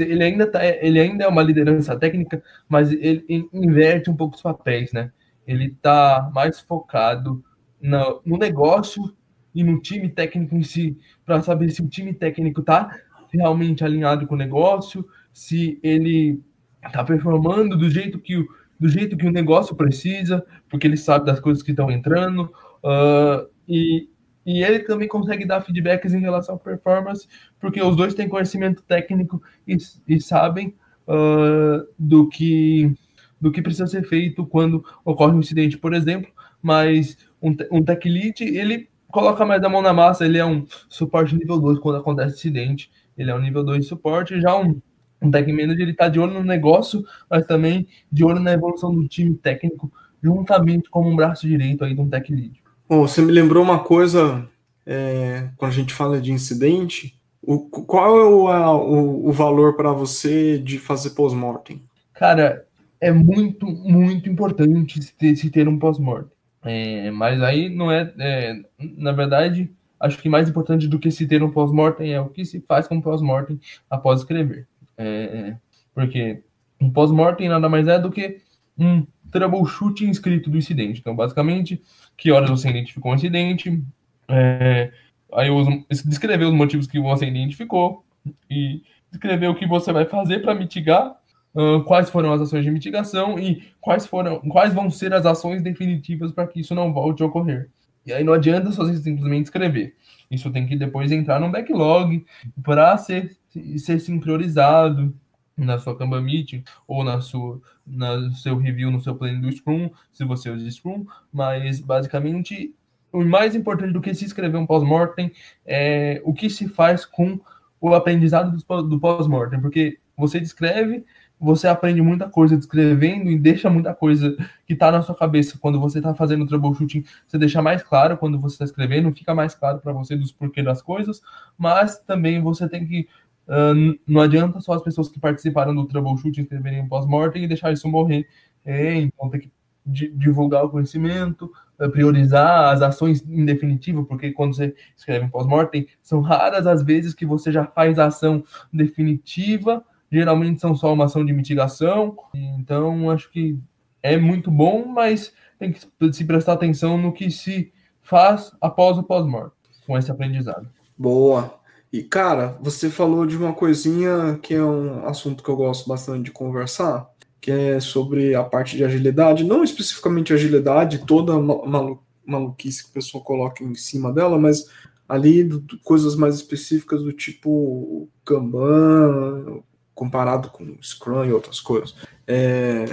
ele 0.00 0.22
ainda 0.22 0.46
tá, 0.46 0.64
ele 0.64 1.00
ainda 1.00 1.24
é 1.24 1.28
uma 1.28 1.42
liderança 1.42 1.98
técnica, 1.98 2.42
mas 2.68 2.92
ele 2.92 3.48
inverte 3.52 4.08
um 4.08 4.16
pouco 4.16 4.36
os 4.36 4.42
papéis, 4.42 4.92
né? 4.92 5.10
Ele 5.46 5.66
está 5.66 6.30
mais 6.32 6.60
focado 6.60 7.44
no, 7.80 8.22
no 8.24 8.38
negócio 8.38 9.14
e 9.54 9.62
no 9.62 9.80
time 9.80 10.08
técnico 10.08 10.56
em 10.56 10.62
si, 10.62 10.96
para 11.26 11.42
saber 11.42 11.68
se 11.70 11.82
o 11.82 11.88
time 11.88 12.14
técnico 12.14 12.60
está 12.60 12.96
realmente 13.30 13.84
alinhado 13.84 14.26
com 14.26 14.34
o 14.34 14.38
negócio, 14.38 15.06
se 15.32 15.78
ele 15.82 16.40
está 16.84 17.04
performando 17.04 17.76
do 17.76 17.90
jeito 17.90 18.18
que 18.18 18.36
o 18.36 18.46
do 18.78 18.88
jeito 18.88 19.16
que 19.16 19.26
o 19.26 19.32
negócio 19.32 19.74
precisa, 19.74 20.44
porque 20.68 20.86
ele 20.86 20.96
sabe 20.96 21.26
das 21.26 21.40
coisas 21.40 21.62
que 21.62 21.70
estão 21.70 21.90
entrando, 21.90 22.52
uh, 22.82 23.48
e 23.68 24.08
e 24.46 24.62
ele 24.62 24.80
também 24.80 25.08
consegue 25.08 25.46
dar 25.46 25.62
feedbacks 25.62 26.12
em 26.12 26.20
relação 26.20 26.56
à 26.56 26.58
performance, 26.58 27.26
porque 27.58 27.80
os 27.80 27.96
dois 27.96 28.14
têm 28.14 28.28
conhecimento 28.28 28.82
técnico 28.82 29.42
e, 29.66 29.76
e 30.06 30.20
sabem 30.20 30.74
uh, 31.08 31.86
do, 31.98 32.28
que, 32.28 32.92
do 33.40 33.50
que 33.50 33.62
precisa 33.62 33.86
ser 33.86 34.06
feito 34.06 34.44
quando 34.46 34.84
ocorre 35.04 35.32
um 35.32 35.40
incidente, 35.40 35.78
por 35.78 35.94
exemplo. 35.94 36.30
Mas 36.60 37.16
um, 37.40 37.56
um 37.70 37.82
tech 37.82 38.06
lead, 38.08 38.42
ele 38.42 38.88
coloca 39.10 39.46
mais 39.46 39.62
a 39.62 39.68
mão 39.68 39.80
na 39.80 39.92
massa, 39.92 40.26
ele 40.26 40.38
é 40.38 40.44
um 40.44 40.66
suporte 40.88 41.34
nível 41.34 41.58
2 41.58 41.78
quando 41.78 41.98
acontece 41.98 42.34
incidente, 42.34 42.90
ele 43.16 43.30
é 43.30 43.34
um 43.34 43.40
nível 43.40 43.64
2 43.64 43.82
de 43.82 43.86
suporte, 43.86 44.40
já 44.40 44.56
um, 44.56 44.80
um 45.26 45.30
tech 45.30 45.50
manager, 45.50 45.80
ele 45.80 45.90
está 45.92 46.08
de 46.08 46.20
olho 46.20 46.34
no 46.34 46.44
negócio, 46.44 47.04
mas 47.30 47.46
também 47.46 47.86
de 48.10 48.24
olho 48.24 48.40
na 48.40 48.52
evolução 48.52 48.94
do 48.94 49.06
time 49.08 49.34
técnico, 49.34 49.92
juntamente 50.22 50.88
como 50.90 51.08
um 51.08 51.16
braço 51.16 51.46
direito 51.46 51.84
aí 51.84 51.94
de 51.94 52.00
um 52.00 52.08
tech 52.08 52.32
lead. 52.32 52.62
Bom, 52.88 53.06
você 53.06 53.22
me 53.22 53.32
lembrou 53.32 53.62
uma 53.62 53.78
coisa 53.78 54.46
é, 54.86 55.48
quando 55.56 55.72
a 55.72 55.74
gente 55.74 55.94
fala 55.94 56.20
de 56.20 56.32
incidente. 56.32 57.18
O, 57.42 57.58
qual 57.58 58.18
é 58.18 58.24
o, 58.24 58.48
a, 58.48 58.76
o, 58.76 59.28
o 59.28 59.32
valor 59.32 59.76
para 59.76 59.92
você 59.92 60.58
de 60.58 60.78
fazer 60.78 61.10
pós-mortem? 61.10 61.82
Cara, 62.14 62.66
é 63.00 63.12
muito, 63.12 63.66
muito 63.66 64.28
importante 64.30 65.02
se 65.02 65.14
ter, 65.14 65.36
se 65.36 65.50
ter 65.50 65.68
um 65.68 65.78
pós-mortem. 65.78 66.32
É, 66.64 67.10
mas 67.10 67.42
aí 67.42 67.68
não 67.68 67.92
é, 67.92 68.10
é, 68.18 68.62
Na 68.96 69.12
verdade, 69.12 69.70
acho 70.00 70.18
que 70.18 70.28
mais 70.28 70.48
importante 70.48 70.88
do 70.88 70.98
que 70.98 71.10
se 71.10 71.26
ter 71.26 71.42
um 71.42 71.50
pós-mortem 71.50 72.12
é 72.12 72.20
o 72.20 72.30
que 72.30 72.44
se 72.44 72.60
faz 72.66 72.86
com 72.88 73.00
pós-mortem 73.00 73.60
após 73.90 74.20
escrever. 74.20 74.66
É, 74.96 75.56
porque 75.94 76.42
um 76.80 76.90
pós-mortem 76.90 77.48
nada 77.48 77.68
mais 77.68 77.88
é 77.88 77.98
do 77.98 78.10
que 78.10 78.40
um 78.78 79.06
troubleshooting 79.30 80.10
escrito 80.10 80.50
do 80.50 80.58
incidente. 80.58 81.00
Então, 81.00 81.14
basicamente, 81.14 81.82
que 82.16 82.30
horas 82.30 82.50
você 82.50 82.68
identificou 82.68 83.12
o 83.12 83.14
incidente, 83.14 83.82
é, 84.28 84.92
aí 85.32 85.50
os, 85.50 85.66
descrever 86.04 86.44
os 86.44 86.54
motivos 86.54 86.86
que 86.86 87.00
você 87.00 87.26
identificou 87.26 88.04
e 88.48 88.82
descrever 89.10 89.48
o 89.48 89.54
que 89.54 89.66
você 89.66 89.92
vai 89.92 90.04
fazer 90.04 90.40
para 90.40 90.54
mitigar, 90.54 91.16
uh, 91.54 91.82
quais 91.84 92.10
foram 92.10 92.32
as 92.32 92.40
ações 92.40 92.64
de 92.64 92.70
mitigação 92.70 93.38
e 93.38 93.62
quais 93.80 94.06
foram, 94.06 94.40
quais 94.40 94.74
vão 94.74 94.90
ser 94.90 95.12
as 95.14 95.24
ações 95.26 95.62
definitivas 95.62 96.32
para 96.32 96.46
que 96.46 96.60
isso 96.60 96.74
não 96.74 96.92
volte 96.92 97.22
a 97.22 97.26
ocorrer. 97.26 97.70
E 98.06 98.12
aí 98.12 98.22
não 98.22 98.32
adianta 98.32 98.70
só 98.70 98.84
simplesmente 98.86 99.44
escrever. 99.44 99.94
Isso 100.30 100.50
tem 100.50 100.66
que 100.66 100.76
depois 100.76 101.10
entrar 101.10 101.40
no 101.40 101.50
backlog 101.50 102.24
para 102.62 102.96
ser, 102.98 103.36
ser 103.78 104.00
sincronizado 104.00 105.14
na 105.56 105.78
sua 105.78 105.96
Kanban 105.96 106.22
Meeting 106.22 106.64
ou 106.86 107.04
na 107.04 107.20
sua, 107.20 107.60
no 107.86 108.32
seu 108.34 108.56
review 108.56 108.90
no 108.90 109.00
seu 109.00 109.14
plano 109.14 109.40
do 109.40 109.52
Scrum, 109.52 109.90
se 110.12 110.24
você 110.24 110.50
usa 110.50 110.70
Scrum, 110.70 111.06
mas 111.32 111.80
basicamente 111.80 112.74
o 113.12 113.24
mais 113.24 113.54
importante 113.54 113.92
do 113.92 114.00
que 114.00 114.12
se 114.14 114.24
escrever 114.24 114.56
um 114.56 114.66
pós-mortem 114.66 115.30
é 115.64 116.20
o 116.24 116.34
que 116.34 116.50
se 116.50 116.68
faz 116.68 117.04
com 117.04 117.40
o 117.80 117.94
aprendizado 117.94 118.56
do 118.88 118.98
pós-mortem, 118.98 119.60
porque 119.60 119.98
você 120.16 120.40
descreve, 120.40 121.04
você 121.38 121.68
aprende 121.68 122.00
muita 122.00 122.28
coisa 122.28 122.56
descrevendo 122.56 123.30
e 123.30 123.38
deixa 123.38 123.68
muita 123.68 123.94
coisa 123.94 124.34
que 124.66 124.72
está 124.72 124.90
na 124.90 125.02
sua 125.02 125.14
cabeça. 125.14 125.58
Quando 125.58 125.78
você 125.78 125.98
está 125.98 126.14
fazendo 126.14 126.46
troubleshooting, 126.46 127.04
você 127.26 127.36
deixa 127.36 127.60
mais 127.60 127.82
claro. 127.82 128.16
Quando 128.16 128.40
você 128.40 128.54
está 128.54 128.64
escrevendo, 128.64 129.12
fica 129.12 129.34
mais 129.34 129.54
claro 129.54 129.80
para 129.80 129.92
você 129.92 130.16
dos 130.16 130.32
porquê 130.32 130.62
das 130.62 130.80
coisas, 130.80 131.20
mas 131.58 131.98
também 131.98 132.40
você 132.40 132.68
tem 132.68 132.86
que 132.86 133.08
uh, 133.48 133.98
não 134.06 134.20
adianta 134.20 134.60
só 134.60 134.72
as 134.72 134.82
pessoas 134.82 135.08
que 135.08 135.20
participaram 135.20 135.74
do 135.74 135.86
troubleshoot 135.86 136.40
escreverem 136.40 136.82
um 136.82 136.88
pós-mortem 136.88 137.44
e 137.44 137.48
deixar 137.48 137.72
isso 137.72 137.88
morrer. 137.88 138.26
É, 138.64 138.94
então 138.96 139.28
tem 139.28 139.40
que 139.40 139.52
divulgar 139.86 140.64
o 140.64 140.70
conhecimento, 140.70 141.52
eh, 141.78 141.88
priorizar 141.88 142.72
as 142.72 142.80
ações 142.80 143.22
em 143.28 143.44
definitivo, 143.44 144.04
porque 144.04 144.32
quando 144.32 144.54
você 144.54 144.74
escreve 144.96 145.26
um 145.26 145.28
pós-mortem, 145.28 145.86
são 146.02 146.20
raras 146.20 146.66
as 146.66 146.82
vezes 146.82 147.12
que 147.14 147.26
você 147.26 147.52
já 147.52 147.66
faz 147.66 147.98
a 147.98 148.06
ação 148.06 148.42
definitiva, 148.72 149.84
geralmente 150.10 150.60
são 150.60 150.74
só 150.74 150.92
uma 150.92 151.04
ação 151.04 151.24
de 151.24 151.32
mitigação, 151.32 152.16
então 152.34 153.10
acho 153.10 153.30
que 153.30 153.58
é 154.02 154.16
muito 154.16 154.50
bom, 154.50 154.86
mas 154.86 155.34
tem 155.58 155.72
que 155.72 155.80
se 156.12 156.24
prestar 156.24 156.54
atenção 156.54 156.96
no 156.96 157.12
que 157.12 157.30
se 157.30 157.72
faz 158.00 158.52
após 158.60 158.96
o 158.96 159.02
pós-mortem, 159.02 159.52
com 159.86 159.98
esse 159.98 160.10
aprendizado. 160.10 160.68
Boa. 160.96 161.63
E, 161.94 162.02
cara, 162.02 162.58
você 162.60 162.90
falou 162.90 163.24
de 163.24 163.36
uma 163.36 163.52
coisinha 163.52 164.36
que 164.42 164.52
é 164.52 164.64
um 164.64 165.06
assunto 165.06 165.44
que 165.44 165.48
eu 165.48 165.54
gosto 165.54 165.88
bastante 165.88 166.24
de 166.24 166.32
conversar, 166.32 167.08
que 167.40 167.52
é 167.52 167.78
sobre 167.78 168.34
a 168.34 168.42
parte 168.42 168.76
de 168.76 168.82
agilidade, 168.82 169.44
não 169.44 169.62
especificamente 169.62 170.32
agilidade, 170.32 171.06
toda 171.06 171.38
malu 171.38 172.02
maluquice 172.26 172.82
que 172.82 172.90
a 172.90 172.94
pessoa 172.94 173.22
coloca 173.22 173.62
em 173.62 173.76
cima 173.76 174.12
dela, 174.12 174.36
mas 174.36 174.68
ali 175.08 175.44
do, 175.44 175.62
coisas 175.84 176.16
mais 176.16 176.34
específicas 176.34 177.00
do 177.00 177.12
tipo 177.12 178.08
Kanban, 178.24 179.62
comparado 179.94 180.50
com 180.50 180.76
Scrum 180.82 181.26
e 181.26 181.32
outras 181.32 181.60
coisas. 181.60 181.94
É, 182.26 182.86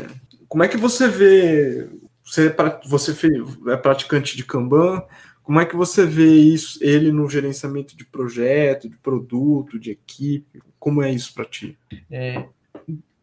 como 0.47 0.62
é 0.62 0.68
que 0.68 0.78
você 0.78 1.08
vê? 1.08 1.89
Você 2.24 2.49
é, 2.49 2.80
você 2.88 3.18
é 3.68 3.78
praticante 3.78 4.38
de 4.38 4.45
Kanban? 4.45 5.02
Como 5.44 5.60
é 5.60 5.66
que 5.66 5.76
você 5.76 6.06
vê 6.06 6.34
isso, 6.34 6.80
ele 6.82 7.12
no 7.12 7.30
gerenciamento 7.30 7.96
de 7.96 8.06
projeto, 8.06 8.89
de 8.89 8.98
produto, 8.98 9.80
de 9.80 9.92
equipe? 9.92 10.62
Como 10.80 11.02
é 11.02 11.12
isso 11.12 11.34
para 11.34 11.46
ti? 11.46 11.78
É, 12.10 12.46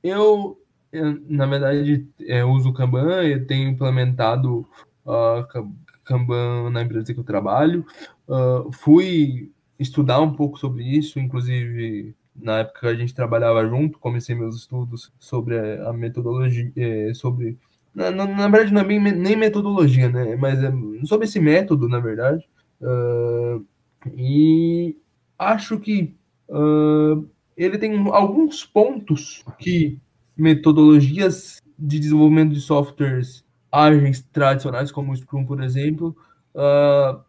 eu 0.02 0.58
eu, 0.92 1.20
na 1.28 1.46
verdade, 1.46 2.06
é, 2.26 2.44
uso 2.44 2.70
o 2.70 2.72
Kanban, 2.72 3.22
eu 3.22 3.46
tenho 3.46 3.68
implementado 3.68 4.66
uh, 5.04 5.46
Kanban 6.04 6.70
na 6.70 6.82
empresa 6.82 7.12
que 7.12 7.20
eu 7.20 7.24
trabalho. 7.24 7.84
Uh, 8.26 8.72
fui 8.72 9.52
estudar 9.78 10.20
um 10.20 10.32
pouco 10.32 10.58
sobre 10.58 10.82
isso, 10.84 11.18
inclusive 11.18 12.14
na 12.34 12.60
época 12.60 12.80
que 12.80 12.86
a 12.86 12.94
gente 12.94 13.14
trabalhava 13.14 13.66
junto, 13.68 13.98
comecei 13.98 14.34
meus 14.34 14.56
estudos 14.56 15.12
sobre 15.18 15.58
a 15.58 15.92
metodologia, 15.92 16.72
é, 16.76 17.12
sobre 17.12 17.58
na, 17.94 18.10
na, 18.10 18.26
na, 18.26 18.48
verdade 18.48 18.72
não 18.72 18.80
é 18.80 18.84
bem, 18.84 19.00
nem 19.00 19.36
metodologia, 19.36 20.08
né? 20.08 20.36
Mas 20.36 20.62
é 20.62 20.72
sobre 21.04 21.26
esse 21.26 21.40
método, 21.40 21.88
na 21.88 21.98
verdade. 21.98 22.48
Uh, 22.80 23.64
e 24.16 24.96
acho 25.38 25.78
que 25.78 26.14
uh, 26.48 27.28
ele 27.56 27.78
tem 27.78 28.08
alguns 28.10 28.64
pontos 28.64 29.44
que 29.58 29.98
metodologias 30.36 31.60
de 31.78 31.98
desenvolvimento 31.98 32.52
de 32.52 32.60
softwares 32.60 33.44
ágeis 33.70 34.22
tradicionais, 34.32 34.90
como 34.90 35.12
o 35.12 35.16
Scrum, 35.16 35.44
por 35.44 35.62
exemplo, 35.62 36.16
uh, 36.54 37.20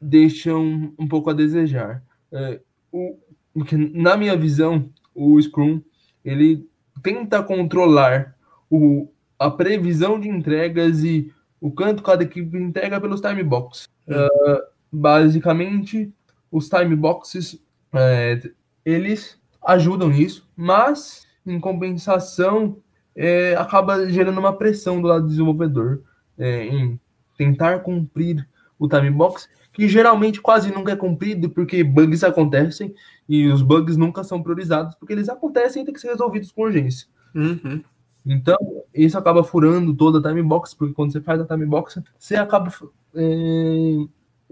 deixam 0.00 0.92
um 0.98 1.06
pouco 1.06 1.30
a 1.30 1.34
desejar. 1.34 2.02
Uh, 2.32 2.60
o, 2.90 3.18
porque, 3.54 3.76
na 3.76 4.16
minha 4.16 4.36
visão, 4.36 4.90
o 5.14 5.40
Scrum 5.40 5.82
ele 6.24 6.66
tenta 7.02 7.42
controlar 7.42 8.34
o, 8.70 9.08
a 9.46 9.50
previsão 9.50 10.18
de 10.18 10.28
entregas 10.28 11.02
e 11.02 11.32
o 11.60 11.70
quanto 11.70 12.02
cada 12.02 12.24
equipe 12.24 12.56
entrega 12.56 13.00
pelos 13.00 13.20
time 13.20 13.42
boxes. 13.42 13.86
Uh, 14.08 14.62
basicamente, 14.90 16.12
os 16.50 16.68
time 16.68 16.96
boxes 16.96 17.62
é, 17.94 18.40
eles 18.84 19.38
ajudam 19.64 20.08
nisso, 20.08 20.48
mas 20.56 21.26
em 21.46 21.58
compensação, 21.60 22.76
é, 23.14 23.54
acaba 23.56 24.08
gerando 24.08 24.38
uma 24.38 24.56
pressão 24.56 25.00
do 25.00 25.08
lado 25.08 25.22
do 25.22 25.28
desenvolvedor 25.28 26.02
é, 26.38 26.66
em 26.66 26.98
tentar 27.36 27.80
cumprir 27.80 28.48
o 28.78 28.88
time 28.88 29.10
box, 29.10 29.48
que 29.72 29.88
geralmente 29.88 30.40
quase 30.40 30.72
nunca 30.72 30.92
é 30.92 30.96
cumprido 30.96 31.50
porque 31.50 31.84
bugs 31.84 32.24
acontecem 32.24 32.94
e 33.28 33.46
os 33.46 33.62
bugs 33.62 33.96
nunca 33.96 34.24
são 34.24 34.42
priorizados 34.42 34.94
porque 34.96 35.12
eles 35.12 35.28
acontecem 35.28 35.82
e 35.82 35.84
têm 35.84 35.94
que 35.94 36.00
ser 36.00 36.08
resolvidos 36.08 36.52
com 36.52 36.62
urgência. 36.62 37.06
Uhum. 37.34 37.82
Então, 38.24 38.56
isso 38.94 39.18
acaba 39.18 39.42
furando 39.42 39.94
toda 39.94 40.18
a 40.18 40.30
time 40.30 40.42
box, 40.42 40.74
porque 40.74 40.94
quando 40.94 41.12
você 41.12 41.20
faz 41.20 41.40
a 41.40 41.46
time 41.46 41.66
box, 41.66 42.00
você 42.18 42.36
acaba 42.36 42.72
é, 43.14 43.96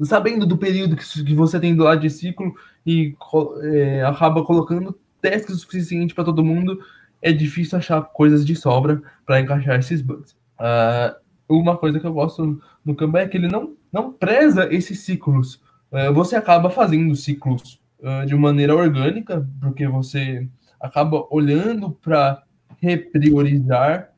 sabendo 0.02 0.46
do 0.46 0.56
período 0.56 0.96
que, 0.96 1.24
que, 1.24 1.34
você 1.34 1.60
tem 1.60 1.74
do 1.74 1.84
lado 1.84 2.00
de 2.00 2.10
ciclo 2.10 2.54
e 2.84 3.14
é, 3.62 4.02
acaba 4.04 4.44
colocando 4.44 4.98
testes 5.20 5.56
o 5.56 5.58
suficiente 5.58 6.14
para 6.14 6.24
todo 6.24 6.44
mundo, 6.44 6.80
é 7.22 7.32
difícil 7.32 7.78
achar 7.78 8.02
coisas 8.02 8.44
de 8.44 8.56
sobra 8.56 9.02
para 9.26 9.40
encaixar 9.40 9.78
esses 9.78 10.00
bugs. 10.00 10.32
Uh, 10.58 11.14
uma 11.48 11.76
coisa 11.76 12.00
que 12.00 12.06
eu 12.06 12.12
gosto 12.12 12.60
no 12.84 12.94
Kanban 12.94 13.20
é 13.20 13.28
que 13.28 13.36
ele 13.36 13.48
não, 13.48 13.74
não 13.92 14.12
preza 14.12 14.72
esses 14.72 15.00
ciclos. 15.00 15.60
Uh, 15.92 16.12
você 16.14 16.36
acaba 16.36 16.70
fazendo 16.70 17.14
ciclos 17.14 17.80
uh, 18.00 18.24
de 18.26 18.34
maneira 18.34 18.74
orgânica, 18.74 19.46
porque 19.60 19.86
você 19.86 20.48
acaba 20.80 21.26
olhando 21.30 21.90
para 21.90 22.42
repriorizar, 22.80 24.10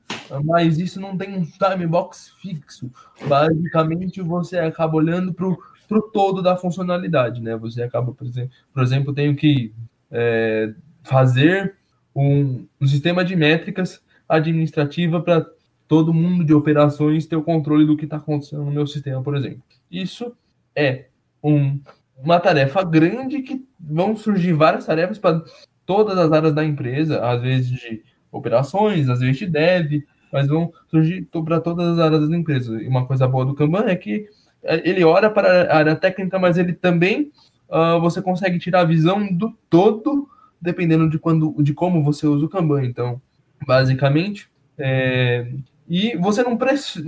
mas 0.44 0.78
isso 0.78 1.00
não 1.00 1.16
tem 1.16 1.34
um 1.34 1.44
time 1.44 1.86
box 1.86 2.32
fixo. 2.40 2.90
Basicamente, 3.26 4.20
você 4.22 4.58
acaba 4.58 4.96
olhando 4.96 5.32
para 5.32 5.46
o 5.46 6.02
todo 6.12 6.42
da 6.42 6.56
funcionalidade, 6.56 7.40
né? 7.40 7.56
Você 7.56 7.82
acaba, 7.82 8.12
por 8.12 8.26
exemplo, 8.26 8.50
por 8.72 8.82
exemplo 8.82 9.12
tenho 9.12 9.36
que 9.36 9.72
é, 10.10 10.72
fazer 11.02 11.76
um, 12.14 12.66
um 12.80 12.86
sistema 12.86 13.24
de 13.24 13.36
métricas 13.36 14.00
administrativa 14.28 15.20
para 15.20 15.46
todo 15.86 16.14
mundo 16.14 16.44
de 16.44 16.54
operações 16.54 17.26
ter 17.26 17.36
o 17.36 17.42
controle 17.42 17.84
do 17.84 17.96
que 17.96 18.04
está 18.04 18.16
acontecendo 18.16 18.64
no 18.64 18.70
meu 18.70 18.86
sistema, 18.86 19.22
por 19.22 19.36
exemplo. 19.36 19.62
Isso 19.90 20.34
é 20.74 21.06
um, 21.42 21.78
uma 22.16 22.40
tarefa 22.40 22.82
grande 22.82 23.42
que 23.42 23.62
vão 23.78 24.16
surgir 24.16 24.54
várias 24.54 24.86
tarefas 24.86 25.18
para 25.18 25.42
todas 25.84 26.16
as 26.16 26.32
áreas 26.32 26.54
da 26.54 26.64
empresa, 26.64 27.20
às 27.26 27.42
vezes 27.42 27.68
de 27.68 28.02
operações, 28.32 29.08
às 29.08 29.20
vezes 29.20 29.36
de 29.36 29.46
dev, 29.46 30.02
mas 30.32 30.48
vão 30.48 30.72
surgir 30.90 31.28
para 31.44 31.60
todas 31.60 31.86
as 31.86 31.98
áreas 31.98 32.28
da 32.28 32.36
empresa. 32.36 32.82
E 32.82 32.88
uma 32.88 33.06
coisa 33.06 33.28
boa 33.28 33.44
do 33.44 33.54
Kanban 33.54 33.84
é 33.84 33.94
que 33.94 34.26
é, 34.64 34.88
ele 34.88 35.04
olha 35.04 35.30
para 35.30 35.70
a 35.70 35.76
área 35.76 35.94
técnica, 35.94 36.38
mas 36.38 36.56
ele 36.56 36.72
também 36.72 37.30
uh, 37.68 38.00
você 38.00 38.22
consegue 38.22 38.58
tirar 38.58 38.80
a 38.80 38.84
visão 38.84 39.30
do 39.30 39.52
todo 39.68 40.28
dependendo 40.60 41.10
de 41.10 41.18
quando, 41.18 41.54
de 41.60 41.74
como 41.74 42.02
você 42.02 42.26
usa 42.26 42.46
o 42.46 42.48
Kanban. 42.48 42.84
Então, 42.84 43.20
basicamente, 43.66 44.48
é, 44.78 45.52
e 45.88 46.16
você 46.16 46.42
não 46.42 46.56
precisa, 46.56 47.04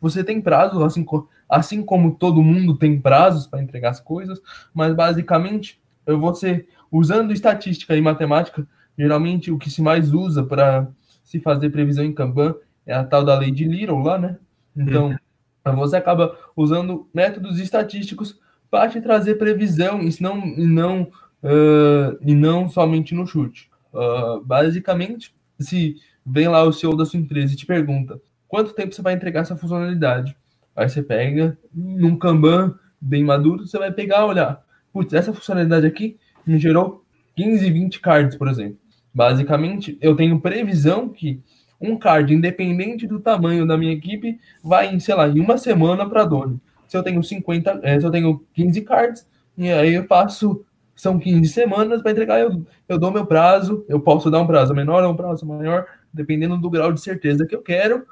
você 0.00 0.22
tem 0.22 0.40
prazo, 0.40 0.82
assim, 0.84 1.04
assim 1.48 1.82
como 1.82 2.14
todo 2.14 2.42
mundo 2.42 2.76
tem 2.76 2.98
prazos 3.00 3.46
para 3.46 3.60
entregar 3.60 3.90
as 3.90 4.00
coisas, 4.00 4.40
mas 4.72 4.94
basicamente 4.94 5.80
você 6.06 6.64
usando 6.90 7.32
estatística 7.32 7.96
e 7.96 8.00
matemática, 8.00 8.66
geralmente 8.98 9.50
o 9.50 9.58
que 9.58 9.70
se 9.70 9.82
mais 9.82 10.12
usa 10.12 10.42
para 10.42 10.88
se 11.24 11.40
fazer 11.40 11.70
previsão 11.70 12.04
em 12.04 12.12
Kanban 12.12 12.54
é 12.86 12.94
a 12.94 13.04
tal 13.04 13.24
da 13.24 13.38
lei 13.38 13.50
de 13.50 13.64
Little 13.64 14.02
lá, 14.02 14.18
né? 14.18 14.38
Então, 14.76 15.16
uhum. 15.66 15.76
você 15.76 15.96
acaba 15.96 16.36
usando 16.56 17.08
métodos 17.12 17.58
estatísticos 17.58 18.38
para 18.70 18.88
te 18.88 19.00
trazer 19.00 19.36
previsão 19.36 20.02
e 20.02 20.14
não, 20.20 20.46
e 20.46 20.66
não 20.66 21.02
uh, 21.02 22.18
e 22.20 22.34
não 22.34 22.68
somente 22.68 23.14
no 23.14 23.26
chute. 23.26 23.70
Uh, 23.92 24.40
basicamente, 24.44 25.34
se 25.58 25.96
vem 26.24 26.48
lá 26.48 26.62
o 26.62 26.72
CEO 26.72 26.96
da 26.96 27.04
sua 27.04 27.18
empresa 27.18 27.54
e 27.54 27.56
te 27.56 27.66
pergunta 27.66 28.20
quanto 28.48 28.74
tempo 28.74 28.94
você 28.94 29.02
vai 29.02 29.14
entregar 29.14 29.40
essa 29.40 29.56
funcionalidade, 29.56 30.36
aí 30.74 30.88
você 30.88 31.02
pega 31.02 31.58
num 31.72 32.16
Kanban 32.16 32.74
bem 33.00 33.24
maduro, 33.24 33.66
você 33.66 33.78
vai 33.78 33.92
pegar, 33.92 34.24
olhar, 34.26 34.62
putz, 34.92 35.12
essa 35.12 35.32
funcionalidade 35.32 35.86
aqui 35.86 36.16
me 36.46 36.58
gerou 36.58 37.04
15, 37.36 37.70
20 37.70 38.00
cards, 38.00 38.36
por 38.36 38.48
exemplo. 38.48 38.78
Basicamente, 39.16 39.96
eu 40.02 40.14
tenho 40.14 40.38
previsão 40.38 41.08
que 41.08 41.40
um 41.80 41.96
card, 41.96 42.34
independente 42.34 43.06
do 43.06 43.18
tamanho 43.18 43.66
da 43.66 43.74
minha 43.74 43.94
equipe, 43.94 44.38
vai 44.62 44.94
em, 44.94 45.00
sei 45.00 45.14
lá, 45.14 45.26
em 45.26 45.40
uma 45.40 45.56
semana 45.56 46.06
para 46.06 46.26
Doni. 46.26 46.60
Se 46.86 46.98
eu 46.98 47.02
tenho 47.02 47.22
50, 47.22 47.80
é, 47.82 47.98
se 47.98 48.04
eu 48.04 48.10
tenho 48.10 48.44
15 48.52 48.82
cards, 48.82 49.26
e 49.56 49.72
aí 49.72 49.94
eu 49.94 50.04
faço 50.04 50.62
são 50.94 51.18
15 51.18 51.48
semanas 51.50 52.02
para 52.02 52.10
entregar, 52.10 52.40
eu, 52.40 52.62
eu 52.86 52.98
dou 52.98 53.10
meu 53.10 53.24
prazo, 53.24 53.86
eu 53.88 53.98
posso 53.98 54.30
dar 54.30 54.40
um 54.40 54.46
prazo 54.46 54.74
menor 54.74 55.02
ou 55.02 55.12
um 55.12 55.16
prazo 55.16 55.46
maior, 55.46 55.86
dependendo 56.12 56.58
do 56.58 56.68
grau 56.68 56.92
de 56.92 57.00
certeza 57.00 57.46
que 57.46 57.54
eu 57.54 57.62
quero. 57.62 58.04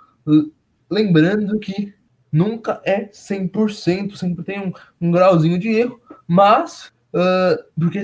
Lembrando 0.91 1.59
que 1.59 1.93
nunca 2.33 2.81
é 2.83 3.09
100%, 3.09 4.17
sempre 4.17 4.43
tem 4.43 4.59
um, 4.59 4.73
um 4.99 5.11
grauzinho 5.11 5.59
de 5.59 5.69
erro, 5.69 6.01
mas, 6.27 6.93
uh, 7.13 7.63
porque 7.79 8.03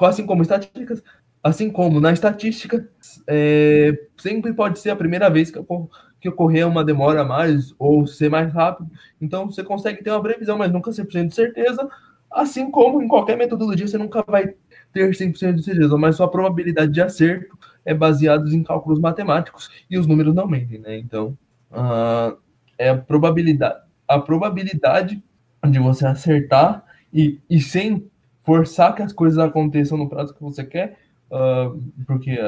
assim 0.00 0.26
como 0.26 0.42
estatísticas, 0.42 1.02
assim 1.44 1.70
como 1.70 2.00
na 2.00 2.12
estatística, 2.12 2.88
é, 3.28 3.96
sempre 4.16 4.52
pode 4.52 4.80
ser 4.80 4.90
a 4.90 4.96
primeira 4.96 5.30
vez 5.30 5.50
que, 5.50 5.58
eu, 5.58 5.90
que 6.20 6.28
ocorrer 6.28 6.66
uma 6.66 6.82
demora 6.82 7.20
a 7.20 7.24
mais 7.24 7.74
ou 7.78 8.06
ser 8.06 8.30
mais 8.30 8.52
rápido, 8.52 8.90
então 9.20 9.48
você 9.48 9.62
consegue 9.62 10.02
ter 10.02 10.10
uma 10.10 10.22
previsão, 10.22 10.58
mas 10.58 10.72
nunca 10.72 10.90
100% 10.90 11.28
de 11.28 11.34
certeza, 11.34 11.88
Assim 12.34 12.68
como 12.68 13.00
em 13.00 13.06
qualquer 13.06 13.36
metodologia, 13.36 13.86
você 13.86 13.96
nunca 13.96 14.24
vai 14.26 14.54
ter 14.92 15.08
100% 15.08 15.54
de 15.54 15.62
certeza, 15.62 15.96
mas 15.96 16.16
sua 16.16 16.28
probabilidade 16.28 16.90
de 16.90 17.00
acerto 17.00 17.56
é 17.84 17.94
baseada 17.94 18.48
em 18.50 18.62
cálculos 18.62 18.98
matemáticos 18.98 19.70
e 19.88 19.96
os 19.96 20.06
números 20.06 20.34
não 20.34 20.48
mentem, 20.48 20.80
né? 20.80 20.98
Então, 20.98 21.38
uh, 21.70 22.36
é 22.76 22.88
a 22.88 22.98
probabilidade, 22.98 23.80
a 24.08 24.18
probabilidade 24.18 25.22
de 25.70 25.78
você 25.78 26.06
acertar 26.06 26.84
e, 27.12 27.38
e 27.48 27.60
sem 27.60 28.10
forçar 28.42 28.96
que 28.96 29.02
as 29.02 29.12
coisas 29.12 29.38
aconteçam 29.38 29.96
no 29.96 30.08
prazo 30.08 30.34
que 30.34 30.42
você 30.42 30.64
quer, 30.64 30.98
uh, 31.34 31.82
porque 32.06 32.38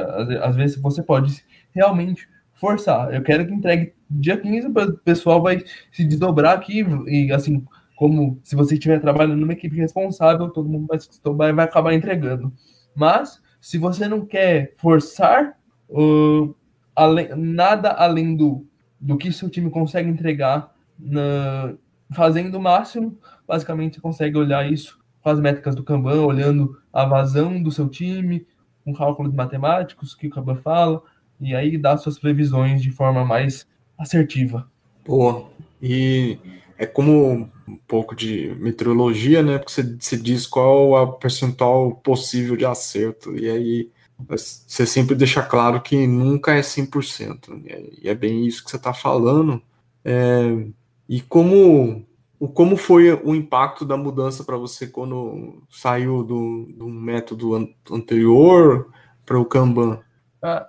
às, 0.42 0.54
vezes 0.54 0.80
você 0.80 1.02
pode 1.02 1.44
realmente 1.74 2.28
forçar. 2.54 3.12
Eu 3.12 3.22
quero 3.22 3.46
que 3.46 3.52
entregue 3.52 3.92
dia 4.08 4.36
15, 4.36 4.68
o 4.68 4.92
pessoal 4.98 5.42
vai 5.42 5.62
se 5.90 6.04
desdobrar 6.04 6.54
aqui 6.54 6.84
e 7.06 7.32
assim, 7.32 7.64
como 7.96 8.38
se 8.44 8.54
você 8.54 8.74
estiver 8.74 9.00
trabalhando 9.00 9.40
numa 9.40 9.52
equipe 9.52 9.76
responsável, 9.76 10.48
todo 10.50 10.68
mundo 10.68 10.86
vai, 10.86 10.98
vai, 11.34 11.52
vai 11.52 11.64
acabar 11.64 11.94
entregando. 11.94 12.52
Mas, 12.94 13.42
se 13.60 13.76
você 13.76 14.06
não 14.06 14.24
quer 14.24 14.74
forçar 14.76 15.58
uh, 15.88 16.54
além, 16.94 17.28
nada 17.34 17.90
além 17.90 18.36
do, 18.36 18.66
do 19.00 19.16
que 19.16 19.32
seu 19.32 19.50
time 19.50 19.70
consegue 19.70 20.08
entregar, 20.08 20.72
na, 20.98 21.74
fazendo 22.10 22.56
o 22.56 22.62
máximo, 22.62 23.18
basicamente 23.46 23.96
você 23.96 24.00
consegue 24.00 24.38
olhar 24.38 24.70
isso 24.70 24.98
com 25.20 25.30
as 25.30 25.40
métricas 25.40 25.74
do 25.74 25.82
Kanban, 25.82 26.22
olhando 26.22 26.80
a 26.92 27.04
vazão 27.04 27.60
do 27.60 27.72
seu 27.72 27.88
time, 27.88 28.46
com 28.86 28.94
cálculos 28.94 29.34
matemáticos 29.34 30.14
que 30.14 30.28
o 30.28 30.30
Kanban 30.30 30.56
fala, 30.56 31.02
e 31.40 31.54
aí 31.56 31.76
dá 31.76 31.96
suas 31.98 32.18
previsões 32.18 32.80
de 32.80 32.92
forma 32.92 33.24
mais 33.24 33.66
assertiva. 33.98 34.70
Boa. 35.04 35.50
E 35.82 36.38
é 36.78 36.86
como 36.86 37.50
um 37.66 37.76
pouco 37.88 38.14
de 38.14 38.54
meteorologia, 38.60 39.42
né? 39.42 39.58
Porque 39.58 39.72
você, 39.72 39.96
você 39.98 40.16
diz 40.16 40.46
qual 40.46 40.96
a 40.96 41.12
percentual 41.18 41.96
possível 41.96 42.56
de 42.56 42.64
acerto. 42.64 43.36
E 43.36 43.50
aí 43.50 43.90
você 44.28 44.86
sempre 44.86 45.16
deixa 45.16 45.42
claro 45.42 45.82
que 45.82 46.06
nunca 46.06 46.54
é 46.54 46.60
100%. 46.60 47.48
Né? 47.48 47.88
E 48.00 48.08
é 48.08 48.14
bem 48.14 48.46
isso 48.46 48.64
que 48.64 48.70
você 48.70 48.76
está 48.76 48.94
falando. 48.94 49.60
É, 50.04 50.64
e 51.08 51.20
como, 51.20 52.06
como 52.38 52.76
foi 52.76 53.12
o 53.12 53.34
impacto 53.34 53.84
da 53.84 53.96
mudança 53.96 54.44
para 54.44 54.56
você 54.56 54.86
quando 54.86 55.62
saiu 55.70 56.22
do, 56.22 56.66
do 56.76 56.88
método 56.88 57.54
anterior 57.90 58.90
para 59.24 59.38
o 59.38 59.44
Kanban? 59.44 60.00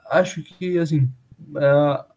Acho 0.09 0.41
que, 0.41 0.77
assim, 0.79 1.09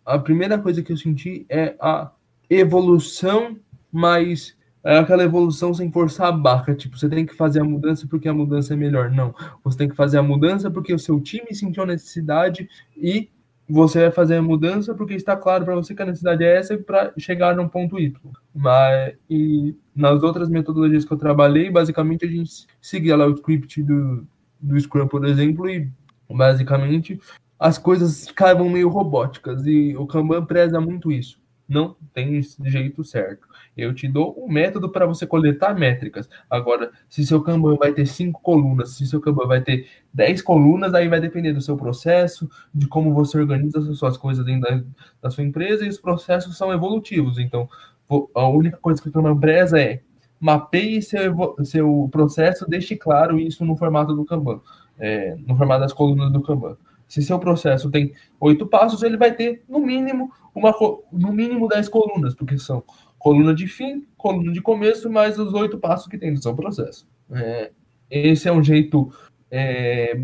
a, 0.05 0.19
primeira 0.19 0.59
coisa 0.59 0.83
que 0.83 0.93
eu 0.93 0.97
senti 0.97 1.45
é 1.49 1.75
a 1.81 2.11
evolução, 2.49 3.57
mas 3.93 4.57
é 4.83 4.99
aquela 4.99 5.25
evolução 5.25 5.75
sem 5.75 5.91
forçar 5.91 6.29
a 6.29 6.33
barca. 6.33 6.75
Tipo, 6.75 6.97
você 6.97 7.09
tem 7.09 7.27
que 7.27 7.35
fazer 7.35 7.61
a 7.61 7.65
mudança 7.65 8.07
porque 8.09 8.29
a 8.29 8.35
mudança 8.35 8.73
é 8.73 8.77
melhor. 8.77 9.11
Não. 9.11 9.35
Você 9.65 9.79
tem 9.79 9.89
que 9.89 9.97
fazer 9.97 10.19
a 10.19 10.23
mudança 10.23 10.71
porque 10.71 10.95
o 10.95 10.99
seu 10.99 11.21
time 11.21 11.55
sentiu 11.55 11.83
a 11.83 11.87
necessidade 11.87 12.69
e 12.97 13.29
você 13.71 14.01
vai 14.01 14.11
fazer 14.11 14.37
a 14.37 14.43
mudança 14.43 14.95
porque 14.95 15.15
está 15.15 15.37
claro 15.37 15.65
para 15.65 15.75
você 15.75 15.95
que 15.95 16.03
a 16.03 16.07
necessidade 16.07 16.45
é 16.45 16.57
essa 16.57 16.77
para 16.77 17.13
chegar 17.17 17.55
num 17.57 17.69
ponto 17.69 17.99
Y. 17.99 18.15
Mas 18.55 19.15
e 19.29 19.77
nas 19.95 20.23
outras 20.23 20.49
metodologias 20.49 21.05
que 21.05 21.13
eu 21.13 21.17
trabalhei, 21.17 21.71
basicamente 21.71 22.25
a 22.25 22.29
gente 22.29 22.67
seguia 22.81 23.17
lá 23.17 23.27
o 23.27 23.35
script 23.35 23.83
do, 23.83 24.27
do 24.61 24.79
Scrum, 24.79 25.07
por 25.07 25.25
exemplo, 25.25 25.69
e 25.69 25.89
basicamente 26.29 27.21
as 27.59 27.79
coisas 27.79 28.29
ficavam 28.29 28.69
meio 28.69 28.89
robóticas 28.89 29.67
e 29.67 29.97
o 29.97 30.07
Kanban 30.07 30.45
preza 30.45 30.81
muito 30.81 31.13
isso. 31.13 31.40
Não 31.71 31.95
tem 32.13 32.43
jeito 32.65 33.05
certo. 33.05 33.47
Eu 33.77 33.95
te 33.95 34.09
dou 34.09 34.35
um 34.37 34.51
método 34.51 34.91
para 34.91 35.07
você 35.07 35.25
coletar 35.25 35.73
métricas. 35.73 36.29
Agora, 36.51 36.91
se 37.09 37.25
seu 37.25 37.41
Kanban 37.41 37.77
vai 37.77 37.93
ter 37.93 38.07
cinco 38.07 38.43
colunas, 38.43 38.97
se 38.97 39.07
seu 39.07 39.21
Kanban 39.21 39.47
vai 39.47 39.61
ter 39.61 39.87
dez 40.13 40.43
colunas, 40.43 40.93
aí 40.95 41.07
vai 41.07 41.21
depender 41.21 41.53
do 41.53 41.61
seu 41.61 41.77
processo, 41.77 42.51
de 42.75 42.89
como 42.89 43.15
você 43.15 43.39
organiza 43.39 43.79
as 43.79 43.99
suas 43.99 44.17
coisas 44.17 44.45
dentro 44.45 44.69
da, 44.69 44.83
da 45.23 45.31
sua 45.31 45.45
empresa, 45.45 45.87
e 45.87 45.89
os 45.89 46.01
processos 46.01 46.57
são 46.57 46.73
evolutivos. 46.73 47.39
Então, 47.39 47.69
a 48.35 48.49
única 48.49 48.77
coisa 48.79 49.01
que 49.01 49.09
o 49.09 49.13
Kanban 49.13 49.39
preza 49.39 49.81
é 49.81 50.01
mapeie 50.41 51.01
seu, 51.01 51.55
seu 51.63 52.09
processo, 52.11 52.69
deixe 52.69 52.97
claro 52.97 53.39
isso 53.39 53.65
no 53.65 53.77
formato 53.77 54.13
do 54.13 54.25
Kanban, 54.25 54.61
é, 54.99 55.37
no 55.47 55.57
formato 55.57 55.83
das 55.83 55.93
colunas 55.93 56.33
do 56.33 56.43
Kanban. 56.43 56.77
Se 57.11 57.21
seu 57.23 57.41
processo 57.41 57.91
tem 57.91 58.13
oito 58.39 58.69
passos, 58.69 59.03
ele 59.03 59.17
vai 59.17 59.35
ter 59.35 59.65
no 59.69 59.81
mínimo 59.81 60.31
uma 60.55 60.73
no 61.11 61.33
mínimo 61.33 61.67
dez 61.67 61.89
colunas, 61.89 62.37
porque 62.37 62.57
são 62.57 62.85
coluna 63.19 63.53
de 63.53 63.67
fim, 63.67 64.07
coluna 64.17 64.53
de 64.53 64.63
começo, 64.63 65.11
mais 65.11 65.37
os 65.37 65.53
oito 65.53 65.77
passos 65.77 66.07
que 66.07 66.17
tem 66.17 66.31
no 66.31 66.41
seu 66.41 66.55
processo. 66.55 67.09
É, 67.33 67.73
esse 68.09 68.49
é 68.49 68.53
um 68.53 68.63
jeito 68.63 69.13
é, 69.51 70.23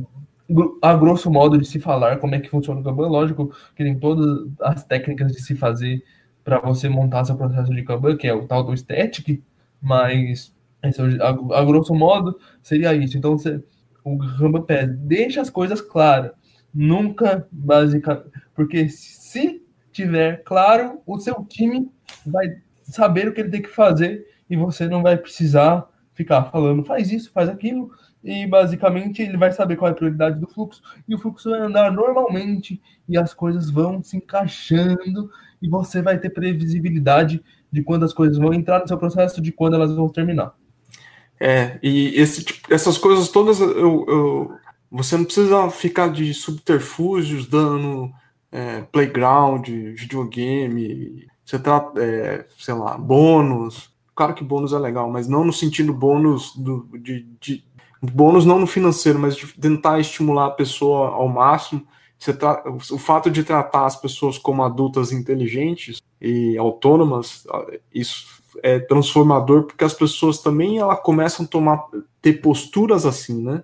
a 0.80 0.94
grosso 0.94 1.28
modo 1.28 1.58
de 1.58 1.66
se 1.66 1.80
falar 1.80 2.18
como 2.18 2.36
é 2.36 2.40
que 2.40 2.48
funciona 2.48 2.80
o 2.80 2.84
Kanban. 2.84 3.08
Lógico 3.08 3.52
que 3.74 3.82
tem 3.82 3.98
todas 3.98 4.48
as 4.60 4.84
técnicas 4.84 5.32
de 5.32 5.42
se 5.42 5.56
fazer 5.56 6.04
para 6.44 6.60
você 6.60 6.88
montar 6.88 7.24
seu 7.24 7.36
processo 7.36 7.74
de 7.74 7.82
Kanban, 7.82 8.16
que 8.16 8.28
é 8.28 8.32
o 8.32 8.46
tal 8.46 8.62
do 8.62 8.72
static, 8.76 9.42
mas 9.82 10.54
esse, 10.84 11.00
é 11.02 11.20
a, 11.20 11.30
a, 11.30 11.64
grosso 11.64 11.92
modo 11.96 12.38
seria 12.62 12.94
isso. 12.94 13.18
Então 13.18 13.36
você, 13.36 13.60
o 14.04 14.16
Kanban 14.38 14.62
pede, 14.62 14.92
deixa 14.98 15.40
as 15.40 15.50
coisas 15.50 15.80
claras 15.80 16.30
nunca 16.76 17.48
basicamente. 17.50 18.30
Porque 18.54 18.88
se 18.88 19.62
tiver 19.90 20.42
claro, 20.44 21.00
o 21.06 21.18
seu 21.18 21.42
time 21.44 21.90
vai 22.24 22.58
saber 22.82 23.28
o 23.28 23.32
que 23.32 23.40
ele 23.40 23.50
tem 23.50 23.62
que 23.62 23.68
fazer 23.68 24.26
e 24.48 24.56
você 24.56 24.86
não 24.86 25.02
vai 25.02 25.16
precisar 25.16 25.88
ficar 26.16 26.44
falando 26.44 26.82
faz 26.82 27.12
isso, 27.12 27.30
faz 27.30 27.48
aquilo, 27.48 27.90
e 28.24 28.46
basicamente 28.46 29.20
ele 29.22 29.36
vai 29.36 29.52
saber 29.52 29.76
qual 29.76 29.90
é 29.90 29.92
a 29.92 29.94
prioridade 29.94 30.40
do 30.40 30.48
fluxo, 30.48 30.80
e 31.06 31.14
o 31.14 31.18
fluxo 31.18 31.50
vai 31.50 31.60
andar 31.60 31.92
normalmente, 31.92 32.80
e 33.06 33.18
as 33.18 33.34
coisas 33.34 33.70
vão 33.70 34.02
se 34.02 34.16
encaixando, 34.16 35.30
e 35.60 35.68
você 35.68 36.00
vai 36.00 36.18
ter 36.18 36.30
previsibilidade 36.30 37.42
de 37.70 37.82
quando 37.82 38.04
as 38.04 38.14
coisas 38.14 38.38
vão 38.38 38.54
entrar 38.54 38.80
no 38.80 38.88
seu 38.88 38.96
processo, 38.96 39.42
de 39.42 39.52
quando 39.52 39.74
elas 39.74 39.94
vão 39.94 40.08
terminar. 40.08 40.54
É, 41.38 41.78
e 41.82 42.18
esse, 42.18 42.42
tipo, 42.42 42.72
essas 42.72 42.96
coisas 42.96 43.28
todas 43.28 43.60
eu, 43.60 44.06
eu, 44.08 44.52
você 44.90 45.16
não 45.16 45.24
precisa 45.24 45.68
ficar 45.70 46.08
de 46.08 46.32
subterfúgios 46.32 47.46
dando 47.46 48.10
é, 48.50 48.82
playground, 48.82 49.68
videogame, 49.68 51.26
você 51.44 51.58
tá, 51.58 51.92
é, 51.96 52.44
sei 52.58 52.74
lá, 52.74 52.96
bônus. 52.96 53.94
Claro 54.14 54.34
que 54.34 54.42
bônus 54.42 54.72
é 54.72 54.78
legal, 54.78 55.10
mas 55.10 55.28
não 55.28 55.44
no 55.44 55.52
sentido 55.52 55.92
bônus 55.92 56.54
do, 56.56 56.88
de, 56.98 57.26
de 57.40 57.64
bônus 58.02 58.44
não 58.44 58.58
no 58.58 58.66
financeiro, 58.66 59.18
mas 59.18 59.36
de 59.36 59.46
tentar 59.58 60.00
estimular 60.00 60.46
a 60.46 60.50
pessoa 60.50 61.10
ao 61.10 61.28
máximo. 61.28 61.86
Você 62.18 62.32
tra 62.32 62.62
o 62.66 62.98
fato 62.98 63.30
de 63.30 63.44
tratar 63.44 63.84
as 63.84 63.94
pessoas 63.94 64.38
como 64.38 64.64
adultas 64.64 65.12
inteligentes 65.12 66.00
e 66.20 66.56
autônomas, 66.56 67.46
isso 67.94 68.42
é 68.62 68.78
transformador 68.78 69.64
porque 69.64 69.84
as 69.84 69.92
pessoas 69.92 70.38
também 70.38 70.78
ela 70.78 70.96
começam 70.96 71.44
a 71.44 71.48
tomar 71.48 71.84
ter 72.22 72.40
posturas 72.40 73.04
assim, 73.04 73.42
né? 73.42 73.62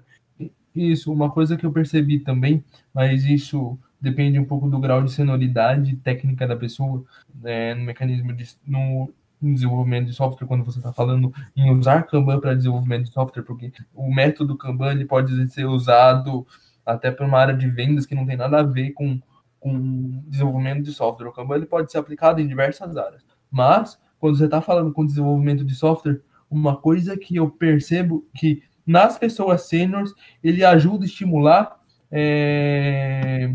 Isso, 0.75 1.13
uma 1.13 1.31
coisa 1.31 1.57
que 1.57 1.67
eu 1.67 1.73
percebi 1.73 2.19
também, 2.19 2.65
mas 2.95 3.25
isso 3.25 3.79
depende 4.01 4.39
um 4.39 4.45
pouco 4.45 4.69
do 4.69 4.81
grau 4.81 5.03
de 5.03 5.13
senioridade 5.13 5.97
técnica 5.97 6.47
da 6.47 6.57
pessoa, 6.57 7.05
né, 7.35 7.75
no 7.75 7.85
mecanismo 7.85 8.33
de 8.33 8.49
no, 8.67 9.13
desenvolvimento 9.41 10.07
de 10.07 10.13
software, 10.13 10.47
quando 10.47 10.65
você 10.65 10.79
está 10.79 10.93
falando 10.93 11.33
em 11.57 11.71
usar 11.71 12.05
Kanban 12.05 12.39
para 12.41 12.55
desenvolvimento 12.55 13.05
de 13.05 13.13
software, 13.13 13.43
porque 13.43 13.73
o 13.95 14.13
método 14.13 14.57
Kanban 14.57 14.93
ele 14.93 15.05
pode 15.05 15.49
ser 15.49 15.65
usado 15.65 16.47
até 16.87 17.11
para 17.11 17.27
uma 17.27 17.39
área 17.39 17.57
de 17.57 17.69
vendas 17.69 18.07
que 18.07 18.15
não 18.15 18.27
tem 18.27 18.37
nada 18.37 18.61
a 18.61 18.63
ver 18.63 18.93
com, 18.93 19.21
com 19.59 20.23
desenvolvimento 20.29 20.85
de 20.85 20.93
software. 20.93 21.29
O 21.29 21.33
Kanban 21.33 21.57
ele 21.57 21.67
pode 21.67 21.91
ser 21.91 21.99
aplicado 21.99 22.41
em 22.41 22.47
diversas 22.47 22.97
áreas, 22.97 23.25
mas 23.51 23.99
quando 24.19 24.37
você 24.37 24.45
está 24.45 24.61
falando 24.61 24.93
com 24.93 25.05
desenvolvimento 25.05 25.65
de 25.65 25.75
software, 25.75 26.21
uma 26.49 26.77
coisa 26.77 27.17
que 27.17 27.37
eu 27.37 27.51
percebo 27.51 28.25
que 28.35 28.63
nas 28.87 29.19
pessoas 29.19 29.69
sêniores, 29.69 30.13
ele 30.43 30.65
ajuda 30.65 31.05
a 31.05 31.07
estimular 31.07 31.81
é, 32.11 33.55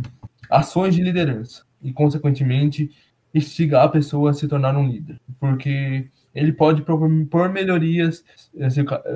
ações 0.50 0.96
de 0.96 1.04
liderança 1.04 1.64
e, 1.82 1.92
consequentemente, 1.94 2.90
instigar 3.34 3.86
a 3.86 3.90
pessoa 3.90 4.32
a 4.32 4.34
se 4.34 4.48
tornar 4.48 4.76
um 4.76 4.88
líder, 4.88 5.20
porque 5.40 6.10
ele 6.34 6.52
pode 6.52 6.82
propor 6.82 7.50
melhorias. 7.50 8.24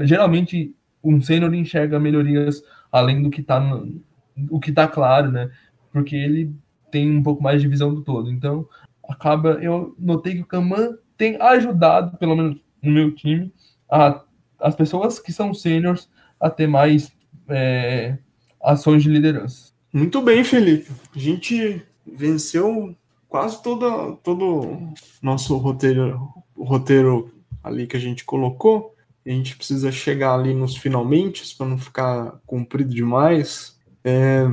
Geralmente, 0.01 0.76
um 1.03 1.22
sênior 1.22 1.53
enxerga 1.53 1.99
melhorias 1.99 2.64
além 2.91 3.22
do 3.22 3.30
que 3.30 3.41
está 3.41 3.59
o 4.49 4.59
que 4.59 4.70
está 4.70 4.88
claro, 4.88 5.32
né? 5.32 5.49
Porque 5.91 6.16
ele 6.16 6.53
tem 6.91 7.09
um 7.09 7.24
pouco 7.24 7.41
mais 7.41 7.62
de 7.62 7.68
visão 7.68 7.93
do 7.93 8.01
todo. 8.01 8.32
Então, 8.32 8.68
acaba. 9.07 9.51
Eu 9.62 9.95
notei 9.99 10.36
que 10.36 10.41
o 10.41 10.45
Kanban 10.45 10.97
tem 11.18 11.38
ajudado, 11.41 12.18
pelo 12.18 12.36
menos 12.36 12.57
no 12.82 12.91
meu 12.91 13.14
time, 13.14 13.53
a 13.89 14.22
as 14.62 14.76
pessoas 14.76 15.20
que 15.20 15.34
são 15.34 15.53
sêniores 15.53 16.09
a 16.39 16.49
ter 16.49 16.68
mais 16.68 17.12
é, 17.49 18.18
ações 18.64 19.03
de 19.03 19.09
liderança. 19.09 19.72
Muito 19.91 20.22
bem, 20.22 20.43
Felipe. 20.43 20.91
A 21.16 21.20
gente 21.20 21.86
venceu 22.05 22.95
quase 23.28 23.62
toda, 23.62 24.14
todo 24.24 24.93
nosso 25.22 25.57
roteiro, 25.57 26.30
roteiro 26.57 27.34
ali 27.64 27.86
que 27.88 27.97
a 27.97 27.99
gente 27.99 28.24
colocou. 28.24 28.95
a 29.26 29.30
gente 29.30 29.55
precisa 29.55 29.91
chegar 29.91 30.34
ali 30.34 30.53
nos 30.53 30.76
finalmente 30.76 31.55
para 31.55 31.68
não 31.68 31.78
ficar 31.78 32.39
comprido 32.45 32.93
demais. 32.93 33.80
É, 34.03 34.47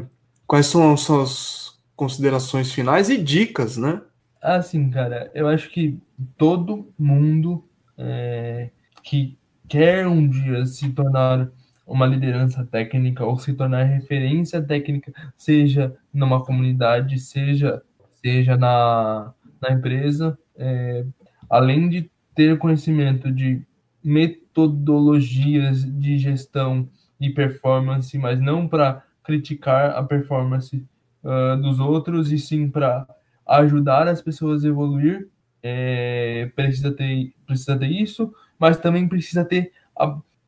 quais 0.46 0.66
são 0.66 0.92
as 0.92 1.00
suas 1.00 1.78
considerações 1.94 2.72
finais 2.72 3.09
e 3.09 3.16
dicas, 3.16 3.76
né? 3.76 4.02
Assim, 4.40 4.90
cara, 4.90 5.30
eu 5.34 5.48
acho 5.48 5.70
que 5.70 5.98
todo 6.36 6.92
mundo 6.98 7.64
é, 7.96 8.70
que 9.02 9.38
quer 9.69 10.07
um 10.07 10.29
dia 10.29 10.64
se 10.66 10.91
tornar 10.91 11.51
uma 11.87 12.07
liderança 12.07 12.64
técnica 12.64 13.25
ou 13.25 13.39
se 13.39 13.55
tornar 13.55 13.85
referência 13.85 14.62
técnica, 14.62 15.12
seja 15.37 15.97
numa 16.12 16.45
comunidade, 16.45 17.19
seja, 17.19 17.83
seja 18.23 18.57
na, 18.57 19.33
na 19.61 19.73
empresa, 19.73 20.39
é, 20.57 21.05
além 21.49 21.89
de 21.89 22.11
ter 22.35 22.59
conhecimento 22.59 23.33
de 23.33 23.62
metodologias 24.05 25.85
de 25.85 26.19
gestão 26.19 26.89
e 27.21 27.31
performance, 27.31 28.16
mas 28.19 28.41
não 28.41 28.69
para 28.69 29.03
criticar 29.25 29.91
a 29.97 30.03
performance 30.03 30.85
uh, 31.25 31.61
dos 31.61 31.81
outros, 31.81 32.31
e 32.31 32.39
sim 32.39 32.69
para 32.69 33.07
ajudar 33.47 34.07
as 34.09 34.23
pessoas 34.23 34.64
a 34.64 34.69
evoluir, 34.69 35.29
é, 35.62 36.51
precisa, 36.55 36.93
ter, 36.93 37.33
precisa 37.47 37.77
ter 37.77 37.89
isso, 37.89 38.33
mas 38.59 38.78
também 38.78 39.09
precisa 39.09 39.44
ter 39.44 39.72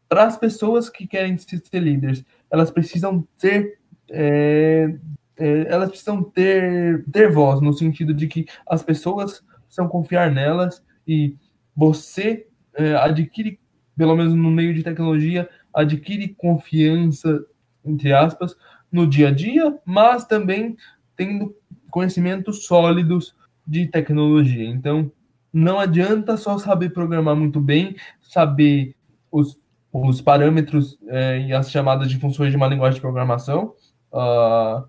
para 0.08 0.24
as 0.24 0.36
pessoas 0.36 0.88
que 0.88 1.06
querem 1.06 1.38
ser 1.38 1.62
líderes, 1.74 2.24
elas 2.50 2.70
precisam 2.70 3.26
ter 3.38 3.78
é, 4.11 4.92
é, 5.40 5.72
elas 5.72 5.88
precisam 5.88 6.22
ter, 6.22 7.04
ter 7.11 7.32
voz, 7.32 7.62
no 7.62 7.72
sentido 7.72 8.12
de 8.12 8.26
que 8.26 8.44
as 8.68 8.82
pessoas 8.82 9.42
precisam 9.64 9.88
confiar 9.88 10.30
nelas 10.30 10.84
e 11.08 11.34
você 11.74 12.46
é, 12.74 12.94
adquire, 12.96 13.58
pelo 13.96 14.14
menos 14.14 14.34
no 14.34 14.50
meio 14.50 14.74
de 14.74 14.82
tecnologia, 14.82 15.48
adquire 15.72 16.28
confiança, 16.36 17.42
entre 17.82 18.12
aspas, 18.12 18.54
no 18.92 19.06
dia 19.06 19.28
a 19.28 19.30
dia, 19.30 19.78
mas 19.84 20.26
também 20.26 20.76
tendo 21.16 21.56
conhecimentos 21.90 22.66
sólidos 22.66 23.34
de 23.66 23.86
tecnologia. 23.86 24.68
Então, 24.68 25.11
não 25.53 25.78
adianta 25.78 26.36
só 26.36 26.59
saber 26.59 26.90
programar 26.90 27.36
muito 27.36 27.61
bem, 27.61 27.96
saber 28.20 28.94
os, 29.30 29.59
os 29.92 30.20
parâmetros 30.20 30.98
é, 31.09 31.40
e 31.40 31.53
as 31.53 31.70
chamadas 31.70 32.09
de 32.09 32.18
funções 32.18 32.51
de 32.51 32.57
uma 32.57 32.68
linguagem 32.68 32.96
de 32.96 33.01
programação, 33.01 33.74
uh, 34.12 34.88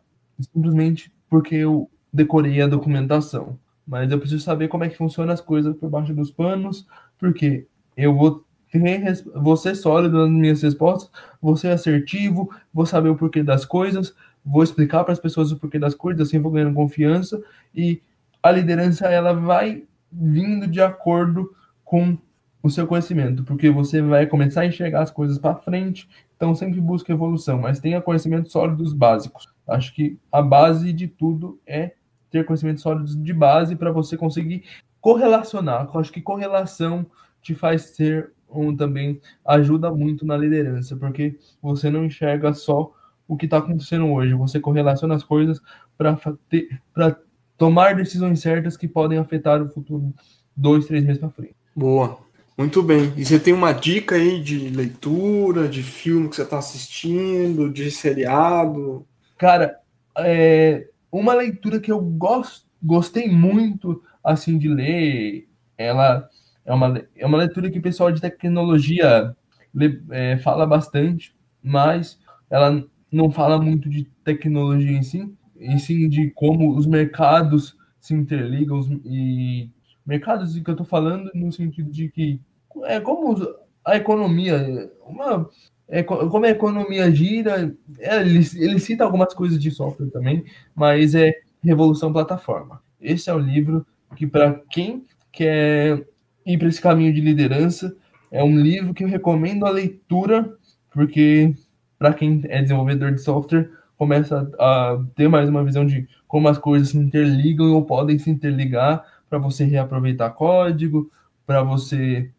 simplesmente 0.54 1.12
porque 1.30 1.56
eu 1.56 1.90
decorei 2.12 2.62
a 2.62 2.68
documentação. 2.68 3.58
Mas 3.88 4.12
eu 4.12 4.20
preciso 4.20 4.44
saber 4.44 4.68
como 4.68 4.84
é 4.84 4.90
que 4.90 4.98
funcionam 4.98 5.34
as 5.34 5.42
coisas 5.42 5.76
por 5.76 5.90
baixo 5.90 6.14
dos 6.14 6.32
panos, 6.32 6.86
porque 7.18 7.66
eu 7.98 8.16
vou 8.16 8.46
ter, 8.72 9.24
vou 9.36 9.58
ser 9.58 9.76
sólido 9.76 10.18
nas 10.20 10.30
minhas 10.30 10.62
respostas, 10.62 11.10
vou 11.42 11.58
ser 11.58 11.70
assertivo, 11.70 12.50
vou 12.74 12.86
saber 12.86 13.10
o 13.10 13.16
porquê 13.16 13.44
das 13.44 13.66
coisas, 13.66 14.16
vou 14.46 14.64
explicar 14.64 15.04
para 15.04 15.14
as 15.14 15.20
pessoas 15.20 15.52
o 15.52 15.58
porquê 15.58 15.80
das 15.80 15.96
coisas, 15.96 16.28
assim 16.28 16.40
vou 16.40 16.52
ganhando 16.52 16.74
confiança 16.74 17.42
e 17.76 18.02
a 18.42 18.52
liderança 18.52 19.08
ela 19.08 19.34
vai 19.34 19.84
vindo 20.12 20.68
de 20.68 20.82
acordo 20.82 21.54
com 21.84 22.18
o 22.64 22.70
seu 22.70 22.86
conhecimento, 22.86 23.44
porque 23.44 23.70
você 23.70 24.02
vai 24.02 24.28
começar 24.28 24.62
a 24.62 24.66
enxergar 24.66 25.02
as 25.02 25.12
coisas 25.12 25.40
para 25.40 25.56
frente, 25.56 26.08
então 26.36 26.54
sempre 26.54 26.80
busca 26.80 27.12
evolução, 27.12 27.60
mas 27.60 27.80
tenha 27.80 28.02
conhecimentos 28.02 28.52
sólidos 28.52 28.94
básicos. 28.94 29.48
Acho 29.68 29.94
que 29.94 30.20
a 30.32 30.42
base 30.42 30.94
de 30.94 31.08
tudo 31.08 31.60
é 31.66 31.94
ter 32.30 32.46
conhecimentos 32.46 32.84
sólidos 32.84 33.22
de 33.22 33.34
base 33.34 33.76
para 33.76 33.92
você 33.92 34.16
conseguir 34.16 34.64
correlacionar. 35.00 35.90
Acho 35.98 36.12
que 36.12 36.22
correlação 36.22 37.06
te 37.42 37.56
faz 37.56 37.96
ser 37.96 38.32
um 38.48 38.76
também 38.76 39.20
ajuda 39.46 39.92
muito 39.92 40.26
na 40.26 40.38
liderança, 40.38 40.96
porque 40.96 41.38
você 41.62 41.90
não 41.90 42.06
enxerga 42.06 42.54
só 42.54 42.94
o 43.28 43.38
que 43.38 43.46
está 43.46 43.58
acontecendo 43.58 44.12
hoje, 44.12 44.34
você 44.34 44.60
correlaciona 44.60 45.16
as 45.16 45.24
coisas 45.24 45.62
para 45.98 46.18
tomar 47.62 47.94
decisões 47.94 48.40
certas 48.40 48.76
que 48.76 48.88
podem 48.88 49.20
afetar 49.20 49.62
o 49.62 49.70
futuro 49.70 50.12
dois, 50.58 50.88
três 50.88 51.04
meses 51.04 51.20
para 51.20 51.30
frente. 51.30 51.54
Boa. 51.76 52.18
Muito 52.58 52.82
bem. 52.82 53.14
E 53.16 53.24
você 53.24 53.40
tem 53.40 53.54
uma 53.54 53.72
dica 53.72 54.16
aí 54.16 54.42
de 54.42 54.70
leitura, 54.70 55.68
de 55.68 55.84
filme 55.84 56.28
que 56.28 56.38
você 56.38 56.42
está 56.42 56.58
assistindo, 56.58 57.72
de 57.72 57.92
seriado? 57.92 59.06
Cara, 59.38 59.78
é, 60.18 60.88
uma 61.12 61.36
leitura 61.36 61.80
que 61.80 61.92
eu 61.92 62.02
gosto, 62.02 62.66
gostei 62.82 63.30
muito 63.30 64.02
assim 64.24 64.58
de 64.58 64.68
ler, 64.68 65.48
ela 65.78 66.28
é 66.66 66.74
uma, 66.74 67.04
é 67.16 67.26
uma 67.28 67.38
leitura 67.38 67.70
que 67.70 67.78
o 67.78 67.84
pessoal 67.84 68.12
de 68.12 68.20
tecnologia 68.20 69.36
é, 70.10 70.36
fala 70.40 70.66
bastante, 70.66 71.36
mas 71.62 72.20
ela 72.50 72.84
não 73.12 73.30
fala 73.30 73.62
muito 73.62 73.88
de 73.88 74.06
tecnologia 74.24 74.98
em 74.98 75.04
si, 75.04 75.32
e 75.62 75.80
sim 75.80 76.10
de 76.10 76.32
como 76.32 76.76
os 76.76 76.86
mercados 76.86 77.76
se 78.00 78.14
interligam 78.14 78.82
e 79.06 79.70
mercados 80.06 80.58
que 80.58 80.70
eu 80.70 80.74
estou 80.74 80.86
falando 80.86 81.30
no 81.34 81.52
sentido 81.52 81.92
de 81.92 82.10
que 82.10 82.42
é 82.86 83.00
como 83.00 83.36
a 83.86 83.96
economia, 83.96 84.92
uma, 85.06 85.50
é, 85.88 86.04
como 86.04 86.46
a 86.46 86.50
economia 86.50 87.12
gira, 87.12 87.76
é, 88.00 88.22
ele, 88.22 88.40
ele 88.56 88.80
cita 88.80 89.04
algumas 89.04 89.34
coisas 89.34 89.60
de 89.60 89.70
software 89.72 90.10
também, 90.10 90.44
mas 90.76 91.14
é 91.14 91.34
Revolução 91.64 92.12
Plataforma. 92.12 92.82
Esse 93.00 93.30
é 93.30 93.34
o 93.34 93.40
livro 93.40 93.86
que, 94.16 94.26
para 94.26 94.62
quem 94.72 95.06
quer 95.32 96.06
ir 96.46 96.58
para 96.58 96.68
esse 96.68 96.82
caminho 96.82 97.14
de 97.14 97.22
liderança, 97.22 97.96
é 98.32 98.44
um 98.44 98.60
livro 98.60 98.94
que 98.94 99.04
eu 99.04 99.08
recomendo 99.08 99.66
a 99.66 99.70
leitura, 99.70 100.56
porque 100.92 101.54
para 102.00 102.14
quem 102.14 102.42
é 102.46 102.62
desenvolvedor 102.62 103.12
de 103.12 103.22
software, 103.22 103.70
começa 104.02 104.52
a, 104.58 105.00
ter 105.14 105.28
mais 105.28 105.48
uma 105.48 105.64
visão 105.64 105.86
de 105.86 106.08
como 106.28 106.48
as 106.48 106.58
coisas 106.58 106.90
se 106.90 106.98
interligam 106.98 107.72
ou 107.72 107.86
podem 107.86 108.18
se 108.18 108.32
interligar 108.32 109.06
para 109.30 109.38
você 109.38 109.64
reaproveitar 109.64 110.32
código, 110.32 111.12
para 111.46 111.62
você 111.62 112.32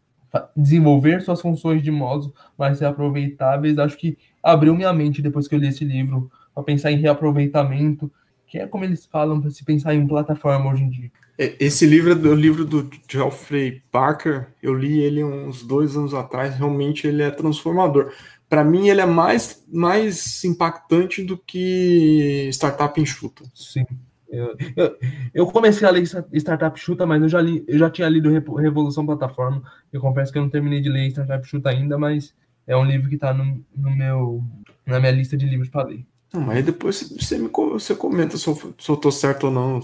desenvolver 0.57 1.21
suas 1.21 1.39
funções 1.39 1.81
de 1.81 1.89
modos 1.89 2.29
mais 2.57 2.81
reaproveitáveis. 2.81 3.79
Acho 3.79 3.95
que 3.95 4.17
abriu 4.43 4.75
minha 4.75 4.91
mente 4.91 5.21
depois 5.21 5.47
que 5.47 5.55
eu 5.55 5.59
li 5.59 5.69
esse 5.69 5.85
livro 5.85 6.29
para 6.53 6.63
pensar 6.63 6.91
em 6.91 6.97
reaproveitamento, 6.97 8.11
que 8.45 8.59
é 8.59 8.67
como 8.67 8.83
eles 8.83 9.05
falam 9.05 9.39
para 9.39 9.49
se 9.49 9.63
pensar 9.63 9.95
em 9.95 10.05
plataforma 10.05 10.69
hoje 10.69 10.83
em 10.83 10.89
dia. 10.89 11.11
É, 11.39 11.55
esse 11.61 11.85
livro 11.85 12.11
é 12.11 12.29
o 12.29 12.35
livro 12.35 12.65
do 12.65 12.89
Geoffrey 13.09 13.81
Parker. 13.89 14.49
Eu 14.61 14.73
li 14.73 14.99
ele 14.99 15.23
uns 15.23 15.63
dois 15.63 15.95
anos 15.95 16.13
atrás. 16.13 16.55
Realmente 16.55 17.07
ele 17.07 17.23
é 17.23 17.31
transformador. 17.31 18.11
Para 18.49 18.63
mim, 18.63 18.87
ele 18.87 19.01
é 19.01 19.05
mais, 19.05 19.63
mais 19.71 20.43
impactante 20.43 21.23
do 21.23 21.37
que 21.37 22.49
Startup 22.51 22.99
Enxuta. 22.99 23.43
Sim. 23.53 23.85
Eu, 24.29 24.55
eu, 24.75 24.97
eu, 25.31 25.45
comecei 25.47 25.87
a 25.87 25.91
ler 25.91 26.03
Startup 26.33 26.79
Chuta, 26.79 27.05
mas 27.05 27.21
eu 27.21 27.29
já, 27.29 27.39
li, 27.39 27.63
eu 27.67 27.77
já 27.77 27.87
tinha 27.87 28.09
lido 28.09 28.31
Revolução 28.55 29.05
Plataforma. 29.05 29.61
Eu 29.91 30.01
confesso 30.01 30.31
que 30.31 30.39
eu 30.39 30.41
não 30.41 30.49
terminei 30.49 30.81
de 30.81 30.89
ler 30.89 31.09
Startup 31.09 31.47
Chuta 31.47 31.69
ainda, 31.69 31.99
mas 31.99 32.33
é 32.65 32.75
um 32.75 32.83
livro 32.83 33.09
que 33.09 33.15
está 33.15 33.31
no, 33.31 33.63
no 33.75 33.95
meu, 33.95 34.43
na 34.85 34.99
minha 34.99 35.11
lista 35.11 35.37
de 35.37 35.45
livros 35.45 35.69
para 35.69 35.87
ler. 35.87 36.05
Não, 36.33 36.41
mas 36.41 36.65
depois 36.65 37.03
você, 37.11 37.37
me, 37.37 37.47
você 37.47 37.93
comenta 37.93 38.35
se 38.37 38.47
eu, 38.47 38.55
se 38.55 38.89
eu 38.89 38.97
tô 38.97 39.11
certo 39.11 39.45
ou 39.45 39.51
não. 39.51 39.79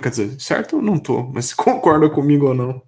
Quer 0.00 0.10
dizer, 0.10 0.40
certo 0.40 0.76
ou 0.76 0.82
não 0.82 0.96
tô, 0.96 1.24
mas 1.24 1.46
se 1.46 1.56
concorda 1.58 2.08
comigo 2.08 2.46
ou 2.46 2.54
não. 2.54 2.80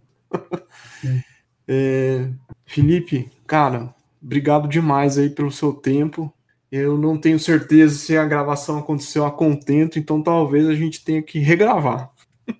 é, 1.66 2.28
Felipe, 2.64 3.28
cara, 3.48 3.92
obrigado 4.22 4.68
demais 4.68 5.18
aí 5.18 5.30
pelo 5.30 5.50
seu 5.50 5.72
tempo. 5.72 6.32
Eu 6.70 6.96
não 6.96 7.18
tenho 7.18 7.38
certeza 7.38 7.96
se 7.96 8.16
a 8.16 8.24
gravação 8.24 8.78
aconteceu 8.78 9.24
a 9.24 9.30
contento, 9.30 9.98
então 9.98 10.22
talvez 10.22 10.68
a 10.68 10.74
gente 10.74 11.04
tenha 11.04 11.22
que 11.22 11.38
regravar. 11.38 12.10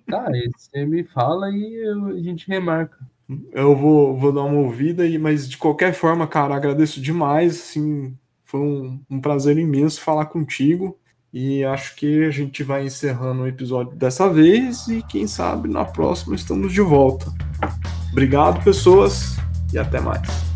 Tá, 0.07 0.25
você 0.55 0.85
me 0.85 1.03
fala 1.03 1.49
e 1.49 1.75
eu, 1.75 2.07
a 2.07 2.19
gente 2.19 2.47
remarca. 2.47 2.97
Eu 3.53 3.75
vou, 3.75 4.17
vou 4.17 4.33
dar 4.33 4.43
uma 4.43 4.59
ouvida, 4.59 5.03
aí, 5.03 5.17
mas 5.17 5.49
de 5.49 5.57
qualquer 5.57 5.93
forma, 5.93 6.27
cara, 6.27 6.55
agradeço 6.55 7.01
demais. 7.01 7.55
Assim, 7.55 8.13
foi 8.43 8.59
um, 8.59 9.01
um 9.09 9.21
prazer 9.21 9.57
imenso 9.57 10.01
falar 10.01 10.25
contigo. 10.25 10.97
E 11.33 11.63
acho 11.63 11.95
que 11.95 12.25
a 12.25 12.29
gente 12.29 12.61
vai 12.61 12.85
encerrando 12.85 13.43
o 13.43 13.47
episódio 13.47 13.95
dessa 13.95 14.29
vez 14.29 14.89
e 14.89 15.01
quem 15.01 15.25
sabe 15.27 15.69
na 15.69 15.85
próxima 15.85 16.35
estamos 16.35 16.73
de 16.73 16.81
volta. 16.81 17.31
Obrigado, 18.11 18.61
pessoas, 18.61 19.37
e 19.73 19.77
até 19.77 20.01
mais. 20.01 20.50